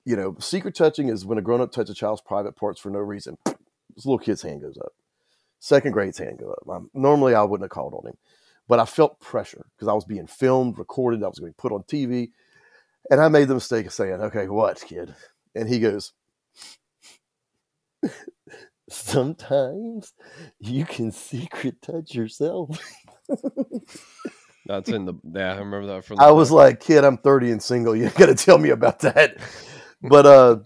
you 0.03 0.17
know, 0.17 0.35
secret 0.39 0.75
touching 0.75 1.07
is 1.07 1.25
when 1.25 1.37
a 1.37 1.41
grown 1.41 1.61
up 1.61 1.71
touches 1.71 1.91
a 1.91 1.95
child's 1.95 2.21
private 2.21 2.57
parts 2.57 2.81
for 2.81 2.89
no 2.89 2.99
reason. 2.99 3.37
This 3.45 4.05
little 4.05 4.19
kid's 4.19 4.41
hand 4.41 4.61
goes 4.61 4.77
up. 4.77 4.91
Second 5.59 5.93
grade's 5.93 6.17
hand 6.17 6.39
go 6.39 6.51
up. 6.51 6.67
Um, 6.69 6.89
normally 6.93 7.33
I 7.33 7.43
wouldn't 7.43 7.63
have 7.63 7.73
called 7.73 7.93
on 7.93 8.09
him, 8.09 8.17
but 8.67 8.79
I 8.79 8.85
felt 8.85 9.21
pressure 9.21 9.65
because 9.75 9.87
I 9.87 9.93
was 9.93 10.03
being 10.03 10.27
filmed, 10.27 10.77
recorded, 10.77 11.23
I 11.23 11.27
was 11.29 11.39
going 11.39 11.53
to 11.53 11.55
be 11.55 11.61
put 11.61 11.71
on 11.71 11.83
TV. 11.83 12.31
And 13.09 13.19
I 13.19 13.27
made 13.27 13.47
the 13.47 13.55
mistake 13.55 13.85
of 13.85 13.93
saying, 13.93 14.13
okay, 14.13 14.47
what, 14.47 14.81
kid? 14.81 15.13
And 15.55 15.67
he 15.67 15.79
goes, 15.79 16.13
sometimes 18.89 20.13
you 20.59 20.85
can 20.85 21.11
secret 21.11 21.81
touch 21.81 22.15
yourself. 22.15 22.79
That's 24.65 24.89
in 24.89 25.05
the. 25.05 25.13
Yeah, 25.23 25.53
I 25.53 25.57
remember 25.57 25.87
that 25.87 26.05
from. 26.05 26.17
The 26.17 26.23
I 26.23 26.31
was 26.31 26.49
book. 26.49 26.57
like, 26.57 26.79
kid, 26.79 27.03
I'm 27.03 27.17
30 27.17 27.51
and 27.51 27.61
single. 27.63 27.95
You 27.95 28.09
got 28.11 28.27
to 28.27 28.35
tell 28.35 28.57
me 28.57 28.69
about 28.69 28.99
that. 28.99 29.37
But 30.01 30.25
uh, 30.25 30.57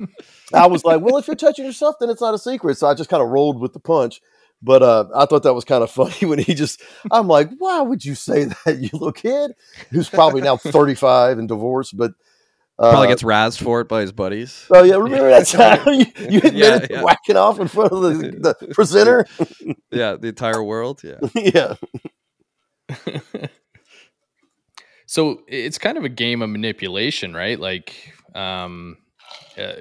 I 0.54 0.66
was 0.66 0.84
like, 0.84 1.00
well, 1.00 1.18
if 1.18 1.26
you're 1.26 1.36
touching 1.36 1.64
yourself, 1.64 1.96
then 2.00 2.10
it's 2.10 2.20
not 2.20 2.34
a 2.34 2.38
secret. 2.38 2.78
So 2.78 2.88
I 2.88 2.94
just 2.94 3.10
kind 3.10 3.22
of 3.22 3.28
rolled 3.28 3.60
with 3.60 3.72
the 3.72 3.80
punch. 3.80 4.20
But 4.64 4.82
uh, 4.82 5.04
I 5.14 5.26
thought 5.26 5.42
that 5.42 5.54
was 5.54 5.64
kind 5.64 5.82
of 5.82 5.90
funny 5.92 6.26
when 6.26 6.38
he 6.38 6.54
just, 6.54 6.82
I'm 7.10 7.28
like, 7.28 7.50
why 7.58 7.82
would 7.82 8.04
you 8.04 8.14
say 8.14 8.44
that, 8.64 8.78
you 8.78 8.88
little 8.92 9.12
kid 9.12 9.52
who's 9.90 10.08
probably 10.08 10.40
now 10.40 10.56
35 10.56 11.38
and 11.38 11.46
divorced? 11.48 11.96
But 11.96 12.12
uh, 12.78 12.90
probably 12.90 13.08
gets 13.08 13.22
razzed 13.22 13.62
for 13.62 13.80
it 13.82 13.88
by 13.88 14.00
his 14.00 14.10
buddies. 14.10 14.66
Oh 14.70 14.82
yeah, 14.82 14.96
remember 14.96 15.30
that 15.30 15.46
time 15.46 15.94
you, 15.94 16.06
you 16.28 16.38
admitted 16.38 16.54
Yeah, 16.54 16.86
yeah. 16.90 17.02
whacking 17.02 17.36
off 17.36 17.60
in 17.60 17.68
front 17.68 17.92
of 17.92 18.02
the, 18.02 18.56
the 18.58 18.74
presenter? 18.74 19.26
Yeah, 19.92 20.16
the 20.16 20.28
entire 20.28 20.62
world. 20.62 21.02
Yeah. 21.04 21.20
yeah, 21.36 21.74
so 25.06 25.42
it's 25.46 25.78
kind 25.78 25.96
of 25.98 26.04
a 26.04 26.08
game 26.08 26.42
of 26.42 26.50
manipulation, 26.50 27.34
right? 27.34 27.58
Like, 27.60 28.12
um, 28.34 28.96
uh, 29.56 29.74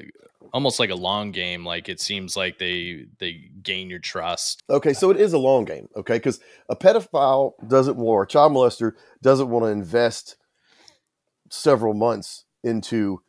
almost 0.53 0.79
like 0.79 0.91
a 0.91 0.95
long 0.95 1.31
game. 1.31 1.65
Like 1.65 1.89
it 1.89 1.99
seems 1.99 2.37
like 2.37 2.59
they 2.59 3.05
they 3.19 3.49
gain 3.61 3.89
your 3.89 3.99
trust. 3.99 4.61
Okay, 4.69 4.93
so 4.93 5.09
it 5.09 5.19
is 5.19 5.33
a 5.33 5.37
long 5.37 5.65
game, 5.65 5.89
okay? 5.95 6.15
Because 6.15 6.39
a 6.69 6.75
pedophile 6.75 7.53
doesn't 7.67 7.97
want, 7.97 8.07
or 8.07 8.23
a 8.23 8.27
child 8.27 8.53
molester 8.53 8.93
doesn't 9.21 9.49
want 9.49 9.65
to 9.65 9.69
invest 9.69 10.37
several 11.49 11.93
months 11.93 12.45
into 12.63 13.21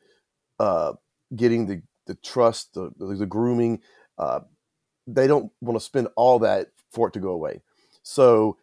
uh, 0.59 0.93
getting 1.35 1.67
the, 1.67 1.83
the 2.07 2.15
trust, 2.17 2.75
the, 2.75 2.91
the, 2.99 3.15
the 3.17 3.27
grooming. 3.27 3.81
Uh, 4.19 4.41
they 5.07 5.27
don't 5.27 5.51
want 5.61 5.79
to 5.79 5.85
spend 5.85 6.09
all 6.17 6.39
that 6.39 6.69
for 6.93 7.09
it 7.09 7.15
to 7.15 7.21
go 7.21 7.31
away. 7.31 7.61
So 8.03 8.57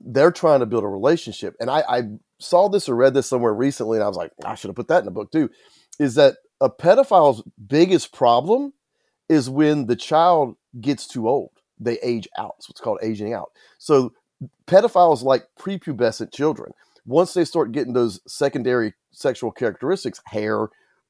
they're 0.00 0.32
trying 0.32 0.60
to 0.60 0.66
build 0.66 0.84
a 0.84 0.88
relationship. 0.88 1.54
And 1.60 1.70
I, 1.70 1.84
I 1.88 2.02
saw 2.40 2.68
this 2.68 2.88
or 2.88 2.96
read 2.96 3.14
this 3.14 3.26
somewhere 3.26 3.54
recently, 3.54 3.98
and 3.98 4.04
I 4.04 4.08
was 4.08 4.16
like, 4.16 4.32
I 4.44 4.54
should 4.54 4.68
have 4.68 4.76
put 4.76 4.88
that 4.88 5.00
in 5.00 5.04
the 5.04 5.10
book 5.10 5.30
too. 5.30 5.50
Is 5.98 6.16
that 6.16 6.36
a 6.60 6.70
pedophile's 6.70 7.42
biggest 7.66 8.12
problem 8.12 8.72
is 9.28 9.50
when 9.50 9.86
the 9.86 9.96
child 9.96 10.56
gets 10.80 11.06
too 11.06 11.28
old. 11.28 11.50
They 11.78 11.98
age 12.00 12.28
out. 12.38 12.54
It's 12.58 12.68
what's 12.68 12.80
called 12.80 13.00
aging 13.02 13.34
out. 13.34 13.50
So 13.78 14.12
pedophiles 14.66 15.22
like 15.22 15.44
prepubescent 15.58 16.32
children. 16.32 16.72
Once 17.04 17.34
they 17.34 17.44
start 17.44 17.72
getting 17.72 17.92
those 17.92 18.20
secondary 18.26 18.94
sexual 19.12 19.52
characteristics, 19.52 20.20
hair 20.26 20.68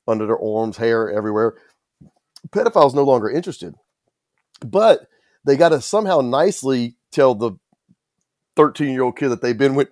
under 0.09 0.27
their 0.27 0.43
arms, 0.43 0.77
hair 0.77 1.11
everywhere, 1.11 1.55
pedophiles 2.51 2.95
no 2.95 3.05
longer 3.05 3.31
interested. 3.31 3.75
But 4.61 5.07
they 5.45 5.57
got 5.57 5.71
to 5.71 5.81
somehow 5.81 6.21
nicely 6.21 6.97
tell 7.13 7.35
the 7.35 7.53
13 8.57 8.93
year 8.93 9.03
old 9.03 9.17
kid 9.17 9.29
that 9.29 9.43
they've 9.43 9.57
been 9.57 9.75
with 9.75 9.89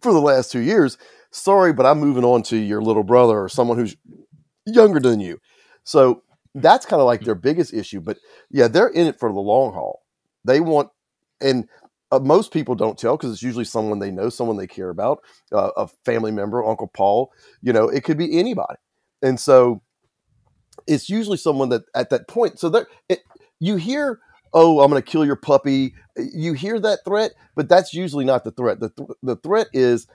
for 0.00 0.12
the 0.12 0.20
last 0.20 0.52
two 0.52 0.60
years, 0.60 0.96
sorry, 1.30 1.72
but 1.72 1.86
I'm 1.86 2.00
moving 2.00 2.24
on 2.24 2.42
to 2.44 2.56
your 2.56 2.82
little 2.82 3.02
brother 3.02 3.38
or 3.40 3.48
someone 3.48 3.78
who's 3.78 3.96
younger 4.66 5.00
than 5.00 5.20
you. 5.20 5.40
So 5.84 6.22
that's 6.54 6.86
kind 6.86 7.00
of 7.00 7.06
like 7.06 7.22
their 7.22 7.34
biggest 7.34 7.74
issue. 7.74 8.00
But 8.00 8.18
yeah, 8.50 8.68
they're 8.68 8.88
in 8.88 9.06
it 9.06 9.18
for 9.20 9.32
the 9.32 9.40
long 9.40 9.72
haul. 9.74 10.02
They 10.44 10.60
want, 10.60 10.90
and 11.40 11.68
uh, 12.12 12.20
most 12.20 12.52
people 12.52 12.74
don't 12.74 12.98
tell 12.98 13.16
because 13.16 13.32
it's 13.32 13.42
usually 13.42 13.64
someone 13.64 13.98
they 13.98 14.10
know, 14.10 14.28
someone 14.30 14.56
they 14.56 14.66
care 14.66 14.90
about, 14.90 15.20
uh, 15.52 15.70
a 15.76 15.88
family 16.04 16.32
member, 16.32 16.64
Uncle 16.64 16.88
Paul. 16.88 17.32
You 17.62 17.72
know, 17.72 17.88
it 17.88 18.04
could 18.04 18.18
be 18.18 18.38
anybody, 18.38 18.78
and 19.22 19.38
so 19.40 19.82
it's 20.86 21.08
usually 21.08 21.36
someone 21.36 21.68
that 21.70 21.82
at 21.94 22.10
that 22.10 22.28
point. 22.28 22.58
So 22.58 22.68
there, 22.68 22.86
it, 23.08 23.20
you 23.60 23.76
hear, 23.76 24.20
"Oh, 24.52 24.80
I'm 24.80 24.90
going 24.90 25.02
to 25.02 25.08
kill 25.10 25.24
your 25.24 25.36
puppy." 25.36 25.94
You 26.16 26.52
hear 26.54 26.78
that 26.80 27.00
threat, 27.04 27.32
but 27.54 27.68
that's 27.68 27.94
usually 27.94 28.24
not 28.24 28.44
the 28.44 28.52
threat. 28.52 28.80
The 28.80 28.90
th- 28.90 29.10
the 29.22 29.36
threat 29.36 29.68
is 29.72 30.06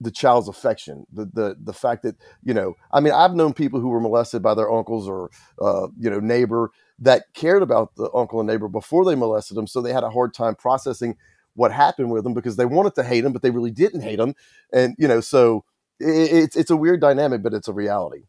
the 0.00 0.10
child's 0.10 0.48
affection, 0.48 1.06
the 1.12 1.26
the 1.26 1.56
the 1.62 1.72
fact 1.72 2.02
that 2.02 2.16
you 2.42 2.54
know. 2.54 2.74
I 2.92 3.00
mean, 3.00 3.12
I've 3.12 3.34
known 3.34 3.52
people 3.52 3.80
who 3.80 3.88
were 3.88 4.00
molested 4.00 4.42
by 4.42 4.54
their 4.54 4.70
uncles 4.70 5.08
or 5.08 5.30
uh, 5.60 5.88
you 5.98 6.10
know 6.10 6.20
neighbor 6.20 6.70
that 7.00 7.24
cared 7.34 7.62
about 7.62 7.94
the 7.96 8.10
uncle 8.14 8.40
and 8.40 8.48
neighbor 8.48 8.68
before 8.68 9.04
they 9.04 9.14
molested 9.14 9.56
them, 9.56 9.66
so 9.66 9.80
they 9.80 9.92
had 9.92 10.04
a 10.04 10.10
hard 10.10 10.34
time 10.34 10.54
processing 10.54 11.16
what 11.54 11.72
happened 11.72 12.10
with 12.10 12.24
them 12.24 12.34
because 12.34 12.56
they 12.56 12.64
wanted 12.64 12.94
to 12.94 13.02
hate 13.02 13.22
them, 13.22 13.32
but 13.32 13.42
they 13.42 13.50
really 13.50 13.70
didn't 13.70 14.00
hate 14.02 14.16
them, 14.16 14.34
and 14.72 14.94
you 14.98 15.08
know, 15.08 15.20
so 15.20 15.64
it, 15.98 16.32
it's 16.32 16.56
it's 16.56 16.70
a 16.70 16.76
weird 16.76 17.00
dynamic, 17.00 17.42
but 17.42 17.54
it's 17.54 17.68
a 17.68 17.72
reality. 17.72 18.24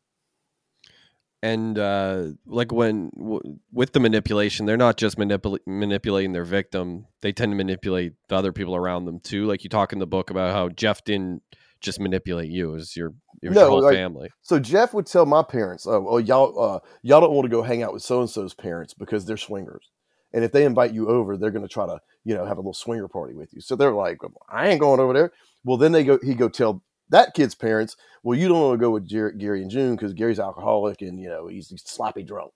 and 1.43 1.79
uh, 1.79 2.25
like 2.45 2.71
when 2.71 3.09
w- 3.17 3.59
with 3.71 3.93
the 3.93 3.99
manipulation, 3.99 4.65
they're 4.65 4.77
not 4.77 4.97
just 4.97 5.17
manipul- 5.17 5.59
manipulating 5.65 6.33
their 6.33 6.43
victim; 6.43 7.07
they 7.21 7.31
tend 7.31 7.51
to 7.51 7.55
manipulate 7.55 8.13
the 8.27 8.35
other 8.35 8.51
people 8.51 8.75
around 8.75 9.05
them 9.05 9.19
too. 9.19 9.45
Like 9.47 9.63
you 9.63 9.69
talk 9.69 9.91
in 9.93 9.99
the 9.99 10.07
book 10.07 10.29
about 10.29 10.53
how 10.53 10.69
Jeff 10.69 11.03
didn't 11.03 11.41
just 11.81 11.99
manipulate 11.99 12.49
you; 12.49 12.69
it 12.69 12.73
was 12.73 12.95
your 12.95 13.13
it 13.41 13.49
was 13.49 13.55
No, 13.55 13.61
your 13.61 13.69
whole 13.69 13.81
like- 13.83 13.95
family. 13.95 14.29
So 14.41 14.59
Jeff 14.59 14.93
would 14.93 15.05
tell 15.05 15.25
my 15.25 15.43
parents, 15.43 15.85
"Oh, 15.87 16.05
oh 16.07 16.17
y'all, 16.17 16.59
uh, 16.59 16.79
y'all 17.01 17.21
don't 17.21 17.33
want 17.33 17.45
to 17.45 17.49
go 17.49 17.61
hang 17.61 17.83
out 17.83 17.93
with 17.93 18.03
so 18.03 18.19
and 18.21 18.29
so's 18.29 18.53
parents 18.53 18.93
because 18.93 19.25
they're 19.25 19.37
swingers," 19.37 19.89
and 20.33 20.43
if 20.43 20.51
they 20.51 20.65
invite 20.65 20.93
you 20.93 21.07
over, 21.09 21.37
they're 21.37 21.51
going 21.51 21.67
to 21.67 21.73
try 21.73 21.85
to 21.85 21.99
you 22.23 22.35
know 22.35 22.45
have 22.45 22.57
a 22.57 22.61
little 22.61 22.73
swinger 22.73 23.07
party 23.07 23.33
with 23.33 23.53
you. 23.53 23.61
So 23.61 23.75
they're 23.75 23.93
like, 23.93 24.19
I 24.49 24.69
ain't 24.69 24.79
going 24.79 24.99
over 24.99 25.13
there. 25.13 25.31
Well, 25.63 25.77
then 25.77 25.91
they 25.91 26.03
go 26.03 26.19
he 26.23 26.35
go 26.35 26.49
tell 26.49 26.83
that 27.09 27.33
kid's 27.33 27.55
parents, 27.55 27.97
well, 28.23 28.39
you 28.39 28.47
don't 28.47 28.61
want 28.61 28.79
to 28.79 28.83
go 28.83 28.89
with 28.91 29.05
Jer- 29.05 29.33
Gary 29.33 29.61
and 29.61 29.69
June 29.69 29.95
because 29.95 30.13
Gary's 30.13 30.39
alcoholic 30.39 31.01
and 31.01 31.19
you 31.19 31.27
know 31.29 31.47
he's, 31.47 31.69
he's 31.69 31.83
sloppy 31.85 32.23
drunk. 32.23 32.51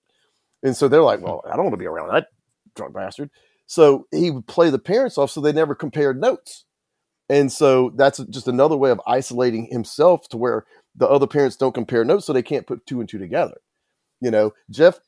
And 0.63 0.75
so 0.75 0.87
they're 0.87 1.03
like, 1.03 1.21
well, 1.21 1.43
I 1.45 1.55
don't 1.55 1.65
want 1.65 1.73
to 1.73 1.77
be 1.77 1.87
around 1.87 2.09
that 2.13 2.27
drunk 2.75 2.93
bastard. 2.93 3.29
So 3.67 4.07
he 4.11 4.31
would 4.31 4.47
play 4.47 4.69
the 4.69 4.79
parents 4.79 5.17
off 5.17 5.31
so 5.31 5.41
they 5.41 5.51
never 5.51 5.75
compared 5.75 6.19
notes. 6.21 6.65
And 7.29 7.51
so 7.51 7.91
that's 7.95 8.19
just 8.25 8.47
another 8.47 8.77
way 8.77 8.91
of 8.91 9.01
isolating 9.07 9.67
himself 9.71 10.27
to 10.29 10.37
where 10.37 10.65
the 10.95 11.07
other 11.07 11.27
parents 11.27 11.55
don't 11.55 11.73
compare 11.73 12.05
notes 12.05 12.25
so 12.25 12.33
they 12.33 12.43
can't 12.43 12.67
put 12.67 12.85
two 12.85 12.99
and 12.99 13.09
two 13.09 13.17
together. 13.17 13.57
You 14.21 14.31
know, 14.31 14.53
Jeff, 14.69 14.99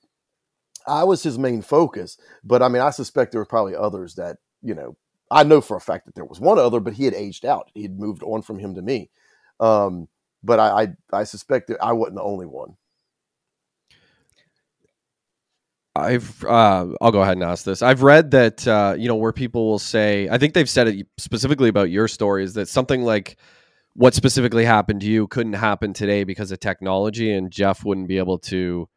I 0.87 1.03
was 1.03 1.23
his 1.23 1.37
main 1.37 1.61
focus, 1.61 2.17
but 2.43 2.61
I 2.61 2.69
mean, 2.69 2.81
I 2.81 2.89
suspect 2.89 3.31
there 3.31 3.41
were 3.41 3.45
probably 3.45 3.75
others 3.75 4.15
that, 4.15 4.37
you 4.61 4.73
know, 4.73 4.95
I 5.29 5.43
know 5.43 5.61
for 5.61 5.77
a 5.77 5.81
fact 5.81 6.05
that 6.05 6.15
there 6.15 6.25
was 6.25 6.39
one 6.39 6.57
other, 6.57 6.79
but 6.79 6.93
he 6.93 7.05
had 7.05 7.13
aged 7.13 7.45
out. 7.45 7.69
He 7.73 7.83
had 7.83 7.99
moved 7.99 8.23
on 8.23 8.41
from 8.41 8.59
him 8.59 8.75
to 8.75 8.81
me. 8.81 9.09
Um, 9.59 10.07
but 10.43 10.59
I, 10.59 10.83
I, 11.11 11.19
I 11.19 11.23
suspect 11.25 11.67
that 11.67 11.81
I 11.81 11.91
wasn't 11.91 12.15
the 12.15 12.23
only 12.23 12.45
one. 12.45 12.77
I've 15.97 16.43
uh, 16.43 16.87
I'll 17.01 17.11
go 17.11 17.21
ahead 17.21 17.33
and 17.33 17.43
ask 17.43 17.65
this. 17.65 17.81
I've 17.81 18.03
read 18.03 18.31
that 18.31 18.67
uh, 18.67 18.95
you 18.97 19.07
know 19.07 19.15
where 19.15 19.33
people 19.33 19.67
will 19.67 19.79
say 19.79 20.27
I 20.29 20.37
think 20.37 20.53
they've 20.53 20.69
said 20.69 20.87
it 20.87 21.07
specifically 21.17 21.69
about 21.69 21.89
your 21.89 22.07
story 22.07 22.43
is 22.43 22.53
that 22.55 22.67
something 22.67 23.03
like 23.03 23.37
what 23.93 24.13
specifically 24.13 24.63
happened 24.63 25.01
to 25.01 25.07
you 25.07 25.27
couldn't 25.27 25.53
happen 25.53 25.91
today 25.93 26.23
because 26.23 26.51
of 26.51 26.59
technology 26.59 27.33
and 27.33 27.51
Jeff 27.51 27.83
wouldn't 27.83 28.07
be 28.07 28.19
able 28.19 28.37
to 28.37 28.87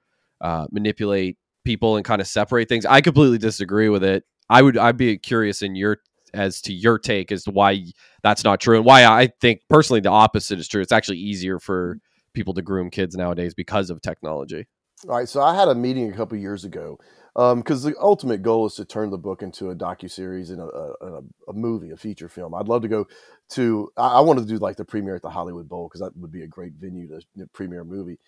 uh, 0.40 0.66
manipulate 0.70 1.38
people 1.64 1.96
and 1.96 2.04
kind 2.04 2.20
of 2.20 2.26
separate 2.26 2.68
things. 2.68 2.84
I 2.86 3.00
completely 3.00 3.38
disagree 3.38 3.88
with 3.88 4.04
it. 4.04 4.24
I 4.48 4.62
would 4.62 4.76
I'd 4.76 4.96
be 4.96 5.16
curious 5.18 5.62
in 5.62 5.74
your 5.74 5.98
as 6.34 6.60
to 6.62 6.72
your 6.72 6.98
take 6.98 7.32
as 7.32 7.44
to 7.44 7.50
why 7.50 7.84
that's 8.22 8.44
not 8.44 8.60
true 8.60 8.76
and 8.76 8.84
why 8.84 9.04
I 9.04 9.30
think 9.40 9.62
personally 9.68 10.00
the 10.00 10.10
opposite 10.10 10.58
is 10.58 10.68
true. 10.68 10.82
It's 10.82 10.92
actually 10.92 11.18
easier 11.18 11.58
for 11.58 11.98
people 12.34 12.54
to 12.54 12.62
groom 12.62 12.90
kids 12.90 13.16
nowadays 13.16 13.54
because 13.54 13.90
of 13.90 14.00
technology. 14.00 14.66
All 15.08 15.16
right, 15.16 15.28
so 15.28 15.40
I 15.40 15.54
had 15.54 15.68
a 15.68 15.74
meeting 15.74 16.12
a 16.12 16.16
couple 16.16 16.36
years 16.36 16.64
ago 16.64 16.98
because 17.34 17.86
um, 17.86 17.90
the 17.90 17.98
ultimate 17.98 18.42
goal 18.42 18.66
is 18.66 18.74
to 18.74 18.84
turn 18.84 19.08
the 19.08 19.16
book 19.16 19.40
into 19.40 19.70
a 19.70 19.74
docu 19.74 20.10
series 20.10 20.50
and 20.50 20.60
a, 20.60 20.64
a, 20.64 21.20
a, 21.48 21.52
movie, 21.54 21.90
a 21.90 21.96
feature 21.96 22.28
film. 22.28 22.54
I'd 22.54 22.68
love 22.68 22.82
to 22.82 22.88
go 22.88 23.06
to. 23.50 23.90
I, 23.96 24.18
I 24.18 24.20
wanted 24.20 24.42
to 24.42 24.46
do 24.46 24.58
like 24.58 24.76
the 24.76 24.84
premiere 24.84 25.16
at 25.16 25.22
the 25.22 25.30
Hollywood 25.30 25.70
Bowl 25.70 25.88
because 25.88 26.02
that 26.02 26.14
would 26.18 26.30
be 26.30 26.42
a 26.42 26.46
great 26.46 26.74
venue 26.74 27.08
to 27.08 27.46
premiere 27.54 27.80
a 27.80 27.84
movie. 27.84 28.18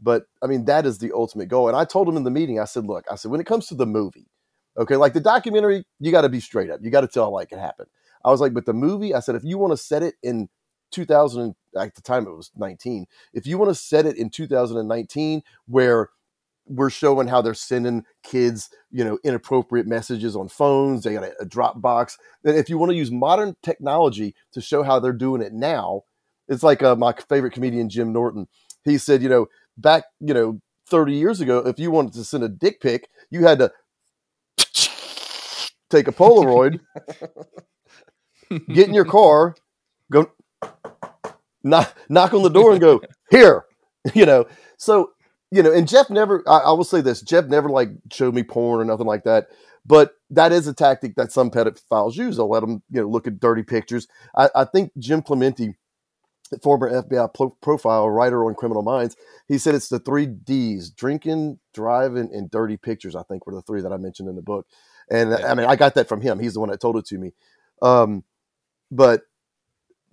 But 0.00 0.24
I 0.42 0.46
mean, 0.46 0.64
that 0.64 0.86
is 0.86 0.96
the 0.96 1.12
ultimate 1.12 1.48
goal. 1.48 1.68
And 1.68 1.76
I 1.76 1.84
told 1.84 2.08
him 2.08 2.16
in 2.16 2.24
the 2.24 2.30
meeting, 2.30 2.58
I 2.58 2.64
said, 2.64 2.86
look, 2.86 3.04
I 3.10 3.16
said, 3.16 3.30
when 3.30 3.40
it 3.40 3.46
comes 3.46 3.66
to 3.66 3.74
the 3.74 3.86
movie, 3.86 4.28
okay, 4.78 4.96
like 4.96 5.12
the 5.12 5.20
documentary, 5.20 5.84
you 6.00 6.10
got 6.10 6.22
to 6.22 6.30
be 6.30 6.40
straight 6.40 6.70
up. 6.70 6.80
You 6.82 6.90
got 6.90 7.02
to 7.02 7.08
tell 7.08 7.30
like 7.32 7.52
it 7.52 7.58
happened. 7.58 7.88
I 8.24 8.30
was 8.30 8.40
like, 8.40 8.54
but 8.54 8.64
the 8.64 8.72
movie, 8.72 9.14
I 9.14 9.20
said, 9.20 9.34
if 9.34 9.44
you 9.44 9.58
want 9.58 9.74
to 9.74 9.76
set 9.76 10.02
it 10.02 10.14
in 10.22 10.48
2000 10.94 11.54
at 11.76 11.94
the 11.94 12.00
time 12.00 12.26
it 12.26 12.34
was 12.34 12.50
19 12.56 13.06
if 13.32 13.46
you 13.46 13.58
want 13.58 13.70
to 13.70 13.74
set 13.74 14.06
it 14.06 14.16
in 14.16 14.30
2019 14.30 15.42
where 15.66 16.10
we're 16.66 16.90
showing 16.90 17.28
how 17.28 17.42
they're 17.42 17.52
sending 17.52 18.04
kids 18.22 18.70
you 18.90 19.04
know 19.04 19.18
inappropriate 19.24 19.86
messages 19.86 20.36
on 20.36 20.48
phones 20.48 21.02
they 21.02 21.12
got 21.12 21.24
a, 21.24 21.34
a 21.40 21.46
dropbox 21.46 22.16
and 22.44 22.56
if 22.56 22.68
you 22.68 22.78
want 22.78 22.90
to 22.90 22.96
use 22.96 23.10
modern 23.10 23.54
technology 23.62 24.34
to 24.52 24.60
show 24.60 24.82
how 24.82 24.98
they're 24.98 25.12
doing 25.12 25.42
it 25.42 25.52
now 25.52 26.02
it's 26.48 26.62
like 26.62 26.82
uh, 26.82 26.96
my 26.96 27.12
favorite 27.28 27.52
comedian 27.52 27.88
jim 27.88 28.12
norton. 28.12 28.46
He 28.84 28.98
said 28.98 29.22
you 29.22 29.28
know 29.28 29.46
back 29.76 30.04
you 30.20 30.34
know 30.34 30.60
30 30.88 31.14
years 31.14 31.40
ago 31.40 31.58
if 31.58 31.78
you 31.78 31.90
wanted 31.90 32.12
to 32.14 32.24
send 32.24 32.44
a 32.44 32.48
dick 32.48 32.80
pic 32.80 33.08
you 33.30 33.44
had 33.44 33.58
to 33.58 33.72
take 35.90 36.08
a 36.08 36.12
polaroid 36.12 36.80
get 38.68 38.88
in 38.88 38.94
your 38.94 39.04
car 39.04 39.54
go 40.10 40.30
knock 41.64 41.96
knock 42.08 42.32
on 42.34 42.42
the 42.42 42.50
door 42.50 42.72
and 42.72 42.80
go 42.80 43.00
here 43.30 43.64
you 44.14 44.26
know? 44.26 44.46
So 44.76 45.12
you 45.50 45.62
know 45.62 45.72
and 45.72 45.86
jeff 45.86 46.10
never 46.10 46.42
I, 46.48 46.58
I, 46.58 46.72
will 46.72 46.84
say 46.84 47.00
this 47.00 47.20
jeff 47.20 47.46
never 47.46 47.68
like 47.68 47.90
showed 48.12 48.34
me 48.34 48.42
porn 48.42 48.80
or 48.80 48.84
nothing 48.84 49.06
like 49.06 49.24
that 49.24 49.48
but 49.86 50.14
that 50.30 50.52
is 50.52 50.66
a 50.66 50.74
tactic 50.74 51.14
that 51.16 51.30
some 51.30 51.50
pedophiles 51.50 52.16
use. 52.16 52.36
They'll 52.36 52.48
let 52.48 52.60
them 52.60 52.82
you 52.90 53.02
know 53.02 53.08
look 53.08 53.26
at 53.26 53.40
dirty 53.40 53.62
pictures. 53.62 54.08
I, 54.36 54.48
I 54.54 54.64
think 54.64 54.92
jim 54.98 55.22
clemente 55.22 55.74
former 56.62 56.90
fbi 57.02 57.34
pro- 57.34 57.56
profile 57.62 58.08
writer 58.08 58.44
on 58.44 58.54
criminal 58.54 58.82
minds 58.82 59.16
he 59.48 59.58
said 59.58 59.74
it's 59.74 59.88
the 59.88 59.98
three 59.98 60.26
d's 60.26 60.90
drinking 60.90 61.58
driving 61.72 62.30
and 62.32 62.50
dirty 62.50 62.76
pictures 62.76 63.16
i 63.16 63.22
think 63.24 63.44
were 63.44 63.54
the 63.54 63.62
three 63.62 63.80
that 63.80 63.92
i 63.92 63.96
mentioned 63.96 64.28
in 64.28 64.36
the 64.36 64.42
book. 64.42 64.66
And 65.10 65.30
yeah. 65.30 65.50
i 65.50 65.54
mean 65.54 65.66
i 65.66 65.76
got 65.76 65.94
that 65.94 66.08
from 66.08 66.20
him. 66.20 66.38
He's 66.38 66.54
the 66.54 66.60
one 66.60 66.70
that 66.70 66.80
told 66.80 66.96
it 66.96 67.06
to 67.06 67.18
me. 67.18 67.32
Um, 67.82 68.24
but 68.90 69.22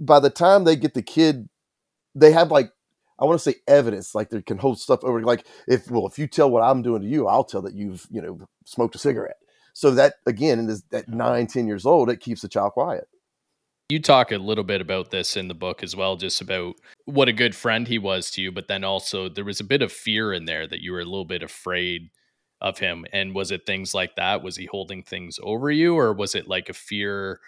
by 0.01 0.19
the 0.19 0.29
time 0.29 0.63
they 0.63 0.75
get 0.75 0.93
the 0.93 1.01
kid, 1.01 1.47
they 2.15 2.31
have 2.31 2.51
like 2.51 2.71
I 3.19 3.25
want 3.25 3.39
to 3.39 3.51
say 3.51 3.59
evidence, 3.67 4.15
like 4.15 4.31
they 4.31 4.41
can 4.41 4.57
hold 4.57 4.79
stuff 4.79 5.03
over. 5.03 5.21
Like 5.21 5.45
if 5.67 5.89
well, 5.89 6.07
if 6.07 6.17
you 6.17 6.27
tell 6.27 6.49
what 6.49 6.63
I'm 6.63 6.81
doing 6.81 7.03
to 7.03 7.07
you, 7.07 7.27
I'll 7.27 7.43
tell 7.43 7.61
that 7.61 7.75
you've 7.75 8.05
you 8.09 8.21
know 8.21 8.39
smoked 8.65 8.95
a 8.95 8.97
cigarette. 8.97 9.37
So 9.73 9.91
that 9.91 10.15
again, 10.25 10.59
in 10.59 10.67
this 10.67 10.83
at 10.91 11.07
nine, 11.07 11.47
ten 11.47 11.67
years 11.67 11.85
old, 11.85 12.09
it 12.09 12.19
keeps 12.19 12.41
the 12.41 12.49
child 12.49 12.73
quiet. 12.73 13.07
You 13.89 14.01
talk 14.01 14.31
a 14.31 14.37
little 14.37 14.63
bit 14.63 14.81
about 14.81 15.11
this 15.11 15.35
in 15.35 15.49
the 15.49 15.53
book 15.53 15.83
as 15.83 15.95
well, 15.95 16.15
just 16.15 16.41
about 16.41 16.75
what 17.05 17.27
a 17.27 17.33
good 17.33 17.53
friend 17.53 17.87
he 17.87 17.99
was 17.99 18.31
to 18.31 18.41
you, 18.41 18.49
but 18.51 18.69
then 18.69 18.85
also 18.85 19.27
there 19.27 19.43
was 19.43 19.59
a 19.59 19.65
bit 19.65 19.81
of 19.81 19.91
fear 19.91 20.31
in 20.31 20.45
there 20.45 20.65
that 20.65 20.79
you 20.79 20.93
were 20.93 21.01
a 21.01 21.05
little 21.05 21.25
bit 21.25 21.43
afraid 21.43 22.09
of 22.61 22.79
him. 22.79 23.05
And 23.11 23.35
was 23.35 23.51
it 23.51 23.65
things 23.65 23.93
like 23.93 24.15
that? 24.15 24.43
Was 24.43 24.55
he 24.55 24.65
holding 24.65 25.03
things 25.03 25.39
over 25.43 25.69
you, 25.69 25.97
or 25.97 26.13
was 26.13 26.35
it 26.35 26.47
like 26.47 26.69
a 26.69 26.73
fear 26.73 27.41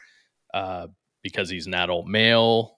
uh, 0.53 0.87
because 1.23 1.49
he's 1.49 1.65
an 1.67 1.73
adult 1.73 2.05
male? 2.05 2.77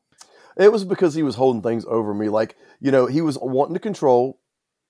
It 0.58 0.72
was 0.72 0.86
because 0.86 1.14
he 1.14 1.24
was 1.24 1.36
holding 1.36 1.62
things 1.62 1.86
over 1.86 2.14
me. 2.14 2.30
Like, 2.30 2.56
you 2.80 2.92
know, 2.92 3.08
he 3.08 3.22
was 3.22 3.38
wanting 3.42 3.74
to 3.74 3.80
control, 3.80 4.40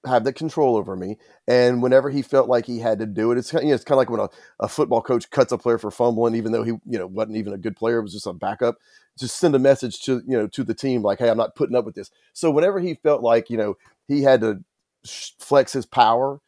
have 0.06 0.24
that 0.26 0.34
control 0.34 0.76
over 0.76 0.96
me. 0.96 1.18
And 1.48 1.82
whenever 1.82 2.12
he 2.12 2.22
felt 2.22 2.48
like 2.48 2.68
he 2.68 2.80
had 2.80 3.00
to 3.00 3.08
do 3.08 3.32
it, 3.32 3.40
it's 3.40 3.50
kind 3.50 3.62
of, 3.62 3.66
you 3.66 3.70
know, 3.70 3.76
it's 3.76 3.84
kind 3.84 3.96
of 3.96 3.98
like 3.98 4.10
when 4.10 4.20
a, 4.20 4.30
a 4.60 4.68
football 4.68 5.02
coach 5.02 5.30
cuts 5.32 5.52
a 5.52 5.58
player 5.58 5.80
for 5.80 5.90
fumbling, 5.90 6.36
even 6.36 6.52
though 6.52 6.64
he, 6.64 6.72
you 6.86 7.00
know, 7.00 7.08
wasn't 7.08 7.38
even 7.38 7.54
a 7.54 7.58
good 7.58 7.76
player, 7.76 8.00
it 8.00 8.04
was 8.04 8.14
just 8.14 8.28
a 8.28 8.34
backup. 8.34 8.78
Just 9.18 9.38
send 9.38 9.56
a 9.56 9.60
message 9.60 10.02
to, 10.02 10.22
you 10.28 10.38
know, 10.38 10.48
to 10.48 10.64
the 10.64 10.74
team 10.76 11.02
like, 11.02 11.20
hey, 11.20 11.30
I'm 11.30 11.38
not 11.38 11.56
putting 11.56 11.76
up 11.76 11.86
with 11.86 11.96
this. 11.96 12.12
So 12.34 12.52
whenever 12.52 12.80
he 12.80 12.96
felt 12.96 13.24
like, 13.24 13.50
you 13.50 13.58
know, 13.58 13.78
he 14.08 14.22
had 14.22 14.42
to 14.42 14.64
flex 15.06 15.74
his 15.74 15.86
power 15.86 16.42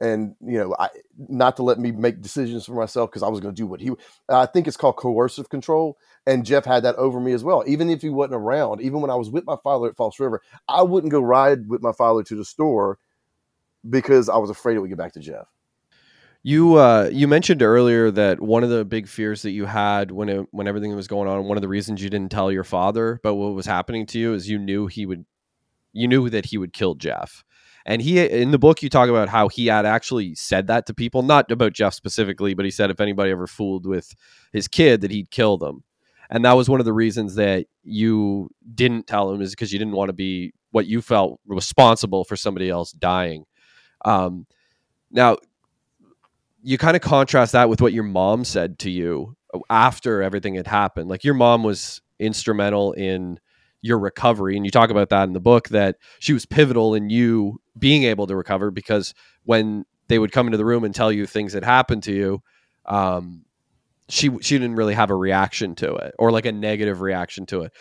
and 0.00 0.34
you 0.44 0.58
know 0.58 0.74
I, 0.78 0.88
not 1.16 1.56
to 1.56 1.62
let 1.62 1.78
me 1.78 1.92
make 1.92 2.20
decisions 2.20 2.66
for 2.66 2.74
myself 2.74 3.10
because 3.10 3.22
i 3.22 3.28
was 3.28 3.40
going 3.40 3.54
to 3.54 3.60
do 3.60 3.66
what 3.66 3.80
he 3.80 3.90
i 4.28 4.46
think 4.46 4.66
it's 4.66 4.76
called 4.76 4.96
coercive 4.96 5.48
control 5.48 5.96
and 6.26 6.44
jeff 6.44 6.64
had 6.64 6.82
that 6.82 6.96
over 6.96 7.20
me 7.20 7.32
as 7.32 7.44
well 7.44 7.62
even 7.66 7.88
if 7.90 8.02
he 8.02 8.10
wasn't 8.10 8.34
around 8.34 8.80
even 8.80 9.00
when 9.00 9.10
i 9.10 9.14
was 9.14 9.30
with 9.30 9.44
my 9.44 9.56
father 9.62 9.88
at 9.88 9.96
false 9.96 10.18
river 10.18 10.42
i 10.68 10.82
wouldn't 10.82 11.12
go 11.12 11.20
ride 11.20 11.68
with 11.68 11.82
my 11.82 11.92
father 11.92 12.22
to 12.22 12.34
the 12.34 12.44
store 12.44 12.98
because 13.88 14.28
i 14.28 14.36
was 14.36 14.50
afraid 14.50 14.76
it 14.76 14.80
would 14.80 14.90
get 14.90 14.98
back 14.98 15.12
to 15.12 15.20
jeff 15.20 15.46
you 16.46 16.74
uh, 16.74 17.08
you 17.10 17.26
mentioned 17.26 17.62
earlier 17.62 18.10
that 18.10 18.38
one 18.38 18.62
of 18.62 18.68
the 18.68 18.84
big 18.84 19.08
fears 19.08 19.40
that 19.42 19.52
you 19.52 19.64
had 19.64 20.10
when 20.10 20.28
it, 20.28 20.46
when 20.50 20.68
everything 20.68 20.94
was 20.94 21.08
going 21.08 21.26
on, 21.26 21.44
one 21.44 21.56
of 21.56 21.62
the 21.62 21.68
reasons 21.68 22.02
you 22.02 22.10
didn't 22.10 22.30
tell 22.30 22.52
your 22.52 22.64
father 22.64 23.12
about 23.14 23.36
what 23.36 23.54
was 23.54 23.64
happening 23.64 24.04
to 24.04 24.18
you 24.18 24.34
is 24.34 24.50
you 24.50 24.58
knew 24.58 24.86
he 24.86 25.06
would, 25.06 25.24
you 25.94 26.06
knew 26.06 26.28
that 26.28 26.44
he 26.44 26.58
would 26.58 26.74
kill 26.74 26.96
Jeff. 26.96 27.44
And 27.86 28.00
he 28.00 28.18
in 28.20 28.50
the 28.50 28.58
book 28.58 28.82
you 28.82 28.88
talk 28.88 29.08
about 29.10 29.28
how 29.28 29.48
he 29.48 29.66
had 29.66 29.84
actually 29.84 30.34
said 30.34 30.68
that 30.68 30.86
to 30.86 30.94
people, 30.94 31.22
not 31.22 31.50
about 31.50 31.74
Jeff 31.74 31.92
specifically, 31.94 32.54
but 32.54 32.64
he 32.64 32.70
said 32.70 32.90
if 32.90 33.00
anybody 33.00 33.30
ever 33.30 33.46
fooled 33.46 33.86
with 33.86 34.14
his 34.52 34.68
kid 34.68 35.02
that 35.02 35.10
he'd 35.10 35.30
kill 35.30 35.58
them. 35.58 35.84
And 36.30 36.44
that 36.44 36.54
was 36.54 36.68
one 36.68 36.80
of 36.80 36.86
the 36.86 36.92
reasons 36.92 37.34
that 37.34 37.66
you 37.82 38.50
didn't 38.74 39.06
tell 39.06 39.30
him 39.30 39.42
is 39.42 39.50
because 39.50 39.72
you 39.72 39.78
didn't 39.78 39.94
want 39.94 40.08
to 40.08 40.14
be 40.14 40.54
what 40.70 40.86
you 40.86 41.02
felt 41.02 41.38
responsible 41.46 42.24
for 42.24 42.36
somebody 42.36 42.70
else 42.70 42.92
dying. 42.92 43.44
Um, 44.04 44.46
now, 45.10 45.36
you 46.62 46.78
kind 46.78 46.96
of 46.96 47.02
contrast 47.02 47.52
that 47.52 47.68
with 47.68 47.82
what 47.82 47.92
your 47.92 48.04
mom 48.04 48.44
said 48.44 48.78
to 48.80 48.90
you 48.90 49.36
after 49.68 50.22
everything 50.22 50.54
had 50.54 50.66
happened. 50.66 51.10
Like 51.10 51.22
your 51.22 51.34
mom 51.34 51.62
was 51.62 52.00
instrumental 52.18 52.92
in 52.92 53.38
your 53.84 53.98
recovery 53.98 54.56
and 54.56 54.64
you 54.64 54.70
talk 54.70 54.88
about 54.88 55.10
that 55.10 55.24
in 55.24 55.34
the 55.34 55.40
book 55.40 55.68
that 55.68 55.96
she 56.18 56.32
was 56.32 56.46
pivotal 56.46 56.94
in 56.94 57.10
you 57.10 57.60
being 57.78 58.04
able 58.04 58.26
to 58.26 58.34
recover 58.34 58.70
because 58.70 59.12
when 59.44 59.84
they 60.08 60.18
would 60.18 60.32
come 60.32 60.46
into 60.46 60.56
the 60.56 60.64
room 60.64 60.84
and 60.84 60.94
tell 60.94 61.12
you 61.12 61.26
things 61.26 61.52
that 61.52 61.62
happened 61.62 62.02
to 62.02 62.12
you 62.12 62.42
um, 62.86 63.44
she 64.08 64.30
she 64.40 64.58
didn't 64.58 64.76
really 64.76 64.94
have 64.94 65.10
a 65.10 65.14
reaction 65.14 65.74
to 65.74 65.94
it 65.96 66.14
or 66.18 66.30
like 66.30 66.46
a 66.46 66.52
negative 66.52 67.02
reaction 67.02 67.44
to 67.46 67.62
it. 67.62 67.72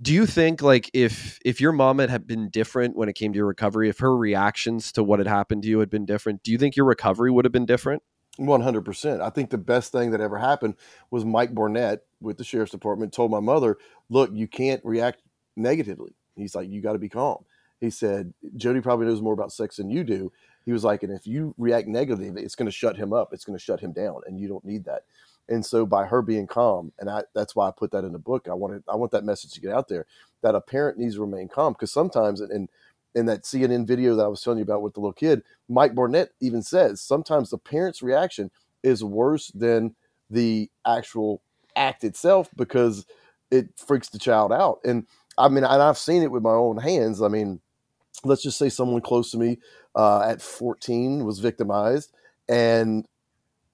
Do 0.00 0.14
you 0.14 0.24
think 0.24 0.62
like 0.62 0.88
if 0.94 1.40
if 1.44 1.60
your 1.60 1.72
mom 1.72 1.98
had 1.98 2.26
been 2.28 2.48
different 2.48 2.96
when 2.96 3.08
it 3.08 3.14
came 3.14 3.32
to 3.32 3.36
your 3.36 3.46
recovery 3.46 3.88
if 3.88 3.98
her 3.98 4.16
reactions 4.16 4.92
to 4.92 5.02
what 5.02 5.18
had 5.18 5.26
happened 5.26 5.62
to 5.64 5.68
you 5.68 5.80
had 5.80 5.90
been 5.90 6.06
different 6.06 6.42
do 6.44 6.52
you 6.52 6.58
think 6.58 6.76
your 6.76 6.86
recovery 6.86 7.30
would 7.30 7.44
have 7.44 7.52
been 7.52 7.66
different? 7.66 8.02
100% 8.38 9.20
i 9.20 9.28
think 9.28 9.50
the 9.50 9.58
best 9.58 9.90
thing 9.92 10.12
that 10.12 10.20
ever 10.20 10.38
happened 10.38 10.76
was 11.10 11.24
mike 11.24 11.52
Barnett 11.52 12.00
with 12.20 12.38
the 12.38 12.44
sheriff's 12.44 12.70
department 12.70 13.12
told 13.12 13.30
my 13.30 13.40
mother 13.40 13.76
look 14.08 14.30
you 14.32 14.46
can't 14.46 14.80
react 14.84 15.20
negatively. 15.56 16.14
He's 16.36 16.54
like, 16.54 16.68
you 16.68 16.80
got 16.80 16.94
to 16.94 16.98
be 16.98 17.08
calm. 17.08 17.44
He 17.80 17.90
said, 17.90 18.32
Jody 18.56 18.80
probably 18.80 19.06
knows 19.06 19.22
more 19.22 19.32
about 19.32 19.52
sex 19.52 19.76
than 19.76 19.90
you 19.90 20.04
do. 20.04 20.32
He 20.66 20.72
was 20.72 20.84
like, 20.84 21.02
and 21.02 21.12
if 21.12 21.26
you 21.26 21.54
react 21.56 21.88
negatively, 21.88 22.42
it's 22.42 22.54
going 22.54 22.66
to 22.66 22.72
shut 22.72 22.96
him 22.96 23.12
up. 23.12 23.32
It's 23.32 23.44
going 23.44 23.58
to 23.58 23.64
shut 23.64 23.80
him 23.80 23.92
down, 23.92 24.20
and 24.26 24.38
you 24.38 24.48
don't 24.48 24.64
need 24.64 24.84
that. 24.84 25.04
And 25.48 25.64
so 25.64 25.84
by 25.84 26.04
her 26.04 26.22
being 26.22 26.46
calm, 26.46 26.92
and 26.98 27.10
I, 27.10 27.22
that's 27.34 27.56
why 27.56 27.66
I 27.66 27.72
put 27.72 27.90
that 27.92 28.04
in 28.04 28.12
the 28.12 28.18
book. 28.18 28.46
I 28.48 28.54
wanted, 28.54 28.84
I 28.88 28.96
want 28.96 29.10
that 29.12 29.24
message 29.24 29.52
to 29.52 29.60
get 29.60 29.72
out 29.72 29.88
there 29.88 30.06
that 30.42 30.54
a 30.54 30.60
parent 30.60 30.98
needs 30.98 31.14
to 31.16 31.22
remain 31.22 31.48
calm 31.48 31.72
because 31.72 31.90
sometimes, 31.90 32.40
and 32.40 32.68
in 33.14 33.26
that 33.26 33.42
CNN 33.42 33.86
video 33.86 34.14
that 34.14 34.24
I 34.24 34.28
was 34.28 34.42
telling 34.42 34.58
you 34.58 34.64
about 34.64 34.82
with 34.82 34.94
the 34.94 35.00
little 35.00 35.12
kid, 35.12 35.42
Mike 35.68 35.94
Barnett 35.94 36.30
even 36.40 36.62
says 36.62 37.00
sometimes 37.00 37.50
the 37.50 37.58
parent's 37.58 38.02
reaction 38.02 38.50
is 38.82 39.02
worse 39.02 39.48
than 39.48 39.94
the 40.30 40.70
actual 40.86 41.42
act 41.74 42.04
itself 42.04 42.48
because 42.56 43.06
it 43.50 43.68
freaks 43.76 44.08
the 44.08 44.18
child 44.18 44.52
out. 44.52 44.78
And 44.84 45.06
I 45.40 45.48
mean, 45.48 45.64
and 45.64 45.82
I've 45.82 45.98
seen 45.98 46.22
it 46.22 46.30
with 46.30 46.42
my 46.42 46.52
own 46.52 46.76
hands. 46.76 47.22
I 47.22 47.28
mean, 47.28 47.60
let's 48.24 48.42
just 48.42 48.58
say 48.58 48.68
someone 48.68 49.00
close 49.00 49.30
to 49.32 49.38
me 49.38 49.58
uh, 49.94 50.20
at 50.22 50.42
14 50.42 51.24
was 51.24 51.38
victimized, 51.38 52.12
and 52.48 53.06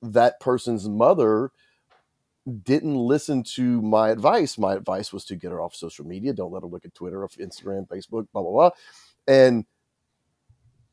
that 0.03 0.41
person's 0.41 0.89
mother 0.89 1.51
didn't 2.63 2.95
listen 2.95 3.43
to 3.43 3.83
my 3.83 4.11
advice. 4.11 4.57
My 4.57 4.75
advice 4.75 5.13
was 5.13 5.25
to 5.27 5.37
get 5.37 5.51
her 5.51 5.61
off 5.61 5.75
social 5.75 6.07
media. 6.07 6.33
Don't 6.33 6.53
let 6.53 6.63
her 6.63 6.69
look 6.69 6.85
at 6.85 6.95
Twitter 6.95 7.23
or 7.23 7.29
Instagram, 7.29 7.89
Facebook, 7.89 8.29
blah, 8.33 8.43
blah, 8.43 8.53
blah. 8.53 8.71
And 9.27 9.65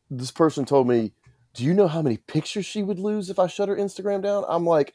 this 0.09 0.32
person 0.32 0.65
told 0.65 0.88
me, 0.88 1.13
Do 1.53 1.63
you 1.63 1.74
know 1.74 1.88
how 1.88 2.01
many 2.01 2.17
pictures 2.17 2.65
she 2.65 2.82
would 2.82 2.99
lose 2.99 3.30
if 3.30 3.38
I 3.38 3.47
shut 3.47 3.69
her 3.69 3.76
Instagram 3.76 4.24
down? 4.24 4.45
I'm 4.47 4.65
like, 4.65 4.93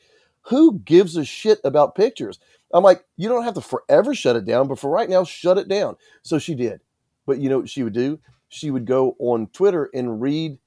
Who 0.48 0.80
gives 0.80 1.16
a 1.16 1.24
shit 1.24 1.60
about 1.64 1.94
pictures? 1.94 2.38
I'm 2.72 2.84
like, 2.84 3.04
You 3.16 3.28
don't 3.28 3.44
have 3.44 3.54
to 3.54 3.60
forever 3.60 4.14
shut 4.14 4.36
it 4.36 4.44
down, 4.44 4.68
but 4.68 4.78
for 4.78 4.90
right 4.90 5.08
now, 5.08 5.24
shut 5.24 5.58
it 5.58 5.68
down. 5.68 5.96
So 6.22 6.38
she 6.38 6.54
did. 6.54 6.80
But 7.26 7.38
you 7.38 7.48
know 7.48 7.58
what 7.60 7.68
she 7.68 7.82
would 7.82 7.92
do? 7.92 8.18
She 8.48 8.70
would 8.70 8.86
go 8.86 9.16
on 9.18 9.48
Twitter 9.48 9.90
and 9.94 10.20
read 10.20 10.58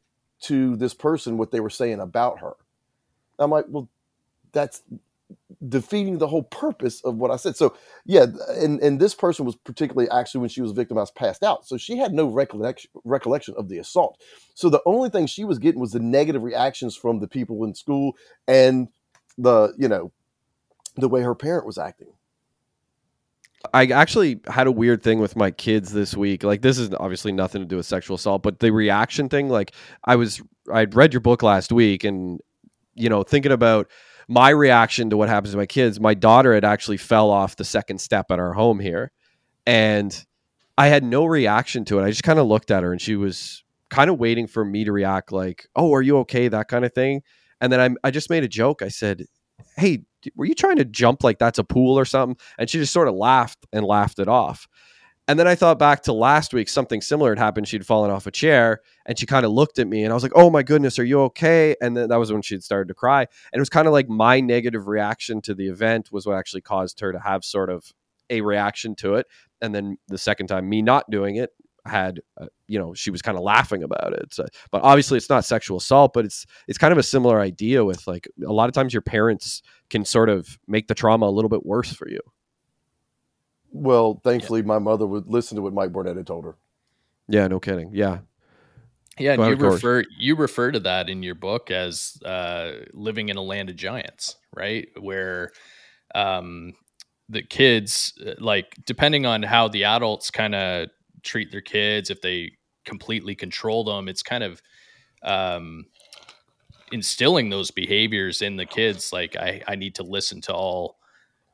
to 0.41 0.75
this 0.75 0.93
person 0.93 1.37
what 1.37 1.51
they 1.51 1.59
were 1.59 1.69
saying 1.69 1.99
about 1.99 2.39
her. 2.39 2.53
I'm 3.39 3.51
like, 3.51 3.65
Well, 3.69 3.89
that's 4.51 4.83
defeating 5.67 6.17
the 6.17 6.27
whole 6.27 6.43
purpose 6.43 7.01
of 7.01 7.15
what 7.15 7.31
I 7.31 7.35
said. 7.35 7.55
So 7.55 7.75
yeah, 8.05 8.25
and 8.49 8.79
and 8.81 8.99
this 8.99 9.15
person 9.15 9.45
was 9.45 9.55
particularly 9.55 10.09
actually 10.09 10.41
when 10.41 10.49
she 10.49 10.61
was 10.61 10.71
victimized 10.71 11.15
passed 11.15 11.43
out, 11.43 11.65
so 11.65 11.77
she 11.77 11.97
had 11.97 12.13
no 12.13 12.27
recollection 12.27 12.89
recollection 13.03 13.55
of 13.57 13.69
the 13.69 13.77
assault. 13.77 14.19
So 14.55 14.69
the 14.69 14.81
only 14.85 15.09
thing 15.09 15.27
she 15.27 15.43
was 15.43 15.59
getting 15.59 15.81
was 15.81 15.91
the 15.91 15.99
negative 15.99 16.43
reactions 16.43 16.95
from 16.95 17.19
the 17.19 17.27
people 17.27 17.63
in 17.63 17.75
school 17.75 18.15
and 18.47 18.87
the 19.37 19.73
you 19.77 19.87
know 19.87 20.11
the 20.95 21.09
way 21.09 21.21
her 21.21 21.35
parent 21.35 21.65
was 21.65 21.77
acting. 21.77 22.13
I 23.73 23.85
actually 23.87 24.39
had 24.47 24.67
a 24.67 24.71
weird 24.71 25.03
thing 25.03 25.19
with 25.19 25.35
my 25.35 25.51
kids 25.51 25.93
this 25.93 26.15
week. 26.17 26.43
Like 26.43 26.61
this 26.61 26.77
is 26.77 26.91
obviously 26.99 27.31
nothing 27.31 27.61
to 27.61 27.67
do 27.67 27.77
with 27.77 27.85
sexual 27.85 28.15
assault, 28.15 28.41
but 28.43 28.59
the 28.59 28.71
reaction 28.71 29.29
thing. 29.29 29.49
Like 29.49 29.73
I 30.03 30.15
was, 30.15 30.41
I'd 30.71 30.95
read 30.95 31.13
your 31.13 31.19
book 31.19 31.43
last 31.43 31.71
week, 31.71 32.03
and 32.03 32.39
you 32.95 33.09
know, 33.09 33.23
thinking 33.23 33.51
about 33.51 33.89
my 34.27 34.49
reaction 34.49 35.09
to 35.09 35.17
what 35.17 35.29
happens 35.29 35.51
to 35.51 35.57
my 35.57 35.65
kids, 35.65 35.99
my 35.99 36.13
daughter 36.13 36.53
had 36.53 36.65
actually 36.65 36.97
fell 36.97 37.29
off 37.29 37.55
the 37.55 37.65
second 37.65 37.99
step 37.99 38.31
at 38.31 38.39
our 38.39 38.53
home 38.53 38.79
here. 38.79 39.11
And 39.65 40.25
I 40.77 40.87
had 40.87 41.03
no 41.03 41.25
reaction 41.25 41.85
to 41.85 41.99
it. 41.99 42.03
I 42.03 42.09
just 42.09 42.23
kind 42.23 42.39
of 42.39 42.47
looked 42.47 42.71
at 42.71 42.83
her 42.83 42.91
and 42.91 43.01
she 43.01 43.15
was 43.15 43.63
kind 43.89 44.09
of 44.09 44.19
waiting 44.19 44.47
for 44.47 44.65
me 44.65 44.85
to 44.85 44.91
react 44.91 45.31
like, 45.31 45.67
"Oh, 45.75 45.93
are 45.93 46.01
you 46.01 46.17
okay?" 46.19 46.47
that 46.47 46.67
kind 46.67 46.85
of 46.85 46.93
thing. 46.93 47.21
And 47.61 47.71
then 47.71 47.79
I 48.03 48.07
I 48.07 48.11
just 48.11 48.29
made 48.29 48.43
a 48.43 48.49
joke. 48.49 48.81
I 48.81 48.89
said, 48.89 49.25
"Hey, 49.77 50.03
were 50.35 50.45
you 50.45 50.55
trying 50.55 50.77
to 50.77 50.85
jump 50.85 51.23
like 51.23 51.39
that's 51.39 51.59
a 51.59 51.63
pool 51.63 51.97
or 51.97 52.05
something?" 52.05 52.37
And 52.57 52.69
she 52.69 52.79
just 52.79 52.93
sort 52.93 53.07
of 53.07 53.15
laughed 53.15 53.65
and 53.71 53.85
laughed 53.85 54.19
it 54.19 54.27
off. 54.27 54.67
And 55.27 55.39
then 55.39 55.47
I 55.47 55.55
thought 55.55 55.79
back 55.79 56.01
to 56.03 56.13
last 56.13 56.53
week, 56.53 56.67
something 56.67 56.99
similar 56.99 57.31
had 57.31 57.37
happened. 57.39 57.67
She'd 57.67 57.85
fallen 57.85 58.11
off 58.11 58.27
a 58.27 58.31
chair 58.31 58.81
and 59.05 59.17
she 59.17 59.25
kind 59.25 59.45
of 59.45 59.51
looked 59.51 59.79
at 59.79 59.87
me 59.87 60.03
and 60.03 60.11
I 60.11 60.13
was 60.13 60.23
like, 60.23 60.33
oh 60.35 60.49
my 60.49 60.63
goodness, 60.63 60.99
are 60.99 61.05
you 61.05 61.21
okay? 61.21 61.75
And 61.81 61.95
then 61.95 62.09
that 62.09 62.17
was 62.17 62.33
when 62.33 62.41
she'd 62.41 62.63
started 62.63 62.89
to 62.89 62.93
cry. 62.93 63.21
And 63.21 63.27
it 63.53 63.59
was 63.59 63.69
kind 63.69 63.87
of 63.87 63.93
like 63.93 64.09
my 64.09 64.39
negative 64.41 64.87
reaction 64.87 65.41
to 65.43 65.53
the 65.53 65.69
event 65.69 66.09
was 66.11 66.25
what 66.25 66.37
actually 66.37 66.61
caused 66.61 66.99
her 66.99 67.13
to 67.13 67.19
have 67.19 67.45
sort 67.45 67.69
of 67.69 67.93
a 68.29 68.41
reaction 68.41 68.95
to 68.95 69.15
it. 69.15 69.27
And 69.61 69.73
then 69.75 69.97
the 70.07 70.17
second 70.17 70.47
time, 70.47 70.67
me 70.67 70.81
not 70.81 71.09
doing 71.09 71.35
it, 71.35 71.51
had 71.85 72.19
uh, 72.39 72.45
you 72.67 72.77
know 72.77 72.93
she 72.93 73.09
was 73.09 73.21
kind 73.21 73.37
of 73.37 73.43
laughing 73.43 73.81
about 73.81 74.13
it 74.13 74.33
so, 74.33 74.45
but 74.71 74.83
obviously 74.83 75.17
it's 75.17 75.29
not 75.29 75.43
sexual 75.43 75.77
assault 75.77 76.13
but 76.13 76.25
it's 76.25 76.45
it's 76.67 76.77
kind 76.77 76.91
of 76.91 76.97
a 76.97 77.03
similar 77.03 77.39
idea 77.39 77.83
with 77.83 78.05
like 78.07 78.27
a 78.45 78.53
lot 78.53 78.69
of 78.69 78.73
times 78.73 78.93
your 78.93 79.01
parents 79.01 79.63
can 79.89 80.05
sort 80.05 80.29
of 80.29 80.59
make 80.67 80.87
the 80.87 80.93
trauma 80.93 81.25
a 81.25 81.31
little 81.31 81.49
bit 81.49 81.65
worse 81.65 81.91
for 81.91 82.07
you 82.07 82.19
well, 83.71 84.19
thankfully, 84.23 84.61
yeah. 84.61 84.67
my 84.67 84.79
mother 84.79 85.07
would 85.07 85.27
listen 85.27 85.55
to 85.55 85.61
what 85.61 85.73
Mike 85.73 85.91
Barnett 85.91 86.17
had 86.17 86.27
told 86.27 86.45
her. 86.45 86.55
Yeah, 87.27 87.47
no 87.47 87.59
kidding. 87.59 87.91
Yeah, 87.93 88.19
yeah. 89.17 89.33
And 89.33 89.45
you 89.45 89.55
refer 89.55 90.03
you 90.17 90.35
refer 90.35 90.71
to 90.71 90.79
that 90.81 91.09
in 91.09 91.23
your 91.23 91.35
book 91.35 91.71
as 91.71 92.17
uh, 92.25 92.71
living 92.93 93.29
in 93.29 93.37
a 93.37 93.41
land 93.41 93.69
of 93.69 93.77
giants, 93.77 94.35
right? 94.53 94.89
Where 94.99 95.51
um, 96.13 96.73
the 97.29 97.41
kids, 97.41 98.13
uh, 98.25 98.33
like, 98.39 98.75
depending 98.85 99.25
on 99.25 99.43
how 99.43 99.69
the 99.69 99.85
adults 99.85 100.31
kind 100.31 100.53
of 100.53 100.89
treat 101.23 101.51
their 101.51 101.61
kids, 101.61 102.09
if 102.09 102.21
they 102.21 102.53
completely 102.85 103.35
control 103.35 103.83
them, 103.83 104.07
it's 104.07 104.23
kind 104.23 104.43
of 104.43 104.61
um, 105.23 105.85
instilling 106.91 107.49
those 107.49 107.71
behaviors 107.71 108.41
in 108.41 108.55
the 108.55 108.65
kids. 108.65 109.13
Like, 109.13 109.35
I, 109.35 109.61
I 109.67 109.75
need 109.75 109.95
to 109.95 110.03
listen 110.03 110.41
to 110.41 110.53
all 110.53 110.97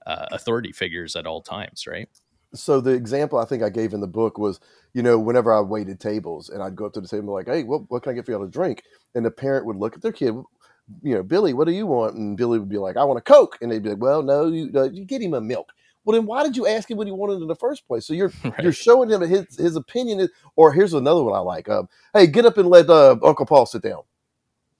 uh, 0.05 0.25
authority 0.31 0.71
figures 0.71 1.15
at 1.15 1.27
all 1.27 1.41
times, 1.41 1.85
right? 1.85 2.07
So 2.53 2.79
the 2.79 2.91
example 2.91 3.39
I 3.39 3.45
think 3.45 3.61
I 3.61 3.69
gave 3.69 3.93
in 3.93 3.99
the 3.99 4.07
book 4.07 4.37
was, 4.37 4.59
you 4.93 5.03
know, 5.03 5.19
whenever 5.19 5.53
I 5.53 5.59
waited 5.59 5.99
tables 5.99 6.49
and 6.49 6.63
I'd 6.63 6.75
go 6.75 6.85
up 6.85 6.93
to 6.93 7.01
the 7.01 7.07
table 7.07 7.33
like, 7.33 7.47
"Hey, 7.47 7.63
what, 7.63 7.89
what 7.91 8.03
can 8.03 8.13
I 8.13 8.15
get 8.15 8.25
for 8.25 8.31
y'all 8.31 8.45
to 8.45 8.47
drink?" 8.47 8.83
And 9.15 9.25
the 9.25 9.31
parent 9.31 9.65
would 9.65 9.75
look 9.75 9.95
at 9.95 10.01
their 10.01 10.13
kid, 10.13 10.33
you 11.03 11.13
know, 11.13 11.23
Billy, 11.23 11.53
what 11.53 11.67
do 11.67 11.73
you 11.73 11.85
want? 11.85 12.15
And 12.15 12.37
Billy 12.37 12.57
would 12.57 12.69
be 12.69 12.77
like, 12.77 12.95
"I 12.95 13.03
want 13.03 13.19
a 13.19 13.21
Coke," 13.21 13.57
and 13.61 13.69
they'd 13.69 13.83
be 13.83 13.89
like, 13.89 14.01
"Well, 14.01 14.23
no, 14.23 14.47
you, 14.47 14.71
uh, 14.73 14.89
you 14.89 15.03
get 15.03 15.21
him 15.21 15.33
a 15.33 15.41
milk." 15.41 15.73
Well, 16.07 16.15
then 16.15 16.25
why 16.25 16.41
did 16.43 16.55
you 16.55 16.65
ask 16.65 16.89
him 16.89 16.97
what 16.97 17.05
he 17.05 17.11
wanted 17.11 17.41
in 17.41 17.49
the 17.49 17.55
first 17.55 17.85
place? 17.85 18.05
So 18.05 18.13
you're 18.13 18.31
right. 18.45 18.63
you're 18.63 18.71
showing 18.71 19.09
him 19.09 19.19
his 19.19 19.57
his 19.57 19.75
opinion. 19.75 20.21
Is, 20.21 20.29
or 20.55 20.71
here's 20.71 20.93
another 20.93 21.21
one 21.21 21.33
I 21.33 21.39
like. 21.39 21.67
Um, 21.67 21.89
hey, 22.13 22.27
get 22.27 22.45
up 22.45 22.57
and 22.57 22.69
let 22.69 22.89
uh, 22.89 23.17
Uncle 23.21 23.45
Paul 23.45 23.65
sit 23.65 23.81
down. 23.81 24.03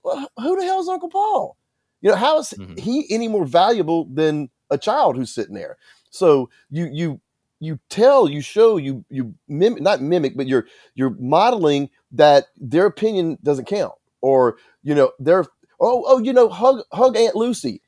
Well, 0.03 0.25
who 0.38 0.55
the 0.55 0.63
hell 0.63 0.80
is 0.80 0.88
Uncle 0.88 1.09
Paul? 1.09 1.57
You 1.99 2.11
know, 2.11 2.15
how 2.15 2.39
is 2.39 2.53
mm-hmm. 2.57 2.78
he 2.78 3.05
any 3.09 3.28
more 3.28 3.43
valuable 3.43 4.05
than 4.05 4.49
a 4.69 4.78
child 4.78 5.17
who's 5.17 5.30
sitting 5.30 5.53
there. 5.53 5.78
So 6.11 6.49
you 6.69 6.89
you 6.93 7.19
you 7.59 7.78
tell, 7.89 8.30
you 8.30 8.39
show, 8.39 8.78
you 8.78 9.03
you 9.09 9.36
mimic, 9.49 9.82
not 9.82 10.01
mimic, 10.01 10.38
but 10.38 10.47
you're 10.47 10.65
you're 10.95 11.15
modeling 11.19 11.89
that 12.13 12.45
their 12.55 12.86
opinion 12.86 13.38
doesn't 13.43 13.65
count, 13.65 13.95
or 14.21 14.59
you 14.82 14.95
know, 14.95 15.11
they're 15.19 15.43
oh 15.82 16.05
oh 16.07 16.19
you 16.19 16.32
know, 16.32 16.47
hug 16.47 16.84
hug 16.93 17.17
Aunt 17.17 17.36
Lucy. 17.36 17.82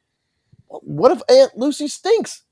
What 0.67 1.13
if 1.13 1.21
Aunt 1.29 1.57
Lucy 1.57 1.87
stinks? 1.87 2.43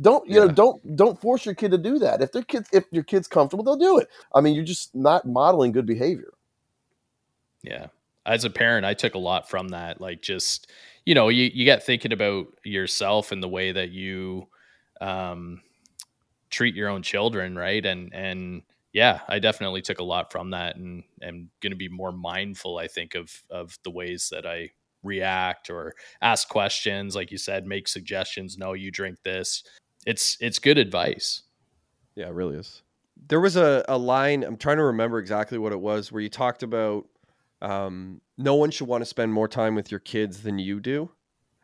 Don't 0.00 0.28
you 0.28 0.40
yeah. 0.40 0.46
know? 0.46 0.52
Don't 0.52 0.96
don't 0.96 1.20
force 1.20 1.44
your 1.44 1.54
kid 1.54 1.70
to 1.70 1.78
do 1.78 1.98
that. 1.98 2.22
If 2.22 2.32
their 2.32 2.42
kids, 2.42 2.68
if 2.72 2.84
your 2.90 3.04
kid's 3.04 3.28
comfortable, 3.28 3.64
they'll 3.64 3.76
do 3.76 3.98
it. 3.98 4.08
I 4.34 4.40
mean, 4.40 4.54
you're 4.54 4.64
just 4.64 4.94
not 4.94 5.26
modeling 5.26 5.72
good 5.72 5.86
behavior. 5.86 6.32
Yeah, 7.62 7.88
as 8.26 8.44
a 8.44 8.50
parent, 8.50 8.84
I 8.86 8.94
took 8.94 9.14
a 9.14 9.18
lot 9.18 9.48
from 9.48 9.68
that. 9.68 10.00
Like 10.00 10.22
just 10.22 10.70
you 11.04 11.14
know, 11.14 11.28
you, 11.28 11.50
you 11.52 11.64
get 11.64 11.84
thinking 11.84 12.12
about 12.12 12.46
yourself 12.64 13.32
and 13.32 13.42
the 13.42 13.48
way 13.48 13.72
that 13.72 13.90
you 13.90 14.48
um, 15.00 15.60
treat 16.50 16.74
your 16.74 16.88
own 16.88 17.02
children, 17.02 17.56
right? 17.56 17.84
And 17.84 18.12
and 18.14 18.62
yeah, 18.92 19.20
I 19.28 19.38
definitely 19.38 19.82
took 19.82 20.00
a 20.00 20.04
lot 20.04 20.30
from 20.30 20.50
that, 20.50 20.76
and 20.76 21.04
am 21.22 21.50
going 21.60 21.72
to 21.72 21.76
be 21.76 21.88
more 21.88 22.12
mindful. 22.12 22.78
I 22.78 22.88
think 22.88 23.14
of 23.14 23.42
of 23.50 23.78
the 23.84 23.90
ways 23.90 24.28
that 24.32 24.46
I 24.46 24.70
react 25.02 25.70
or 25.70 25.94
ask 26.20 26.48
questions, 26.48 27.16
like 27.16 27.32
you 27.32 27.38
said, 27.38 27.66
make 27.66 27.88
suggestions. 27.88 28.56
No, 28.56 28.72
you 28.72 28.90
drink 28.90 29.18
this. 29.24 29.64
It's 30.06 30.36
it's 30.40 30.58
good 30.58 30.78
advice. 30.78 31.42
Yeah, 32.14 32.26
it 32.26 32.34
really 32.34 32.56
is. 32.56 32.82
There 33.28 33.40
was 33.40 33.56
a, 33.56 33.84
a 33.88 33.96
line, 33.96 34.42
I'm 34.42 34.56
trying 34.56 34.78
to 34.78 34.84
remember 34.84 35.18
exactly 35.18 35.56
what 35.56 35.72
it 35.72 35.80
was, 35.80 36.10
where 36.10 36.20
you 36.20 36.28
talked 36.28 36.62
about 36.62 37.06
um, 37.62 38.20
no 38.36 38.56
one 38.56 38.70
should 38.70 38.88
want 38.88 39.02
to 39.02 39.06
spend 39.06 39.32
more 39.32 39.46
time 39.46 39.74
with 39.74 39.90
your 39.90 40.00
kids 40.00 40.42
than 40.42 40.58
you 40.58 40.80
do 40.80 41.10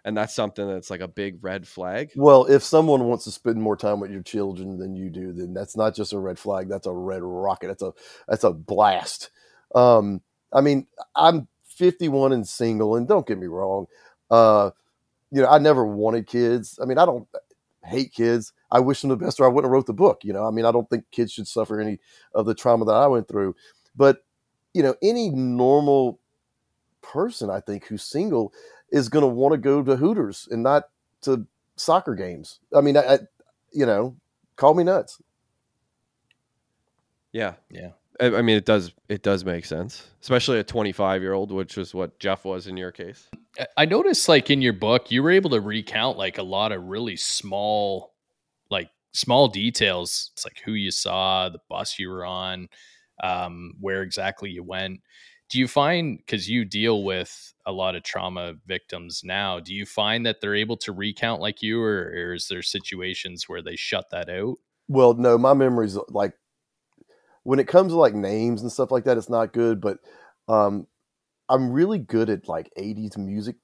and 0.05 0.17
that's 0.17 0.35
something 0.35 0.67
that's 0.67 0.91
like 0.91 1.01
a 1.01 1.09
big 1.09 1.43
red 1.43 1.67
flag 1.67 2.11
well 2.17 2.47
if 2.47 2.63
someone 2.63 3.05
wants 3.05 3.25
to 3.25 3.31
spend 3.31 3.61
more 3.61 3.77
time 3.77 4.01
with 4.01 4.11
your 4.11 4.23
children 4.23 4.79
than 4.79 4.95
you 4.95 5.11
do 5.11 5.33
then 5.33 5.53
that's 5.53 5.77
not 5.77 5.95
just 5.95 6.13
a 6.13 6.19
red 6.19 6.39
flag 6.39 6.69
that's 6.69 6.87
a 6.87 6.93
red 6.93 7.23
rocket 7.23 7.69
that's 7.69 7.83
a 7.83 7.93
that's 8.27 8.45
a 8.45 8.53
blast 8.53 9.31
um, 9.75 10.21
i 10.53 10.61
mean 10.61 10.87
i'm 11.15 11.47
51 11.65 12.33
and 12.33 12.49
single 12.49 12.97
and 12.97 13.07
don't 13.07 13.27
get 13.27 13.39
me 13.39 13.47
wrong 13.47 13.87
uh, 14.31 14.71
you 15.31 15.43
know 15.43 15.49
i 15.49 15.59
never 15.59 15.85
wanted 15.85 16.27
kids 16.27 16.79
i 16.83 16.87
mean 16.87 16.99
i 16.99 17.05
don't 17.05 17.29
hate 17.89 18.13
kids 18.13 18.53
i 18.71 18.79
wish 18.79 19.01
them 19.01 19.11
the 19.11 19.17
best 19.17 19.41
or 19.41 19.45
i 19.45 19.49
wouldn't 19.49 19.65
have 19.67 19.73
wrote 19.73 19.87
the 19.87 19.93
book 19.93 20.21
you 20.23 20.33
know 20.33 20.47
i 20.47 20.51
mean 20.51 20.65
i 20.65 20.73
don't 20.73 20.89
think 20.91 21.05
kids 21.11 21.33
should 21.33 21.49
suffer 21.49 21.81
any 21.81 21.99
of 22.35 22.47
the 22.47 22.55
trauma 22.55 22.85
that 22.85 22.93
i 22.93 23.07
went 23.07 23.27
through 23.27 23.55
but 23.97 24.25
you 24.75 24.83
know, 24.83 24.95
any 25.03 25.31
normal 25.31 26.21
person, 27.03 27.51
I 27.51 27.61
think, 27.61 27.87
who's 27.87 28.03
single 28.03 28.53
is 28.91 29.09
going 29.09 29.23
to 29.23 29.29
want 29.29 29.53
to 29.53 29.59
go 29.59 29.83
to 29.83 29.97
Hooters 29.97 30.49
and 30.51 30.63
not 30.63 30.85
to 31.23 31.47
soccer 31.77 32.15
games. 32.15 32.61
I 32.75 32.81
mean, 32.81 32.97
I, 32.97 33.15
I, 33.15 33.19
you 33.73 33.87
know, 33.87 34.17
call 34.57 34.75
me 34.75 34.85
nuts. 34.85 35.21
Yeah, 37.33 37.55
yeah. 37.71 37.91
I 38.21 38.27
I 38.37 38.43
mean, 38.43 38.57
it 38.57 38.65
does 38.65 38.93
it 39.09 39.23
does 39.23 39.45
make 39.45 39.65
sense, 39.65 40.07
especially 40.23 40.59
a 40.59 40.65
25 40.65 41.23
year 41.23 41.33
old, 41.33 41.51
which 41.53 41.79
is 41.79 41.95
what 41.95 42.19
Jeff 42.19 42.45
was 42.45 42.67
in 42.67 42.77
your 42.77 42.93
case. 42.93 43.29
I- 43.59 43.67
I 43.79 43.85
noticed 43.87 44.29
like 44.29 44.51
in 44.51 44.63
your 44.63 44.73
book, 44.73 45.11
you 45.11 45.23
were 45.23 45.31
able 45.31 45.51
to 45.51 45.61
recount 45.61 46.17
like 46.19 46.39
a 46.39 46.43
lot 46.43 46.73
of 46.73 46.85
really 46.85 47.17
small, 47.17 48.15
like 48.71 48.91
small 49.13 49.49
details. 49.49 50.31
It's 50.35 50.45
like 50.45 50.61
who 50.65 50.73
you 50.73 50.91
saw, 50.91 51.49
the 51.49 51.61
bus 51.69 51.99
you 51.99 52.09
were 52.09 52.25
on, 52.25 52.69
um, 53.23 53.75
where 53.81 54.03
exactly 54.03 54.51
you 54.51 54.63
went. 54.63 55.01
Do 55.51 55.59
you 55.59 55.67
find 55.67 56.19
because 56.19 56.49
you 56.49 56.65
deal 56.67 57.05
with 57.05 57.55
a 57.65 57.73
lot 57.73 57.95
of 57.97 58.03
trauma 58.03 58.55
victims 58.67 59.23
now, 59.25 59.59
do 59.61 59.73
you 59.75 59.87
find 59.87 60.27
that 60.27 60.41
they're 60.41 60.55
able 60.55 60.77
to 60.79 60.93
recount 60.93 61.41
like 61.41 61.63
you, 61.63 61.83
or, 61.83 62.13
or 62.15 62.35
is 62.35 62.49
there 62.49 62.63
situations 62.63 63.49
where 63.49 63.63
they 63.63 63.77
shut 63.77 64.11
that 64.11 64.29
out? 64.29 64.57
Well, 64.89 65.15
no, 65.15 65.39
my 65.39 65.55
memory's 65.55 65.97
like 66.11 66.35
when 67.49 67.59
it 67.59 67.67
comes 67.67 67.93
to 67.93 67.99
like 67.99 68.15
names 68.15 68.61
and 68.61 68.71
stuff 68.71 68.91
like 68.91 69.05
that, 69.05 69.17
it's 69.17 69.31
not 69.31 69.55
good. 69.55 69.81
But 69.81 70.01
um, 70.49 70.87
I'm 71.49 71.73
really 71.73 71.99
good 71.99 72.29
at 72.29 72.47
like 72.47 72.71
80s 72.79 73.17
music. 73.17 73.57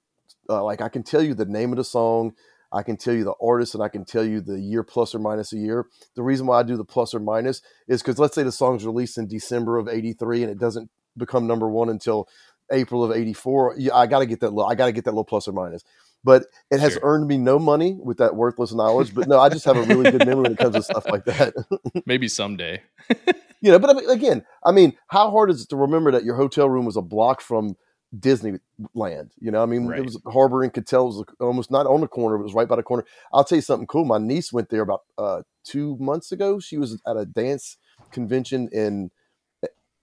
Uh, 0.48 0.64
like 0.64 0.80
I 0.80 0.88
can 0.88 1.02
tell 1.02 1.20
you 1.20 1.34
the 1.34 1.44
name 1.44 1.70
of 1.70 1.76
the 1.76 1.84
song, 1.84 2.32
I 2.72 2.82
can 2.82 2.96
tell 2.96 3.12
you 3.12 3.24
the 3.24 3.34
artist, 3.42 3.74
and 3.74 3.84
I 3.84 3.90
can 3.90 4.06
tell 4.06 4.24
you 4.24 4.40
the 4.40 4.58
year 4.58 4.84
plus 4.84 5.14
or 5.14 5.18
minus 5.18 5.52
a 5.52 5.58
year. 5.58 5.84
The 6.16 6.22
reason 6.22 6.46
why 6.46 6.60
I 6.60 6.62
do 6.62 6.78
the 6.78 6.84
plus 6.84 7.12
or 7.12 7.20
minus 7.20 7.60
is 7.86 8.00
because 8.00 8.18
let's 8.18 8.34
say 8.34 8.42
the 8.42 8.52
song's 8.52 8.86
released 8.86 9.18
in 9.18 9.28
December 9.28 9.76
of 9.76 9.86
'83 9.86 10.44
and 10.44 10.50
it 10.50 10.58
doesn't 10.58 10.88
become 11.18 11.46
number 11.46 11.68
one 11.68 11.90
until 11.90 12.26
April 12.72 13.04
of 13.04 13.12
'84. 13.12 13.74
Yeah, 13.76 13.94
I 13.94 14.06
got 14.06 14.20
to 14.20 14.26
get 14.26 14.40
that. 14.40 14.54
Little, 14.54 14.70
I 14.70 14.76
got 14.76 14.86
to 14.86 14.92
get 14.92 15.04
that 15.04 15.10
little 15.10 15.24
plus 15.24 15.46
or 15.46 15.52
minus. 15.52 15.84
But 16.24 16.46
it 16.70 16.80
has 16.80 16.94
Sure. 16.94 17.02
earned 17.02 17.28
me 17.28 17.36
no 17.36 17.58
money 17.58 17.98
with 18.02 18.16
that 18.16 18.34
worthless 18.34 18.72
knowledge. 18.72 19.14
But 19.14 19.28
no, 19.28 19.38
I 19.38 19.50
just 19.50 19.66
have 19.66 19.76
a 19.76 19.82
really 19.82 20.10
good 20.10 20.24
memory 20.24 20.44
when 20.44 20.52
it 20.52 20.58
comes 20.58 20.74
to 20.74 20.82
stuff 20.82 21.04
like 21.04 21.26
that. 21.26 21.52
Maybe 22.06 22.28
someday. 22.28 22.80
You 23.64 23.70
know, 23.70 23.78
but 23.78 24.10
again, 24.10 24.44
I 24.62 24.72
mean, 24.72 24.92
how 25.08 25.30
hard 25.30 25.50
is 25.50 25.62
it 25.62 25.70
to 25.70 25.76
remember 25.76 26.10
that 26.12 26.22
your 26.22 26.34
hotel 26.36 26.68
room 26.68 26.84
was 26.84 26.98
a 26.98 27.00
block 27.00 27.40
from 27.40 27.76
Disneyland? 28.14 29.30
You 29.40 29.50
know, 29.50 29.62
I 29.62 29.64
mean, 29.64 29.86
Right. 29.86 30.00
it 30.00 30.04
was 30.04 30.20
Harbor 30.26 30.62
and 30.62 30.70
Katella 30.70 31.06
was 31.06 31.24
almost 31.40 31.70
not 31.70 31.86
on 31.86 32.02
the 32.02 32.06
corner; 32.06 32.36
it 32.36 32.42
was 32.42 32.52
right 32.52 32.68
by 32.68 32.76
the 32.76 32.82
corner. 32.82 33.06
I'll 33.32 33.42
tell 33.42 33.56
you 33.56 33.62
something 33.62 33.86
cool. 33.86 34.04
My 34.04 34.18
niece 34.18 34.52
went 34.52 34.68
there 34.68 34.82
about 34.82 35.04
uh, 35.16 35.44
two 35.64 35.96
months 35.96 36.30
ago. 36.30 36.60
She 36.60 36.76
was 36.76 37.00
at 37.06 37.16
a 37.16 37.24
dance 37.24 37.78
convention 38.12 38.68
in 38.70 39.10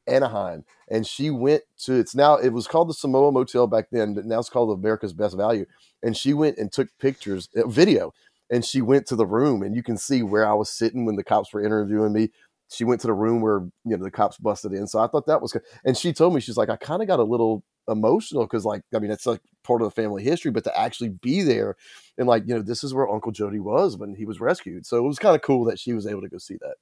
Anaheim, 0.07 0.65
and 0.89 1.05
she 1.05 1.29
went 1.29 1.61
to 1.83 1.93
it's 1.93 2.15
now 2.15 2.37
it 2.37 2.49
was 2.49 2.67
called 2.67 2.89
the 2.89 2.95
Samoa 2.95 3.31
Motel 3.31 3.67
back 3.67 3.89
then, 3.91 4.15
but 4.15 4.25
now 4.25 4.39
it's 4.39 4.49
called 4.49 4.75
America's 4.75 5.13
Best 5.13 5.37
Value. 5.37 5.67
And 6.01 6.17
she 6.17 6.33
went 6.33 6.57
and 6.57 6.71
took 6.71 6.89
pictures, 6.97 7.47
uh, 7.55 7.67
video, 7.67 8.11
and 8.49 8.65
she 8.65 8.81
went 8.81 9.05
to 9.05 9.15
the 9.15 9.27
room, 9.27 9.61
and 9.61 9.75
you 9.75 9.83
can 9.83 9.97
see 9.97 10.23
where 10.23 10.47
I 10.47 10.53
was 10.53 10.71
sitting 10.71 11.05
when 11.05 11.15
the 11.15 11.23
cops 11.23 11.53
were 11.53 11.63
interviewing 11.63 12.11
me. 12.11 12.31
She 12.71 12.83
went 12.83 13.01
to 13.01 13.07
the 13.07 13.13
room 13.13 13.41
where 13.41 13.59
you 13.85 13.97
know 13.97 14.03
the 14.03 14.11
cops 14.11 14.37
busted 14.37 14.73
in, 14.73 14.87
so 14.87 14.99
I 14.99 15.07
thought 15.07 15.25
that 15.27 15.41
was 15.41 15.51
good. 15.51 15.63
And 15.83 15.97
she 15.97 16.13
told 16.13 16.33
me 16.33 16.39
she's 16.39 16.57
like, 16.57 16.69
I 16.69 16.77
kind 16.77 17.01
of 17.01 17.07
got 17.07 17.19
a 17.19 17.23
little 17.23 17.63
emotional 17.87 18.43
because, 18.43 18.65
like, 18.65 18.81
I 18.95 18.99
mean, 18.99 19.11
it's 19.11 19.25
like 19.25 19.41
part 19.63 19.81
of 19.81 19.87
the 19.87 20.01
family 20.01 20.23
history, 20.23 20.51
but 20.51 20.63
to 20.63 20.79
actually 20.79 21.09
be 21.09 21.41
there 21.41 21.75
and 22.17 22.27
like, 22.27 22.43
you 22.47 22.55
know, 22.55 22.61
this 22.61 22.83
is 22.83 22.93
where 22.93 23.09
Uncle 23.09 23.31
Jody 23.31 23.59
was 23.59 23.97
when 23.97 24.15
he 24.15 24.25
was 24.25 24.39
rescued. 24.39 24.85
So 24.85 24.97
it 24.97 25.07
was 25.07 25.19
kind 25.19 25.35
of 25.35 25.41
cool 25.41 25.65
that 25.65 25.79
she 25.79 25.93
was 25.93 26.07
able 26.07 26.21
to 26.21 26.29
go 26.29 26.37
see 26.37 26.57
that. 26.61 26.75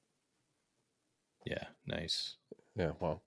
Yeah, 1.44 1.64
nice. 1.86 2.36
Yeah, 2.76 2.92
well, 3.00 3.22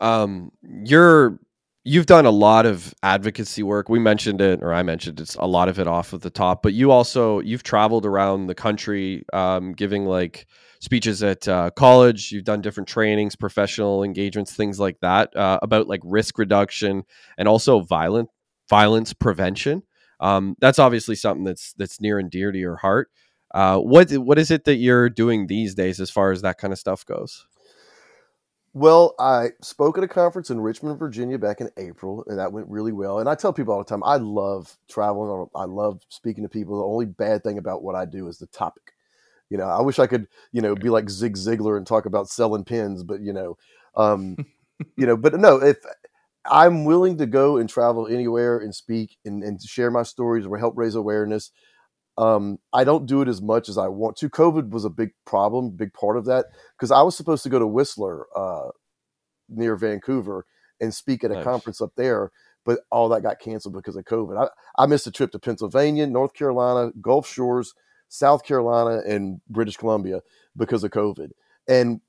um, 0.00 0.50
you're 0.62 1.38
you've 1.84 2.06
done 2.06 2.24
a 2.26 2.30
lot 2.30 2.66
of 2.66 2.94
advocacy 3.02 3.62
work. 3.62 3.88
We 3.88 3.98
mentioned 3.98 4.40
it, 4.40 4.62
or 4.62 4.72
I 4.72 4.82
mentioned 4.82 5.20
it's 5.20 5.34
a 5.36 5.46
lot 5.46 5.68
of 5.68 5.78
it 5.78 5.86
off 5.86 6.12
of 6.12 6.22
the 6.22 6.30
top. 6.30 6.62
But 6.62 6.72
you 6.72 6.90
also 6.90 7.40
you've 7.40 7.62
traveled 7.62 8.06
around 8.06 8.46
the 8.46 8.54
country, 8.54 9.24
um, 9.32 9.72
giving 9.72 10.06
like 10.06 10.46
speeches 10.84 11.22
at 11.22 11.48
uh, 11.48 11.70
college. 11.70 12.30
You've 12.30 12.44
done 12.44 12.60
different 12.60 12.88
trainings, 12.88 13.34
professional 13.34 14.04
engagements, 14.04 14.54
things 14.54 14.78
like 14.78 15.00
that 15.00 15.34
uh, 15.34 15.58
about 15.62 15.88
like 15.88 16.00
risk 16.04 16.38
reduction 16.38 17.04
and 17.38 17.48
also 17.48 17.80
violent 17.80 18.28
violence 18.68 19.12
prevention. 19.12 19.82
Um, 20.20 20.56
that's 20.60 20.78
obviously 20.78 21.16
something 21.16 21.44
that's 21.44 21.72
that's 21.74 22.00
near 22.00 22.18
and 22.18 22.30
dear 22.30 22.52
to 22.52 22.58
your 22.58 22.76
heart. 22.76 23.10
Uh, 23.52 23.78
what 23.78 24.12
what 24.12 24.38
is 24.38 24.50
it 24.50 24.64
that 24.64 24.76
you're 24.76 25.08
doing 25.08 25.46
these 25.46 25.74
days 25.74 26.00
as 26.00 26.10
far 26.10 26.30
as 26.30 26.42
that 26.42 26.58
kind 26.58 26.72
of 26.72 26.78
stuff 26.78 27.04
goes? 27.06 27.46
Well, 28.74 29.14
I 29.20 29.50
spoke 29.62 29.96
at 29.96 30.04
a 30.04 30.08
conference 30.08 30.50
in 30.50 30.60
Richmond, 30.60 30.98
Virginia 30.98 31.38
back 31.38 31.60
in 31.60 31.70
April, 31.76 32.24
and 32.26 32.40
that 32.40 32.52
went 32.52 32.68
really 32.68 32.90
well. 32.90 33.20
And 33.20 33.28
I 33.28 33.36
tell 33.36 33.52
people 33.52 33.72
all 33.72 33.78
the 33.78 33.84
time, 33.84 34.02
I 34.02 34.16
love 34.16 34.76
traveling. 34.90 35.46
I 35.54 35.64
love 35.64 36.02
speaking 36.08 36.42
to 36.42 36.48
people. 36.48 36.78
The 36.78 36.84
only 36.84 37.06
bad 37.06 37.44
thing 37.44 37.56
about 37.56 37.84
what 37.84 37.94
I 37.94 38.04
do 38.04 38.26
is 38.26 38.38
the 38.38 38.48
topic. 38.48 38.93
You 39.50 39.58
know, 39.58 39.64
I 39.64 39.80
wish 39.82 39.98
I 39.98 40.06
could, 40.06 40.26
you 40.52 40.60
know, 40.60 40.74
be 40.74 40.90
like 40.90 41.08
Zig 41.10 41.34
Ziglar 41.34 41.76
and 41.76 41.86
talk 41.86 42.06
about 42.06 42.28
selling 42.28 42.64
pins, 42.64 43.02
but 43.02 43.20
you 43.20 43.32
know, 43.32 43.56
um, 43.96 44.36
you 44.96 45.06
know, 45.06 45.16
but 45.16 45.34
no, 45.38 45.56
if 45.62 45.78
I'm 46.50 46.84
willing 46.84 47.16
to 47.18 47.26
go 47.26 47.56
and 47.56 47.68
travel 47.68 48.06
anywhere 48.06 48.58
and 48.58 48.74
speak 48.74 49.16
and, 49.24 49.42
and 49.42 49.60
share 49.62 49.90
my 49.90 50.02
stories 50.02 50.46
or 50.46 50.58
help 50.58 50.74
raise 50.76 50.94
awareness. 50.94 51.50
Um, 52.16 52.58
I 52.72 52.84
don't 52.84 53.06
do 53.06 53.22
it 53.22 53.28
as 53.28 53.42
much 53.42 53.68
as 53.68 53.76
I 53.76 53.88
want 53.88 54.16
to. 54.18 54.28
COVID 54.28 54.70
was 54.70 54.84
a 54.84 54.90
big 54.90 55.10
problem, 55.24 55.70
big 55.70 55.92
part 55.94 56.16
of 56.16 56.26
that 56.26 56.46
because 56.76 56.92
I 56.92 57.02
was 57.02 57.16
supposed 57.16 57.42
to 57.42 57.48
go 57.48 57.58
to 57.58 57.66
Whistler 57.66 58.26
uh, 58.36 58.68
near 59.48 59.74
Vancouver 59.74 60.46
and 60.80 60.94
speak 60.94 61.24
at 61.24 61.32
a 61.32 61.34
Nice. 61.34 61.44
conference 61.44 61.80
up 61.80 61.90
there, 61.96 62.30
but 62.64 62.80
all 62.90 63.08
that 63.08 63.22
got 63.22 63.40
canceled 63.40 63.74
because 63.74 63.96
of 63.96 64.04
COVID. 64.04 64.46
I, 64.46 64.82
I 64.82 64.86
missed 64.86 65.06
a 65.08 65.10
trip 65.10 65.32
to 65.32 65.38
Pennsylvania, 65.40 66.06
North 66.06 66.34
Carolina, 66.34 66.92
Gulf 67.00 67.26
Shores, 67.26 67.74
South 68.14 68.44
Carolina, 68.44 69.02
and 69.06 69.40
British 69.48 69.76
Columbia 69.76 70.20
because 70.56 70.84
of 70.84 70.92
COVID. 70.92 71.30
And 71.66 72.00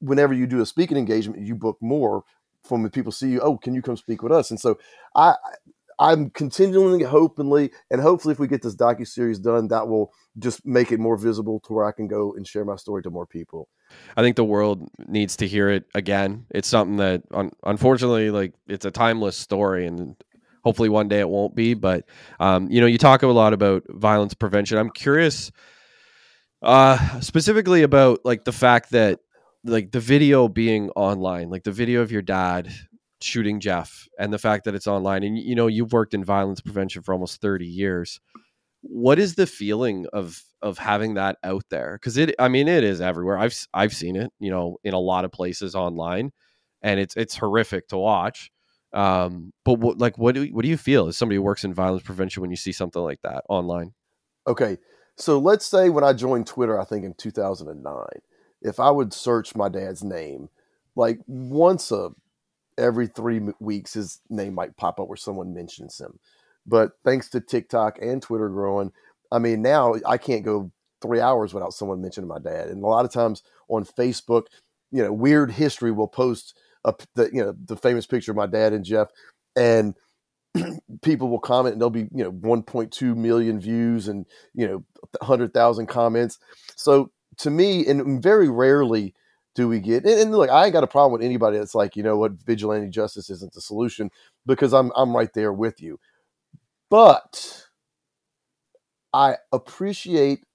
whenever 0.00 0.34
you 0.34 0.46
do 0.46 0.60
a 0.60 0.66
speaking 0.66 0.96
engagement, 0.96 1.42
you 1.42 1.54
book 1.54 1.78
more 1.80 2.24
from 2.64 2.82
when 2.82 2.90
people 2.90 3.12
see 3.12 3.30
you. 3.30 3.40
Oh, 3.40 3.56
can 3.56 3.74
you 3.74 3.82
come 3.82 3.96
speak 3.96 4.22
with 4.22 4.32
us? 4.32 4.50
And 4.50 4.58
so 4.58 4.78
I, 5.14 5.36
I'm 5.98 6.30
continually 6.30 7.04
hopefully, 7.04 7.70
and 7.90 8.00
hopefully, 8.00 8.32
if 8.32 8.38
we 8.38 8.48
get 8.48 8.62
this 8.62 8.76
docu 8.76 9.06
series 9.06 9.38
done, 9.38 9.68
that 9.68 9.88
will 9.88 10.12
just 10.38 10.66
make 10.66 10.92
it 10.92 10.98
more 10.98 11.16
visible 11.16 11.60
to 11.60 11.72
where 11.72 11.86
I 11.86 11.92
can 11.92 12.08
go 12.08 12.34
and 12.34 12.46
share 12.46 12.64
my 12.64 12.76
story 12.76 13.02
to 13.04 13.10
more 13.10 13.26
people. 13.26 13.68
I 14.16 14.22
think 14.22 14.34
the 14.34 14.44
world 14.44 14.88
needs 15.06 15.36
to 15.36 15.46
hear 15.46 15.70
it 15.70 15.84
again. 15.94 16.46
It's 16.50 16.68
something 16.68 16.96
that, 16.96 17.22
un- 17.32 17.52
unfortunately, 17.62 18.30
like 18.30 18.52
it's 18.66 18.84
a 18.84 18.90
timeless 18.90 19.36
story, 19.36 19.86
and 19.86 20.16
hopefully 20.66 20.88
one 20.88 21.06
day 21.06 21.20
it 21.20 21.28
won't 21.28 21.54
be. 21.54 21.74
But 21.74 22.08
um, 22.40 22.68
you 22.68 22.80
know, 22.80 22.88
you 22.88 22.98
talk 22.98 23.22
a 23.22 23.28
lot 23.28 23.52
about 23.52 23.84
violence 23.88 24.34
prevention. 24.34 24.78
I'm 24.78 24.90
curious, 24.90 25.52
uh, 26.60 27.20
specifically 27.20 27.82
about 27.84 28.18
like 28.24 28.44
the 28.44 28.52
fact 28.52 28.90
that 28.90 29.20
like 29.62 29.92
the 29.92 30.00
video 30.00 30.48
being 30.48 30.90
online, 30.90 31.50
like 31.50 31.62
the 31.62 31.70
video 31.70 32.02
of 32.02 32.10
your 32.10 32.22
dad 32.22 32.72
shooting 33.20 33.60
Jeff, 33.60 34.08
and 34.18 34.32
the 34.32 34.38
fact 34.38 34.64
that 34.64 34.74
it's 34.74 34.88
online, 34.88 35.22
and 35.22 35.38
you 35.38 35.54
know, 35.54 35.68
you've 35.68 35.92
worked 35.92 36.14
in 36.14 36.24
violence 36.24 36.60
prevention 36.60 37.02
for 37.02 37.12
almost 37.12 37.40
30 37.40 37.66
years. 37.66 38.20
What 38.82 39.20
is 39.20 39.36
the 39.36 39.46
feeling 39.46 40.06
of 40.12 40.42
of 40.62 40.78
having 40.78 41.14
that 41.14 41.38
out 41.44 41.64
there? 41.70 41.96
Because 42.00 42.16
it, 42.16 42.34
I 42.40 42.48
mean, 42.48 42.66
it 42.66 42.82
is 42.82 43.00
everywhere. 43.00 43.38
I've 43.38 43.56
I've 43.72 43.94
seen 43.94 44.16
it, 44.16 44.32
you 44.40 44.50
know, 44.50 44.78
in 44.82 44.94
a 44.94 44.98
lot 44.98 45.24
of 45.24 45.30
places 45.30 45.76
online, 45.76 46.32
and 46.82 46.98
it's 46.98 47.16
it's 47.16 47.36
horrific 47.36 47.86
to 47.88 47.98
watch. 47.98 48.50
Um, 48.96 49.52
but 49.62 49.74
what, 49.74 49.98
like, 49.98 50.16
what 50.16 50.34
do 50.34 50.44
you, 50.44 50.54
what 50.54 50.62
do 50.62 50.68
you 50.68 50.78
feel 50.78 51.06
as 51.06 51.18
somebody 51.18 51.36
who 51.36 51.42
works 51.42 51.64
in 51.64 51.74
violence 51.74 52.02
prevention 52.02 52.40
when 52.40 52.50
you 52.50 52.56
see 52.56 52.72
something 52.72 53.02
like 53.02 53.20
that 53.22 53.44
online? 53.50 53.92
Okay, 54.46 54.78
so 55.16 55.38
let's 55.38 55.66
say 55.66 55.90
when 55.90 56.02
I 56.02 56.14
joined 56.14 56.46
Twitter, 56.46 56.80
I 56.80 56.84
think 56.84 57.04
in 57.04 57.12
2009, 57.12 57.94
if 58.62 58.80
I 58.80 58.90
would 58.90 59.12
search 59.12 59.54
my 59.54 59.68
dad's 59.68 60.02
name, 60.02 60.48
like 60.94 61.20
once 61.26 61.92
a 61.92 62.10
every 62.78 63.06
three 63.06 63.40
weeks, 63.60 63.94
his 63.94 64.20
name 64.30 64.54
might 64.54 64.76
pop 64.78 64.98
up 64.98 65.08
where 65.08 65.16
someone 65.16 65.52
mentions 65.52 65.98
him. 65.98 66.18
But 66.66 66.92
thanks 67.04 67.28
to 67.30 67.40
TikTok 67.40 67.98
and 68.00 68.22
Twitter 68.22 68.48
growing, 68.48 68.92
I 69.30 69.38
mean, 69.38 69.60
now 69.60 69.94
I 70.06 70.16
can't 70.16 70.44
go 70.44 70.70
three 71.02 71.20
hours 71.20 71.52
without 71.52 71.74
someone 71.74 72.00
mentioning 72.00 72.28
my 72.28 72.38
dad. 72.38 72.68
And 72.68 72.82
a 72.82 72.86
lot 72.86 73.04
of 73.04 73.12
times 73.12 73.42
on 73.68 73.84
Facebook, 73.84 74.46
you 74.90 75.02
know, 75.02 75.12
Weird 75.12 75.50
History 75.50 75.92
will 75.92 76.08
post 76.08 76.56
a, 76.86 76.94
the 77.16 77.30
you 77.32 77.44
know 77.44 77.54
the 77.66 77.76
famous 77.76 78.06
picture 78.06 78.32
of 78.32 78.38
my 78.38 78.46
dad 78.46 78.72
and 78.72 78.86
Jeff, 78.86 79.08
and 79.56 79.94
people 81.02 81.28
will 81.28 81.40
comment 81.40 81.74
and 81.74 81.80
there'll 81.82 81.90
be 81.90 82.08
you 82.14 82.24
know 82.24 82.32
1.2 82.32 83.16
million 83.16 83.60
views 83.60 84.08
and 84.08 84.26
you 84.54 84.66
know 84.66 84.84
100,000 85.20 85.86
comments. 85.86 86.38
So 86.76 87.10
to 87.38 87.50
me, 87.50 87.86
and 87.86 88.22
very 88.22 88.48
rarely 88.48 89.14
do 89.54 89.68
we 89.68 89.80
get 89.80 90.04
and, 90.04 90.20
and 90.20 90.32
look, 90.32 90.50
I 90.50 90.64
ain't 90.64 90.72
got 90.72 90.84
a 90.84 90.88
problem 90.88 91.12
with 91.12 91.22
anybody 91.26 91.58
that's 91.58 91.74
like, 91.74 91.96
you 91.96 92.02
know 92.02 92.16
what, 92.18 92.32
vigilante 92.32 92.90
justice 92.90 93.30
isn't 93.30 93.52
the 93.54 93.60
solution 93.60 94.10
because 94.46 94.74
I'm 94.74 94.92
I'm 94.96 95.16
right 95.16 95.32
there 95.34 95.52
with 95.52 95.80
you. 95.82 95.98
But 96.90 97.66
I 99.12 99.36
appreciate 99.52 100.45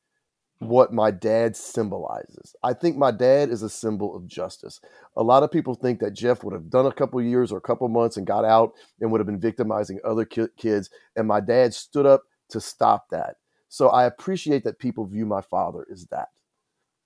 what 0.61 0.93
my 0.93 1.09
dad 1.09 1.55
symbolizes. 1.55 2.55
I 2.61 2.73
think 2.73 2.95
my 2.95 3.09
dad 3.09 3.49
is 3.49 3.63
a 3.63 3.69
symbol 3.69 4.15
of 4.15 4.27
justice. 4.27 4.79
A 5.17 5.23
lot 5.23 5.41
of 5.41 5.51
people 5.51 5.73
think 5.73 5.99
that 5.99 6.13
Jeff 6.13 6.43
would 6.43 6.53
have 6.53 6.69
done 6.69 6.85
a 6.85 6.91
couple 6.91 7.19
years 7.19 7.51
or 7.51 7.57
a 7.57 7.61
couple 7.61 7.87
months 7.89 8.15
and 8.15 8.27
got 8.27 8.45
out 8.45 8.73
and 8.99 9.11
would 9.11 9.19
have 9.19 9.25
been 9.25 9.39
victimizing 9.39 9.99
other 10.05 10.23
ki- 10.23 10.49
kids. 10.57 10.91
And 11.15 11.27
my 11.27 11.39
dad 11.39 11.73
stood 11.73 12.05
up 12.05 12.21
to 12.49 12.61
stop 12.61 13.09
that. 13.09 13.37
So 13.69 13.89
I 13.89 14.05
appreciate 14.05 14.63
that 14.65 14.77
people 14.77 15.03
view 15.07 15.25
my 15.25 15.41
father 15.41 15.83
as 15.91 16.05
that. 16.11 16.27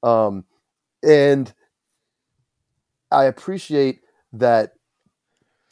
Um, 0.04 0.44
and 1.02 1.54
I 3.10 3.26
appreciate 3.26 4.02
that, 4.34 4.74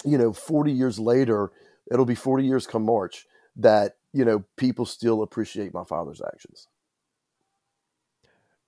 you 0.06 0.18
know, 0.18 0.32
40 0.32 0.72
years 0.72 1.00
later, 1.00 1.52
it'll 1.92 2.06
be 2.06 2.16
40 2.16 2.46
years 2.46 2.66
come 2.66 2.86
March 2.86 3.26
that, 3.58 3.98
you 4.14 4.24
know, 4.24 4.44
people 4.58 4.86
still 4.86 5.22
appreciate 5.22 5.74
my 5.74 5.84
father's 5.84 6.22
actions. 6.26 6.68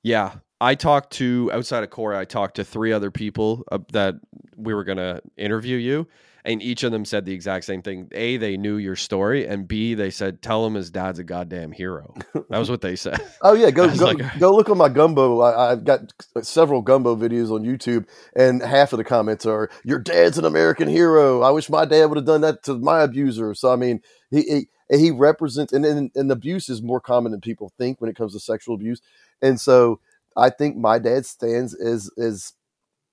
Yeah. 0.06 0.36
I 0.62 0.76
talked 0.76 1.14
to 1.14 1.50
outside 1.52 1.84
of 1.84 1.90
Corey, 1.90 2.18
I 2.18 2.26
talked 2.26 2.56
to 2.56 2.64
three 2.64 2.94
other 2.94 3.12
people 3.12 3.66
uh, 3.72 3.80
that 3.92 4.16
we 4.56 4.74
were 4.74 4.86
going 4.86 4.98
to 4.98 5.22
interview 5.36 5.76
you 5.76 6.08
and 6.46 6.62
each 6.62 6.84
of 6.84 6.92
them 6.92 7.04
said 7.04 7.26
the 7.26 7.34
exact 7.34 7.66
same 7.66 7.82
thing. 7.82 8.08
A, 8.12 8.38
they 8.38 8.56
knew 8.56 8.78
your 8.78 8.96
story, 8.96 9.48
and 9.48 9.68
B, 9.68 9.96
they 9.96 10.12
said, 10.12 10.42
"Tell 10.42 10.66
him 10.66 10.76
his 10.76 10.92
dad's 10.92 11.20
a 11.20 11.24
goddamn 11.24 11.72
hero." 11.72 12.14
That 12.50 12.60
was 12.60 12.70
what 12.70 12.82
they 12.82 12.96
said. 12.96 13.20
oh 13.42 13.54
yeah, 13.54 13.72
go 13.72 13.94
go, 13.98 14.06
like, 14.06 14.40
go 14.40 14.56
look 14.56 14.70
on 14.70 14.78
my 14.78 14.90
gumbo. 14.90 15.42
I, 15.42 15.72
have 15.72 15.84
got 15.84 16.14
several 16.42 16.82
gumbo 16.82 17.16
videos 17.16 17.52
on 17.52 17.64
YouTube, 17.64 18.06
and 18.36 18.62
half 18.62 18.94
of 18.94 18.98
the 18.98 19.04
comments 19.04 19.46
are, 19.46 19.70
"Your 19.84 20.00
dad's 20.00 20.38
an 20.38 20.46
American 20.46 20.88
hero. 20.88 21.42
I 21.42 21.50
wish 21.50 21.70
my 21.70 21.86
dad 21.86 22.06
would 22.06 22.18
have 22.18 22.26
done 22.26 22.42
that 22.42 22.64
to 22.64 22.76
my 22.76 23.02
abuser." 23.02 23.56
So 23.56 23.74
I 23.74 23.76
mean, 23.76 24.02
he 24.30 24.68
he, 24.90 24.96
he 24.96 25.12
represents, 25.12 25.74
and, 25.74 25.84
and 25.84 26.12
and 26.14 26.32
abuse 26.32 26.70
is 26.70 26.84
more 26.84 27.02
common 27.02 27.32
than 27.32 27.42
people 27.42 27.74
think 27.80 28.00
when 28.00 28.10
it 28.10 28.16
comes 28.16 28.34
to 28.34 28.40
sexual 28.40 28.76
abuse, 28.76 29.02
and 29.42 29.60
so 29.60 30.00
I 30.38 30.50
think 30.50 30.78
my 30.78 31.00
dad 31.00 31.26
stands 31.26 31.74
as 31.74 32.10
as 32.18 32.54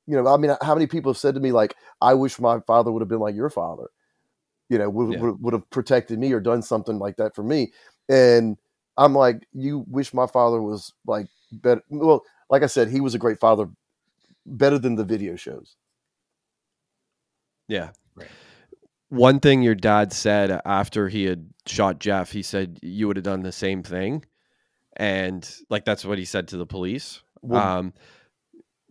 you 0.06 0.20
know, 0.20 0.26
I 0.32 0.36
mean, 0.36 0.56
how 0.62 0.74
many 0.74 0.86
people 0.86 1.12
have 1.12 1.18
said 1.18 1.34
to 1.34 1.40
me 1.40 1.52
like, 1.52 1.76
"I 2.00 2.14
wish 2.14 2.40
my 2.40 2.60
father 2.60 2.90
would 2.90 3.02
have 3.02 3.08
been 3.08 3.20
like 3.20 3.36
your 3.36 3.50
father," 3.50 3.88
you 4.68 4.78
know, 4.78 4.90
would, 4.90 5.12
yeah. 5.12 5.20
would, 5.20 5.42
would 5.42 5.54
have 5.54 5.70
protected 5.70 6.18
me 6.18 6.32
or 6.32 6.40
done 6.40 6.62
something 6.62 6.98
like 6.98 7.16
that 7.16 7.34
for 7.34 7.42
me, 7.42 7.72
and 8.08 8.56
I'm 8.96 9.14
like, 9.14 9.46
you 9.52 9.84
wish 9.88 10.12
my 10.12 10.26
father 10.26 10.60
was 10.60 10.92
like 11.06 11.26
better. 11.52 11.82
Well, 11.88 12.22
like 12.50 12.62
I 12.62 12.66
said, 12.66 12.88
he 12.88 13.00
was 13.00 13.14
a 13.14 13.18
great 13.18 13.40
father, 13.40 13.68
better 14.46 14.78
than 14.78 14.96
the 14.96 15.04
video 15.04 15.36
shows. 15.36 15.76
Yeah. 17.68 17.90
Right. 18.14 18.28
One 19.08 19.40
thing 19.40 19.62
your 19.62 19.74
dad 19.74 20.12
said 20.12 20.60
after 20.64 21.08
he 21.08 21.24
had 21.24 21.48
shot 21.66 21.98
Jeff, 22.00 22.32
he 22.32 22.42
said 22.42 22.78
you 22.82 23.06
would 23.06 23.16
have 23.16 23.24
done 23.24 23.42
the 23.42 23.52
same 23.52 23.82
thing, 23.82 24.24
and 24.96 25.48
like 25.70 25.84
that's 25.84 26.04
what 26.04 26.18
he 26.18 26.24
said 26.24 26.48
to 26.48 26.56
the 26.56 26.66
police. 26.66 27.20
Well, 27.42 27.60
um, 27.60 27.92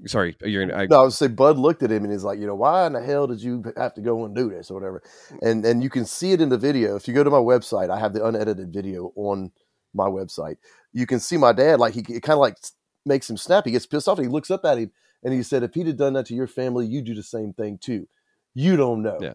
sorry, 0.05 0.35
you're 0.41 0.65
gonna. 0.65 0.81
I, 0.83 0.85
no, 0.87 1.01
I 1.01 1.03
would 1.03 1.13
say 1.13 1.27
Bud 1.27 1.57
looked 1.57 1.83
at 1.83 1.91
him 1.91 2.03
and 2.03 2.11
he's 2.11 2.23
like, 2.23 2.39
you 2.39 2.47
know, 2.47 2.55
why 2.55 2.87
in 2.87 2.93
the 2.93 3.01
hell 3.01 3.27
did 3.27 3.41
you 3.41 3.63
have 3.77 3.93
to 3.95 4.01
go 4.01 4.25
and 4.25 4.35
do 4.35 4.49
this 4.49 4.71
or 4.71 4.75
whatever? 4.75 5.03
And 5.41 5.65
and 5.65 5.83
you 5.83 5.89
can 5.89 6.05
see 6.05 6.31
it 6.31 6.41
in 6.41 6.49
the 6.49 6.57
video. 6.57 6.95
If 6.95 7.07
you 7.07 7.13
go 7.13 7.23
to 7.23 7.29
my 7.29 7.37
website, 7.37 7.89
I 7.89 7.99
have 7.99 8.13
the 8.13 8.25
unedited 8.25 8.73
video 8.73 9.11
on 9.15 9.51
my 9.93 10.07
website. 10.07 10.57
You 10.93 11.05
can 11.05 11.19
see 11.19 11.37
my 11.37 11.53
dad 11.53 11.79
like 11.79 11.93
he 11.93 12.01
kind 12.01 12.33
of 12.33 12.39
like 12.39 12.57
makes 13.05 13.29
him 13.29 13.37
snap. 13.37 13.65
He 13.65 13.71
gets 13.71 13.85
pissed 13.85 14.07
off 14.07 14.17
and 14.17 14.27
he 14.27 14.31
looks 14.31 14.51
up 14.51 14.65
at 14.65 14.77
him 14.77 14.91
and 15.23 15.33
he 15.33 15.43
said, 15.43 15.63
if 15.63 15.73
he'd 15.73 15.87
have 15.87 15.97
done 15.97 16.13
that 16.13 16.25
to 16.27 16.35
your 16.35 16.47
family, 16.47 16.85
you 16.85 17.01
do 17.01 17.13
the 17.13 17.23
same 17.23 17.53
thing 17.53 17.77
too. 17.77 18.07
You 18.53 18.75
don't 18.75 19.01
know. 19.01 19.17
Yeah. 19.21 19.33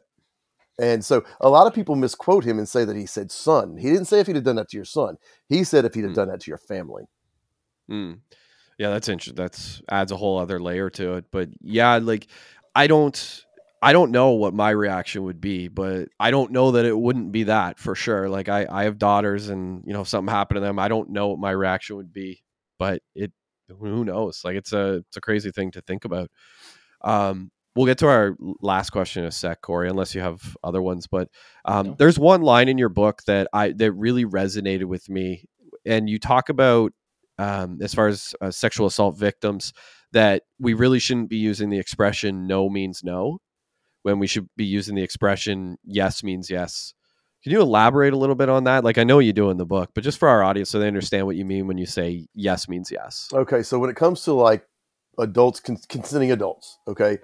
And 0.79 1.05
so 1.05 1.25
a 1.41 1.49
lot 1.49 1.67
of 1.67 1.75
people 1.75 1.97
misquote 1.97 2.45
him 2.45 2.59
and 2.59 2.69
say 2.69 2.85
that 2.85 2.97
he 2.97 3.07
said 3.07 3.31
son. 3.31 3.77
He 3.79 3.89
didn't 3.89 4.07
say 4.07 4.21
if 4.21 4.27
he'd 4.27 4.37
have 4.37 4.45
done 4.45 4.57
that 4.57 4.69
to 4.71 4.77
your 4.77 4.85
son. 4.85 5.17
He 5.49 5.65
said 5.65 5.85
if 5.85 5.95
he'd 5.95 6.05
have 6.05 6.13
mm. 6.13 6.17
done 6.17 6.29
that 6.29 6.41
to 6.41 6.51
your 6.51 6.59
family. 6.59 7.05
Mm. 7.91 8.21
Yeah, 8.79 8.91
that's 8.91 9.09
interesting. 9.09 9.37
That's 9.37 9.81
adds 9.91 10.13
a 10.13 10.17
whole 10.17 10.39
other 10.39 10.61
layer 10.61 10.91
to 10.91 11.15
it. 11.15 11.27
But 11.31 11.49
yeah, 11.63 11.97
like 11.97 12.27
I 12.75 12.87
don't 12.87 13.45
I 13.81 13.93
don't 13.93 14.11
know 14.11 14.31
what 14.31 14.53
my 14.53 14.71
reaction 14.71 15.25
would 15.25 15.41
be, 15.41 15.69
but 15.69 16.09
I 16.21 16.31
don't 16.31 16.53
know 16.53 16.73
that 16.73 16.85
it 16.85 16.97
wouldn't 16.97 17.33
be 17.33 17.45
that 17.45 17.79
for 17.79 17.95
sure. 17.95 18.29
Like 18.29 18.49
I, 18.49 18.67
I 18.69 18.85
have 18.85 18.99
daughters 18.99 19.49
and 19.49 19.83
you 19.87 19.93
know, 19.93 20.03
if 20.03 20.09
something 20.09 20.33
happened 20.33 20.57
to 20.57 20.61
them, 20.61 20.79
I 20.79 20.89
don't 20.89 21.11
know 21.11 21.29
what 21.29 21.39
my 21.39 21.53
reaction 21.53 21.97
would 21.97 22.13
be. 22.13 22.43
But 22.79 23.01
it 23.15 23.33
who 23.69 24.05
knows? 24.05 24.43
Like 24.45 24.57
it's 24.57 24.73
a 24.73 25.05
it's 25.09 25.17
a 25.17 25.23
crazy 25.23 25.51
thing 25.51 25.71
to 25.73 25.81
think 25.81 26.05
about. 26.05 26.31
Um 27.03 27.51
we'll 27.77 27.87
get 27.87 27.99
to 27.99 28.09
our 28.09 28.37
last 28.61 28.91
question 28.91 29.23
in 29.23 29.29
a 29.29 29.33
sec, 29.33 29.61
Corey, 29.61 29.89
unless 29.89 30.15
you 30.15 30.23
have 30.23 30.57
other 30.65 30.83
ones. 30.83 31.07
But 31.07 31.29
um, 31.65 31.89
no. 31.89 31.97
there's 31.99 32.19
one 32.19 32.43
line 32.43 32.69
in 32.69 32.79
your 32.79 32.89
book 32.89 33.23
that 33.27 33.49
I 33.53 33.73
that 33.73 33.93
really 33.93 34.25
resonated 34.25 34.87
with 34.87 35.09
me, 35.09 35.45
and 35.85 36.09
you 36.09 36.19
talk 36.19 36.49
about 36.49 36.93
um, 37.39 37.79
as 37.83 37.95
far 37.95 38.09
as 38.09 38.35
uh, 38.41 38.51
sexual 38.51 38.87
assault 38.87 39.19
victims 39.19 39.73
that 40.13 40.43
we 40.59 40.75
really 40.75 40.99
shouldn't 40.99 41.29
be 41.29 41.37
using 41.37 41.69
the 41.69 41.79
expression 41.79 42.47
no 42.47 42.71
means 42.71 43.03
no 43.05 43.39
when 44.03 44.19
we 44.19 44.27
should 44.27 44.49
be 44.57 44.65
using 44.65 44.95
the 44.95 45.03
expression 45.03 45.77
yes 45.85 46.23
means 46.23 46.49
yes. 46.51 46.95
Can 47.43 47.53
you 47.53 47.61
elaborate 47.61 48.13
a 48.13 48.17
little 48.17 48.35
bit 48.35 48.49
on 48.49 48.65
that? 48.65 48.83
Like 48.83 48.99
I 48.99 49.05
know 49.05 49.21
you 49.21 49.33
do 49.33 49.51
in 49.51 49.57
the 49.57 49.67
book, 49.67 49.91
but 49.95 50.03
just 50.03 50.19
for 50.19 50.29
our 50.29 50.43
audience 50.43 50.71
so 50.71 50.79
they 50.79 50.89
understand 50.89 51.27
what 51.27 51.37
you 51.37 51.45
mean 51.45 51.67
when 51.67 51.79
you 51.79 51.87
say 51.87 52.27
yes 52.35 52.69
means 52.69 52.91
yes. 52.91 53.29
Okay, 53.33 53.63
so 53.63 53.79
when 53.79 53.91
it 53.91 53.97
comes 53.97 54.23
to 54.25 54.33
like 54.33 54.67
adults 55.19 55.61
consenting 55.61 56.33
adults, 56.33 56.79
okay? 56.89 57.19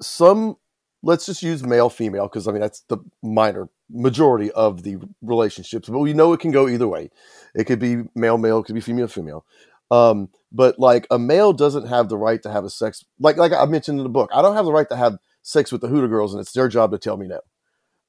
Some 0.00 0.56
let's 1.02 1.26
just 1.26 1.42
use 1.42 1.62
male 1.62 1.90
female 1.90 2.24
because 2.24 2.48
I 2.48 2.52
mean 2.52 2.60
that's 2.60 2.80
the 2.88 2.98
minor 3.22 3.68
majority 3.90 4.50
of 4.52 4.82
the 4.82 4.98
relationships, 5.22 5.88
but 5.88 5.98
we 5.98 6.12
know 6.12 6.32
it 6.32 6.40
can 6.40 6.50
go 6.50 6.68
either 6.68 6.88
way. 6.88 7.10
It 7.54 7.64
could 7.64 7.78
be 7.78 8.04
male 8.14 8.38
male, 8.38 8.60
it 8.60 8.64
could 8.64 8.74
be 8.74 8.80
female 8.80 9.08
female. 9.08 9.44
Um, 9.90 10.28
but 10.52 10.78
like 10.78 11.06
a 11.10 11.18
male 11.18 11.52
doesn't 11.52 11.88
have 11.88 12.08
the 12.08 12.18
right 12.18 12.42
to 12.42 12.50
have 12.50 12.64
a 12.64 12.70
sex 12.70 13.04
like 13.18 13.36
like 13.36 13.52
I 13.52 13.64
mentioned 13.66 13.98
in 13.98 14.04
the 14.04 14.10
book. 14.10 14.30
I 14.32 14.42
don't 14.42 14.56
have 14.56 14.64
the 14.64 14.72
right 14.72 14.88
to 14.90 14.96
have 14.96 15.18
sex 15.42 15.72
with 15.72 15.80
the 15.80 15.88
Hooter 15.88 16.08
girls, 16.08 16.34
and 16.34 16.40
it's 16.40 16.52
their 16.52 16.68
job 16.68 16.90
to 16.92 16.98
tell 16.98 17.16
me 17.16 17.26
no. 17.26 17.40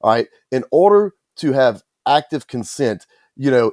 All 0.00 0.10
right. 0.10 0.28
In 0.50 0.64
order 0.70 1.14
to 1.36 1.52
have 1.52 1.82
active 2.06 2.46
consent, 2.46 3.06
you 3.36 3.50
know, 3.50 3.72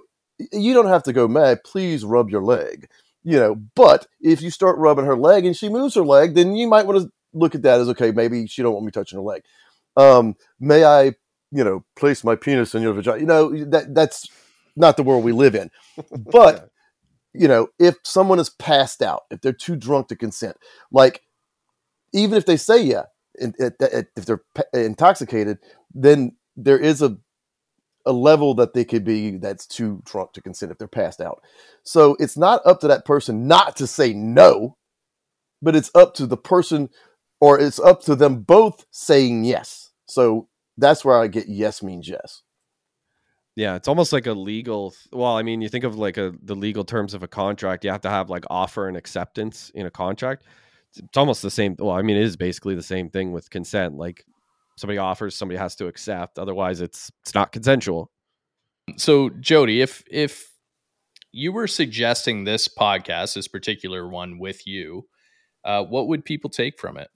you 0.51 0.73
don't 0.73 0.87
have 0.87 1.03
to 1.03 1.13
go, 1.13 1.27
mad. 1.27 1.63
please 1.63 2.03
rub 2.03 2.29
your 2.29 2.43
leg. 2.43 2.89
You 3.23 3.37
know, 3.37 3.55
but 3.75 4.07
if 4.21 4.41
you 4.41 4.49
start 4.49 4.77
rubbing 4.77 5.03
her 5.03 5.17
leg 5.17 5.45
and 5.45 5.55
she 5.55 5.67
moves 5.67 5.95
her 5.95 6.03
leg, 6.03 6.33
then 6.33 6.55
you 6.55 6.65
might 6.65 6.85
want 6.85 7.01
to 7.01 7.11
look 7.37 7.55
at 7.55 7.61
that 7.63 7.79
as 7.79 7.89
okay, 7.89 8.11
maybe 8.11 8.47
she 8.47 8.61
don't 8.61 8.73
want 8.73 8.85
me 8.85 8.91
touching 8.91 9.17
her 9.17 9.23
leg. 9.23 9.43
Um, 9.95 10.35
may 10.59 10.83
I, 10.83 11.15
you 11.51 11.63
know, 11.63 11.85
place 11.95 12.23
my 12.23 12.35
penis 12.35 12.75
in 12.75 12.81
your 12.81 12.93
vagina? 12.93 13.19
You 13.19 13.25
know, 13.25 13.65
that 13.65 13.93
that's 13.93 14.29
not 14.75 14.97
the 14.97 15.03
world 15.03 15.23
we 15.23 15.31
live 15.31 15.55
in. 15.55 15.71
But 16.31 16.69
you 17.33 17.47
know, 17.47 17.69
if 17.79 17.95
someone 18.03 18.39
is 18.39 18.49
passed 18.49 19.01
out, 19.01 19.23
if 19.29 19.41
they're 19.41 19.53
too 19.53 19.75
drunk 19.75 20.07
to 20.07 20.15
consent, 20.15 20.57
like 20.91 21.21
even 22.13 22.37
if 22.37 22.45
they 22.45 22.57
say 22.57 22.81
yeah, 22.81 23.03
if 23.35 24.25
they're 24.25 24.41
intoxicated, 24.73 25.59
then 25.93 26.35
there 26.55 26.79
is 26.79 27.01
a 27.01 27.17
a 28.07 28.13
level 28.13 28.53
that 28.55 28.73
they 28.73 28.85
could 28.85 29.03
be 29.03 29.31
that's 29.31 29.67
too 29.67 30.01
drunk 30.05 30.31
to 30.31 30.41
consent 30.41 30.71
if 30.71 30.77
they're 30.77 30.87
passed 30.87 31.19
out. 31.19 31.43
So 31.83 32.15
it's 32.19 32.37
not 32.37 32.65
up 32.65 32.79
to 32.79 32.87
that 32.87 33.05
person 33.05 33.47
not 33.47 33.75
to 33.75 33.85
say 33.85 34.13
no, 34.13 34.77
but 35.61 35.75
it's 35.75 35.91
up 35.93 36.13
to 36.15 36.25
the 36.25 36.37
person 36.37 36.89
or 37.39 37.59
it's 37.59 37.79
up 37.79 38.01
to 38.03 38.15
them 38.15 38.41
both 38.41 38.85
saying 38.91 39.43
yes. 39.43 39.91
So 40.05 40.47
that's 40.77 41.03
where 41.03 41.17
I 41.17 41.27
get 41.27 41.47
yes 41.47 41.83
means 41.83 42.07
yes. 42.07 42.43
Yeah, 43.55 43.75
it's 43.75 43.87
almost 43.87 44.13
like 44.13 44.27
a 44.27 44.33
legal. 44.33 44.93
Well, 45.11 45.35
I 45.35 45.41
mean, 45.41 45.61
you 45.61 45.69
think 45.69 45.83
of 45.83 45.97
like 45.97 46.17
a 46.17 46.33
the 46.43 46.55
legal 46.55 46.83
terms 46.83 47.15
of 47.15 47.23
a 47.23 47.27
contract. 47.27 47.83
You 47.83 47.89
have 47.89 48.01
to 48.01 48.09
have 48.09 48.29
like 48.29 48.45
offer 48.51 48.87
and 48.87 48.95
acceptance 48.95 49.71
in 49.73 49.87
a 49.87 49.91
contract. 49.91 50.43
It's, 50.91 50.99
it's 50.99 51.17
almost 51.17 51.41
the 51.41 51.49
same. 51.49 51.75
Well, 51.79 51.95
I 51.95 52.03
mean, 52.03 52.17
it 52.17 52.23
is 52.23 52.37
basically 52.37 52.75
the 52.75 52.83
same 52.83 53.09
thing 53.09 53.31
with 53.31 53.49
consent. 53.49 53.95
Like 53.95 54.23
somebody 54.75 54.99
offers, 54.99 55.35
somebody 55.35 55.57
has 55.57 55.75
to 55.77 55.87
accept. 55.87 56.37
Otherwise, 56.37 56.81
it's 56.81 57.11
it's 57.23 57.33
not 57.33 57.51
consensual. 57.51 58.11
So, 58.95 59.31
Jody, 59.31 59.81
if 59.81 60.03
if 60.09 60.51
you 61.31 61.51
were 61.51 61.67
suggesting 61.67 62.43
this 62.43 62.67
podcast, 62.67 63.33
this 63.33 63.47
particular 63.47 64.07
one, 64.07 64.37
with 64.37 64.67
you, 64.67 65.07
uh, 65.65 65.83
what 65.83 66.07
would 66.07 66.23
people 66.25 66.51
take 66.51 66.79
from 66.79 66.97
it? 66.97 67.09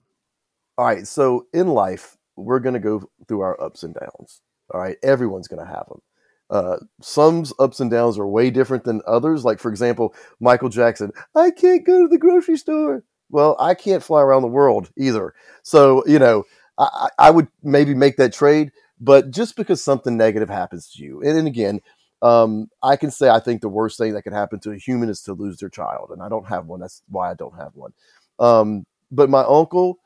All 0.78 0.86
right. 0.86 1.06
So 1.06 1.46
in 1.52 1.68
life, 1.68 2.16
we're 2.36 2.60
going 2.60 2.74
to 2.74 2.80
go 2.80 3.10
through 3.28 3.40
our 3.40 3.60
ups 3.62 3.82
and 3.82 3.94
downs. 3.94 4.40
All 4.72 4.80
right. 4.80 4.96
Everyone's 5.02 5.48
going 5.48 5.64
to 5.64 5.72
have 5.72 5.86
them. 5.88 6.02
Uh, 6.50 6.76
some 7.00 7.44
ups 7.58 7.80
and 7.80 7.90
downs 7.90 8.18
are 8.18 8.26
way 8.26 8.50
different 8.50 8.84
than 8.84 9.00
others. 9.06 9.44
Like, 9.44 9.58
for 9.58 9.70
example, 9.70 10.14
Michael 10.40 10.68
Jackson, 10.68 11.12
I 11.34 11.50
can't 11.50 11.84
go 11.84 12.02
to 12.02 12.08
the 12.08 12.18
grocery 12.18 12.56
store. 12.56 13.04
Well, 13.30 13.56
I 13.58 13.74
can't 13.74 14.02
fly 14.02 14.20
around 14.20 14.42
the 14.42 14.48
world 14.48 14.90
either. 14.98 15.34
So, 15.62 16.04
you 16.06 16.18
know, 16.18 16.44
I, 16.78 17.08
I 17.18 17.30
would 17.30 17.48
maybe 17.62 17.94
make 17.94 18.16
that 18.18 18.32
trade. 18.34 18.72
But 19.00 19.30
just 19.30 19.56
because 19.56 19.82
something 19.82 20.16
negative 20.16 20.48
happens 20.48 20.92
to 20.92 21.02
you, 21.02 21.22
and, 21.22 21.36
and 21.36 21.48
again, 21.48 21.80
um, 22.20 22.68
I 22.82 22.96
can 22.96 23.10
say 23.10 23.28
I 23.28 23.40
think 23.40 23.60
the 23.60 23.68
worst 23.68 23.98
thing 23.98 24.12
that 24.12 24.22
could 24.22 24.32
happen 24.32 24.60
to 24.60 24.70
a 24.70 24.76
human 24.76 25.08
is 25.08 25.22
to 25.22 25.32
lose 25.32 25.58
their 25.58 25.70
child. 25.70 26.10
And 26.10 26.22
I 26.22 26.28
don't 26.28 26.46
have 26.46 26.66
one. 26.66 26.80
That's 26.80 27.02
why 27.08 27.30
I 27.30 27.34
don't 27.34 27.56
have 27.56 27.74
one. 27.74 27.92
Um, 28.38 28.86
but 29.10 29.28
my 29.28 29.42
uncle, 29.42 29.98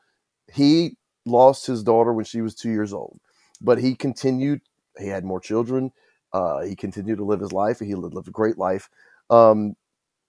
he 0.53 0.97
lost 1.25 1.67
his 1.67 1.83
daughter 1.83 2.13
when 2.13 2.25
she 2.25 2.41
was 2.41 2.55
two 2.55 2.69
years 2.71 2.93
old, 2.93 3.19
but 3.61 3.77
he 3.77 3.95
continued. 3.95 4.61
He 4.97 5.07
had 5.07 5.25
more 5.25 5.39
children. 5.39 5.91
Uh, 6.33 6.61
he 6.61 6.75
continued 6.75 7.17
to 7.17 7.25
live 7.25 7.39
his 7.39 7.53
life. 7.53 7.79
He 7.79 7.95
lived 7.95 8.27
a 8.27 8.31
great 8.31 8.57
life. 8.57 8.89
Um, 9.29 9.75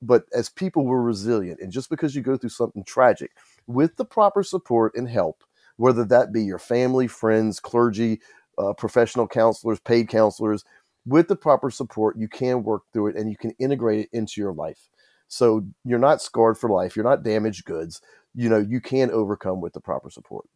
but 0.00 0.24
as 0.32 0.48
people 0.48 0.84
were 0.84 1.02
resilient, 1.02 1.60
and 1.60 1.72
just 1.72 1.90
because 1.90 2.14
you 2.14 2.22
go 2.22 2.36
through 2.36 2.50
something 2.50 2.84
tragic, 2.84 3.32
with 3.66 3.96
the 3.96 4.04
proper 4.04 4.42
support 4.42 4.94
and 4.94 5.08
help, 5.08 5.42
whether 5.76 6.04
that 6.04 6.32
be 6.32 6.42
your 6.42 6.58
family, 6.58 7.08
friends, 7.08 7.58
clergy, 7.60 8.20
uh, 8.58 8.72
professional 8.74 9.26
counselors, 9.26 9.80
paid 9.80 10.08
counselors, 10.08 10.64
with 11.06 11.28
the 11.28 11.36
proper 11.36 11.70
support, 11.70 12.16
you 12.18 12.28
can 12.28 12.62
work 12.62 12.82
through 12.92 13.08
it 13.08 13.16
and 13.16 13.30
you 13.30 13.36
can 13.36 13.52
integrate 13.58 14.00
it 14.00 14.08
into 14.12 14.40
your 14.40 14.52
life. 14.52 14.88
So 15.28 15.64
you're 15.84 15.98
not 15.98 16.22
scarred 16.22 16.58
for 16.58 16.70
life. 16.70 16.96
You're 16.96 17.04
not 17.04 17.22
damaged 17.22 17.64
goods 17.64 18.00
you 18.39 18.49
know 18.51 18.59
you 18.59 18.80
can 18.80 19.11
overcome 19.12 19.61
with 19.62 19.74
the 19.74 19.80
proper 19.82 20.11
support. 20.11 20.47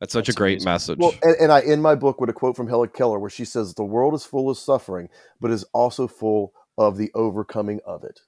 That's 0.00 0.12
such 0.14 0.28
That's 0.28 0.30
a 0.30 0.32
great 0.32 0.60
amazing. 0.60 0.64
message. 0.64 0.98
Well, 0.98 1.14
and, 1.22 1.36
and 1.40 1.52
I 1.52 1.60
end 1.60 1.82
my 1.82 1.94
book 1.94 2.20
with 2.20 2.30
a 2.30 2.34
quote 2.34 2.56
from 2.56 2.68
Helen 2.68 2.90
Keller 2.94 3.18
where 3.20 3.30
she 3.30 3.44
says, 3.46 3.74
"The 3.74 3.84
world 3.84 4.14
is 4.14 4.24
full 4.24 4.50
of 4.50 4.58
suffering, 4.58 5.08
but 5.40 5.50
is 5.52 5.64
also 5.74 6.08
full 6.08 6.54
of 6.78 6.98
the 6.98 7.10
overcoming 7.14 7.80
of 7.86 8.04
it." 8.04 8.20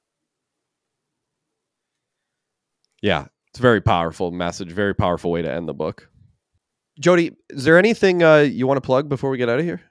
Yeah, 3.03 3.27
it's 3.51 3.61
a 3.61 3.63
very 3.63 3.81
powerful 3.81 4.31
message. 4.33 4.73
Very 4.73 4.95
powerful 4.95 5.31
way 5.31 5.43
to 5.43 5.53
end 5.53 5.69
the 5.69 5.75
book. 5.75 6.09
Jody, 7.01 7.37
is 7.51 7.65
there 7.65 7.79
anything 7.79 8.23
uh, 8.23 8.39
you 8.39 8.67
want 8.67 8.79
to 8.79 8.87
plug 8.87 9.09
before 9.09 9.31
we 9.31 9.39
get 9.39 9.49
out 9.49 9.61
of 9.61 9.65
here? 9.65 9.83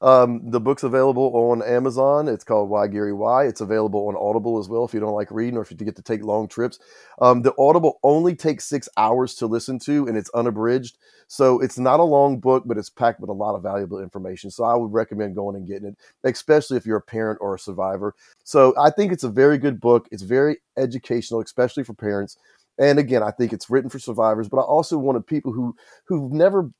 Um, 0.00 0.50
the 0.50 0.60
book's 0.60 0.84
available 0.84 1.32
on 1.34 1.62
Amazon. 1.62 2.28
It's 2.28 2.44
called 2.44 2.68
Why 2.68 2.86
Gary 2.86 3.12
Why. 3.12 3.46
It's 3.46 3.60
available 3.60 4.06
on 4.06 4.16
Audible 4.16 4.58
as 4.58 4.68
well 4.68 4.84
if 4.84 4.94
you 4.94 5.00
don't 5.00 5.14
like 5.14 5.30
reading 5.30 5.56
or 5.56 5.62
if 5.62 5.70
you 5.70 5.76
get 5.76 5.96
to 5.96 6.02
take 6.02 6.22
long 6.22 6.46
trips. 6.46 6.78
Um, 7.20 7.42
the 7.42 7.52
Audible 7.58 7.98
only 8.04 8.36
takes 8.36 8.64
six 8.64 8.88
hours 8.96 9.34
to 9.36 9.46
listen 9.46 9.78
to 9.80 10.06
and 10.06 10.16
it's 10.16 10.30
unabridged. 10.30 10.98
So 11.26 11.60
it's 11.60 11.78
not 11.78 12.00
a 12.00 12.04
long 12.04 12.38
book, 12.38 12.62
but 12.64 12.78
it's 12.78 12.90
packed 12.90 13.20
with 13.20 13.28
a 13.28 13.34
lot 13.34 13.56
of 13.56 13.62
valuable 13.62 14.00
information. 14.00 14.50
So 14.50 14.64
I 14.64 14.76
would 14.76 14.92
recommend 14.92 15.34
going 15.34 15.56
and 15.56 15.66
getting 15.66 15.88
it, 15.88 15.96
especially 16.22 16.76
if 16.76 16.86
you're 16.86 16.98
a 16.98 17.02
parent 17.02 17.38
or 17.42 17.56
a 17.56 17.58
survivor. 17.58 18.14
So 18.44 18.74
I 18.78 18.90
think 18.90 19.12
it's 19.12 19.24
a 19.24 19.28
very 19.28 19.58
good 19.58 19.80
book. 19.80 20.08
It's 20.12 20.22
very 20.22 20.58
educational, 20.76 21.40
especially 21.40 21.82
for 21.82 21.94
parents. 21.94 22.36
And 22.78 23.00
again, 23.00 23.24
I 23.24 23.32
think 23.32 23.52
it's 23.52 23.68
written 23.68 23.90
for 23.90 23.98
survivors, 23.98 24.48
but 24.48 24.58
I 24.58 24.62
also 24.62 24.96
wanted 24.96 25.26
people 25.26 25.52
who 25.52 25.74
who've 26.04 26.30
never 26.30 26.70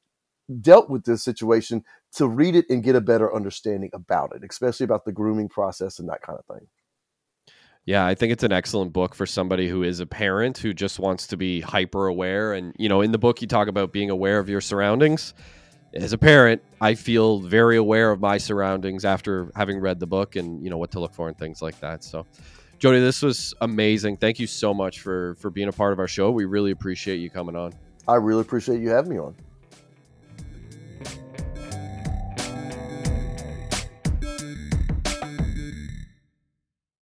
dealt 0.60 0.88
with 0.88 1.04
this 1.04 1.22
situation 1.22 1.84
to 2.12 2.26
read 2.26 2.56
it 2.56 2.66
and 2.70 2.82
get 2.82 2.96
a 2.96 3.00
better 3.00 3.34
understanding 3.34 3.90
about 3.92 4.34
it, 4.34 4.42
especially 4.48 4.84
about 4.84 5.04
the 5.04 5.12
grooming 5.12 5.48
process 5.48 5.98
and 5.98 6.08
that 6.08 6.22
kind 6.22 6.38
of 6.38 6.56
thing. 6.56 6.66
Yeah, 7.84 8.06
I 8.06 8.14
think 8.14 8.32
it's 8.32 8.44
an 8.44 8.52
excellent 8.52 8.92
book 8.92 9.14
for 9.14 9.24
somebody 9.24 9.66
who 9.66 9.82
is 9.82 10.00
a 10.00 10.06
parent 10.06 10.58
who 10.58 10.74
just 10.74 10.98
wants 10.98 11.26
to 11.28 11.38
be 11.38 11.62
hyper 11.62 12.06
aware. 12.06 12.52
And, 12.52 12.74
you 12.78 12.88
know, 12.88 13.00
in 13.00 13.12
the 13.12 13.18
book, 13.18 13.40
you 13.40 13.48
talk 13.48 13.66
about 13.66 13.92
being 13.92 14.10
aware 14.10 14.38
of 14.38 14.48
your 14.48 14.60
surroundings. 14.60 15.32
As 15.94 16.12
a 16.12 16.18
parent, 16.18 16.60
I 16.82 16.94
feel 16.94 17.40
very 17.40 17.78
aware 17.78 18.10
of 18.10 18.20
my 18.20 18.36
surroundings 18.36 19.06
after 19.06 19.50
having 19.56 19.80
read 19.80 20.00
the 20.00 20.06
book 20.06 20.36
and, 20.36 20.62
you 20.62 20.68
know, 20.68 20.76
what 20.76 20.90
to 20.90 21.00
look 21.00 21.14
for 21.14 21.28
and 21.28 21.38
things 21.38 21.62
like 21.62 21.80
that. 21.80 22.04
So, 22.04 22.26
Jody, 22.78 23.00
this 23.00 23.22
was 23.22 23.54
amazing. 23.62 24.18
Thank 24.18 24.38
you 24.38 24.46
so 24.46 24.74
much 24.74 25.00
for 25.00 25.34
for 25.36 25.48
being 25.48 25.68
a 25.68 25.72
part 25.72 25.94
of 25.94 25.98
our 25.98 26.08
show. 26.08 26.30
We 26.30 26.44
really 26.44 26.72
appreciate 26.72 27.16
you 27.16 27.30
coming 27.30 27.56
on. 27.56 27.72
I 28.06 28.16
really 28.16 28.42
appreciate 28.42 28.80
you 28.80 28.90
having 28.90 29.12
me 29.12 29.18
on. 29.18 29.34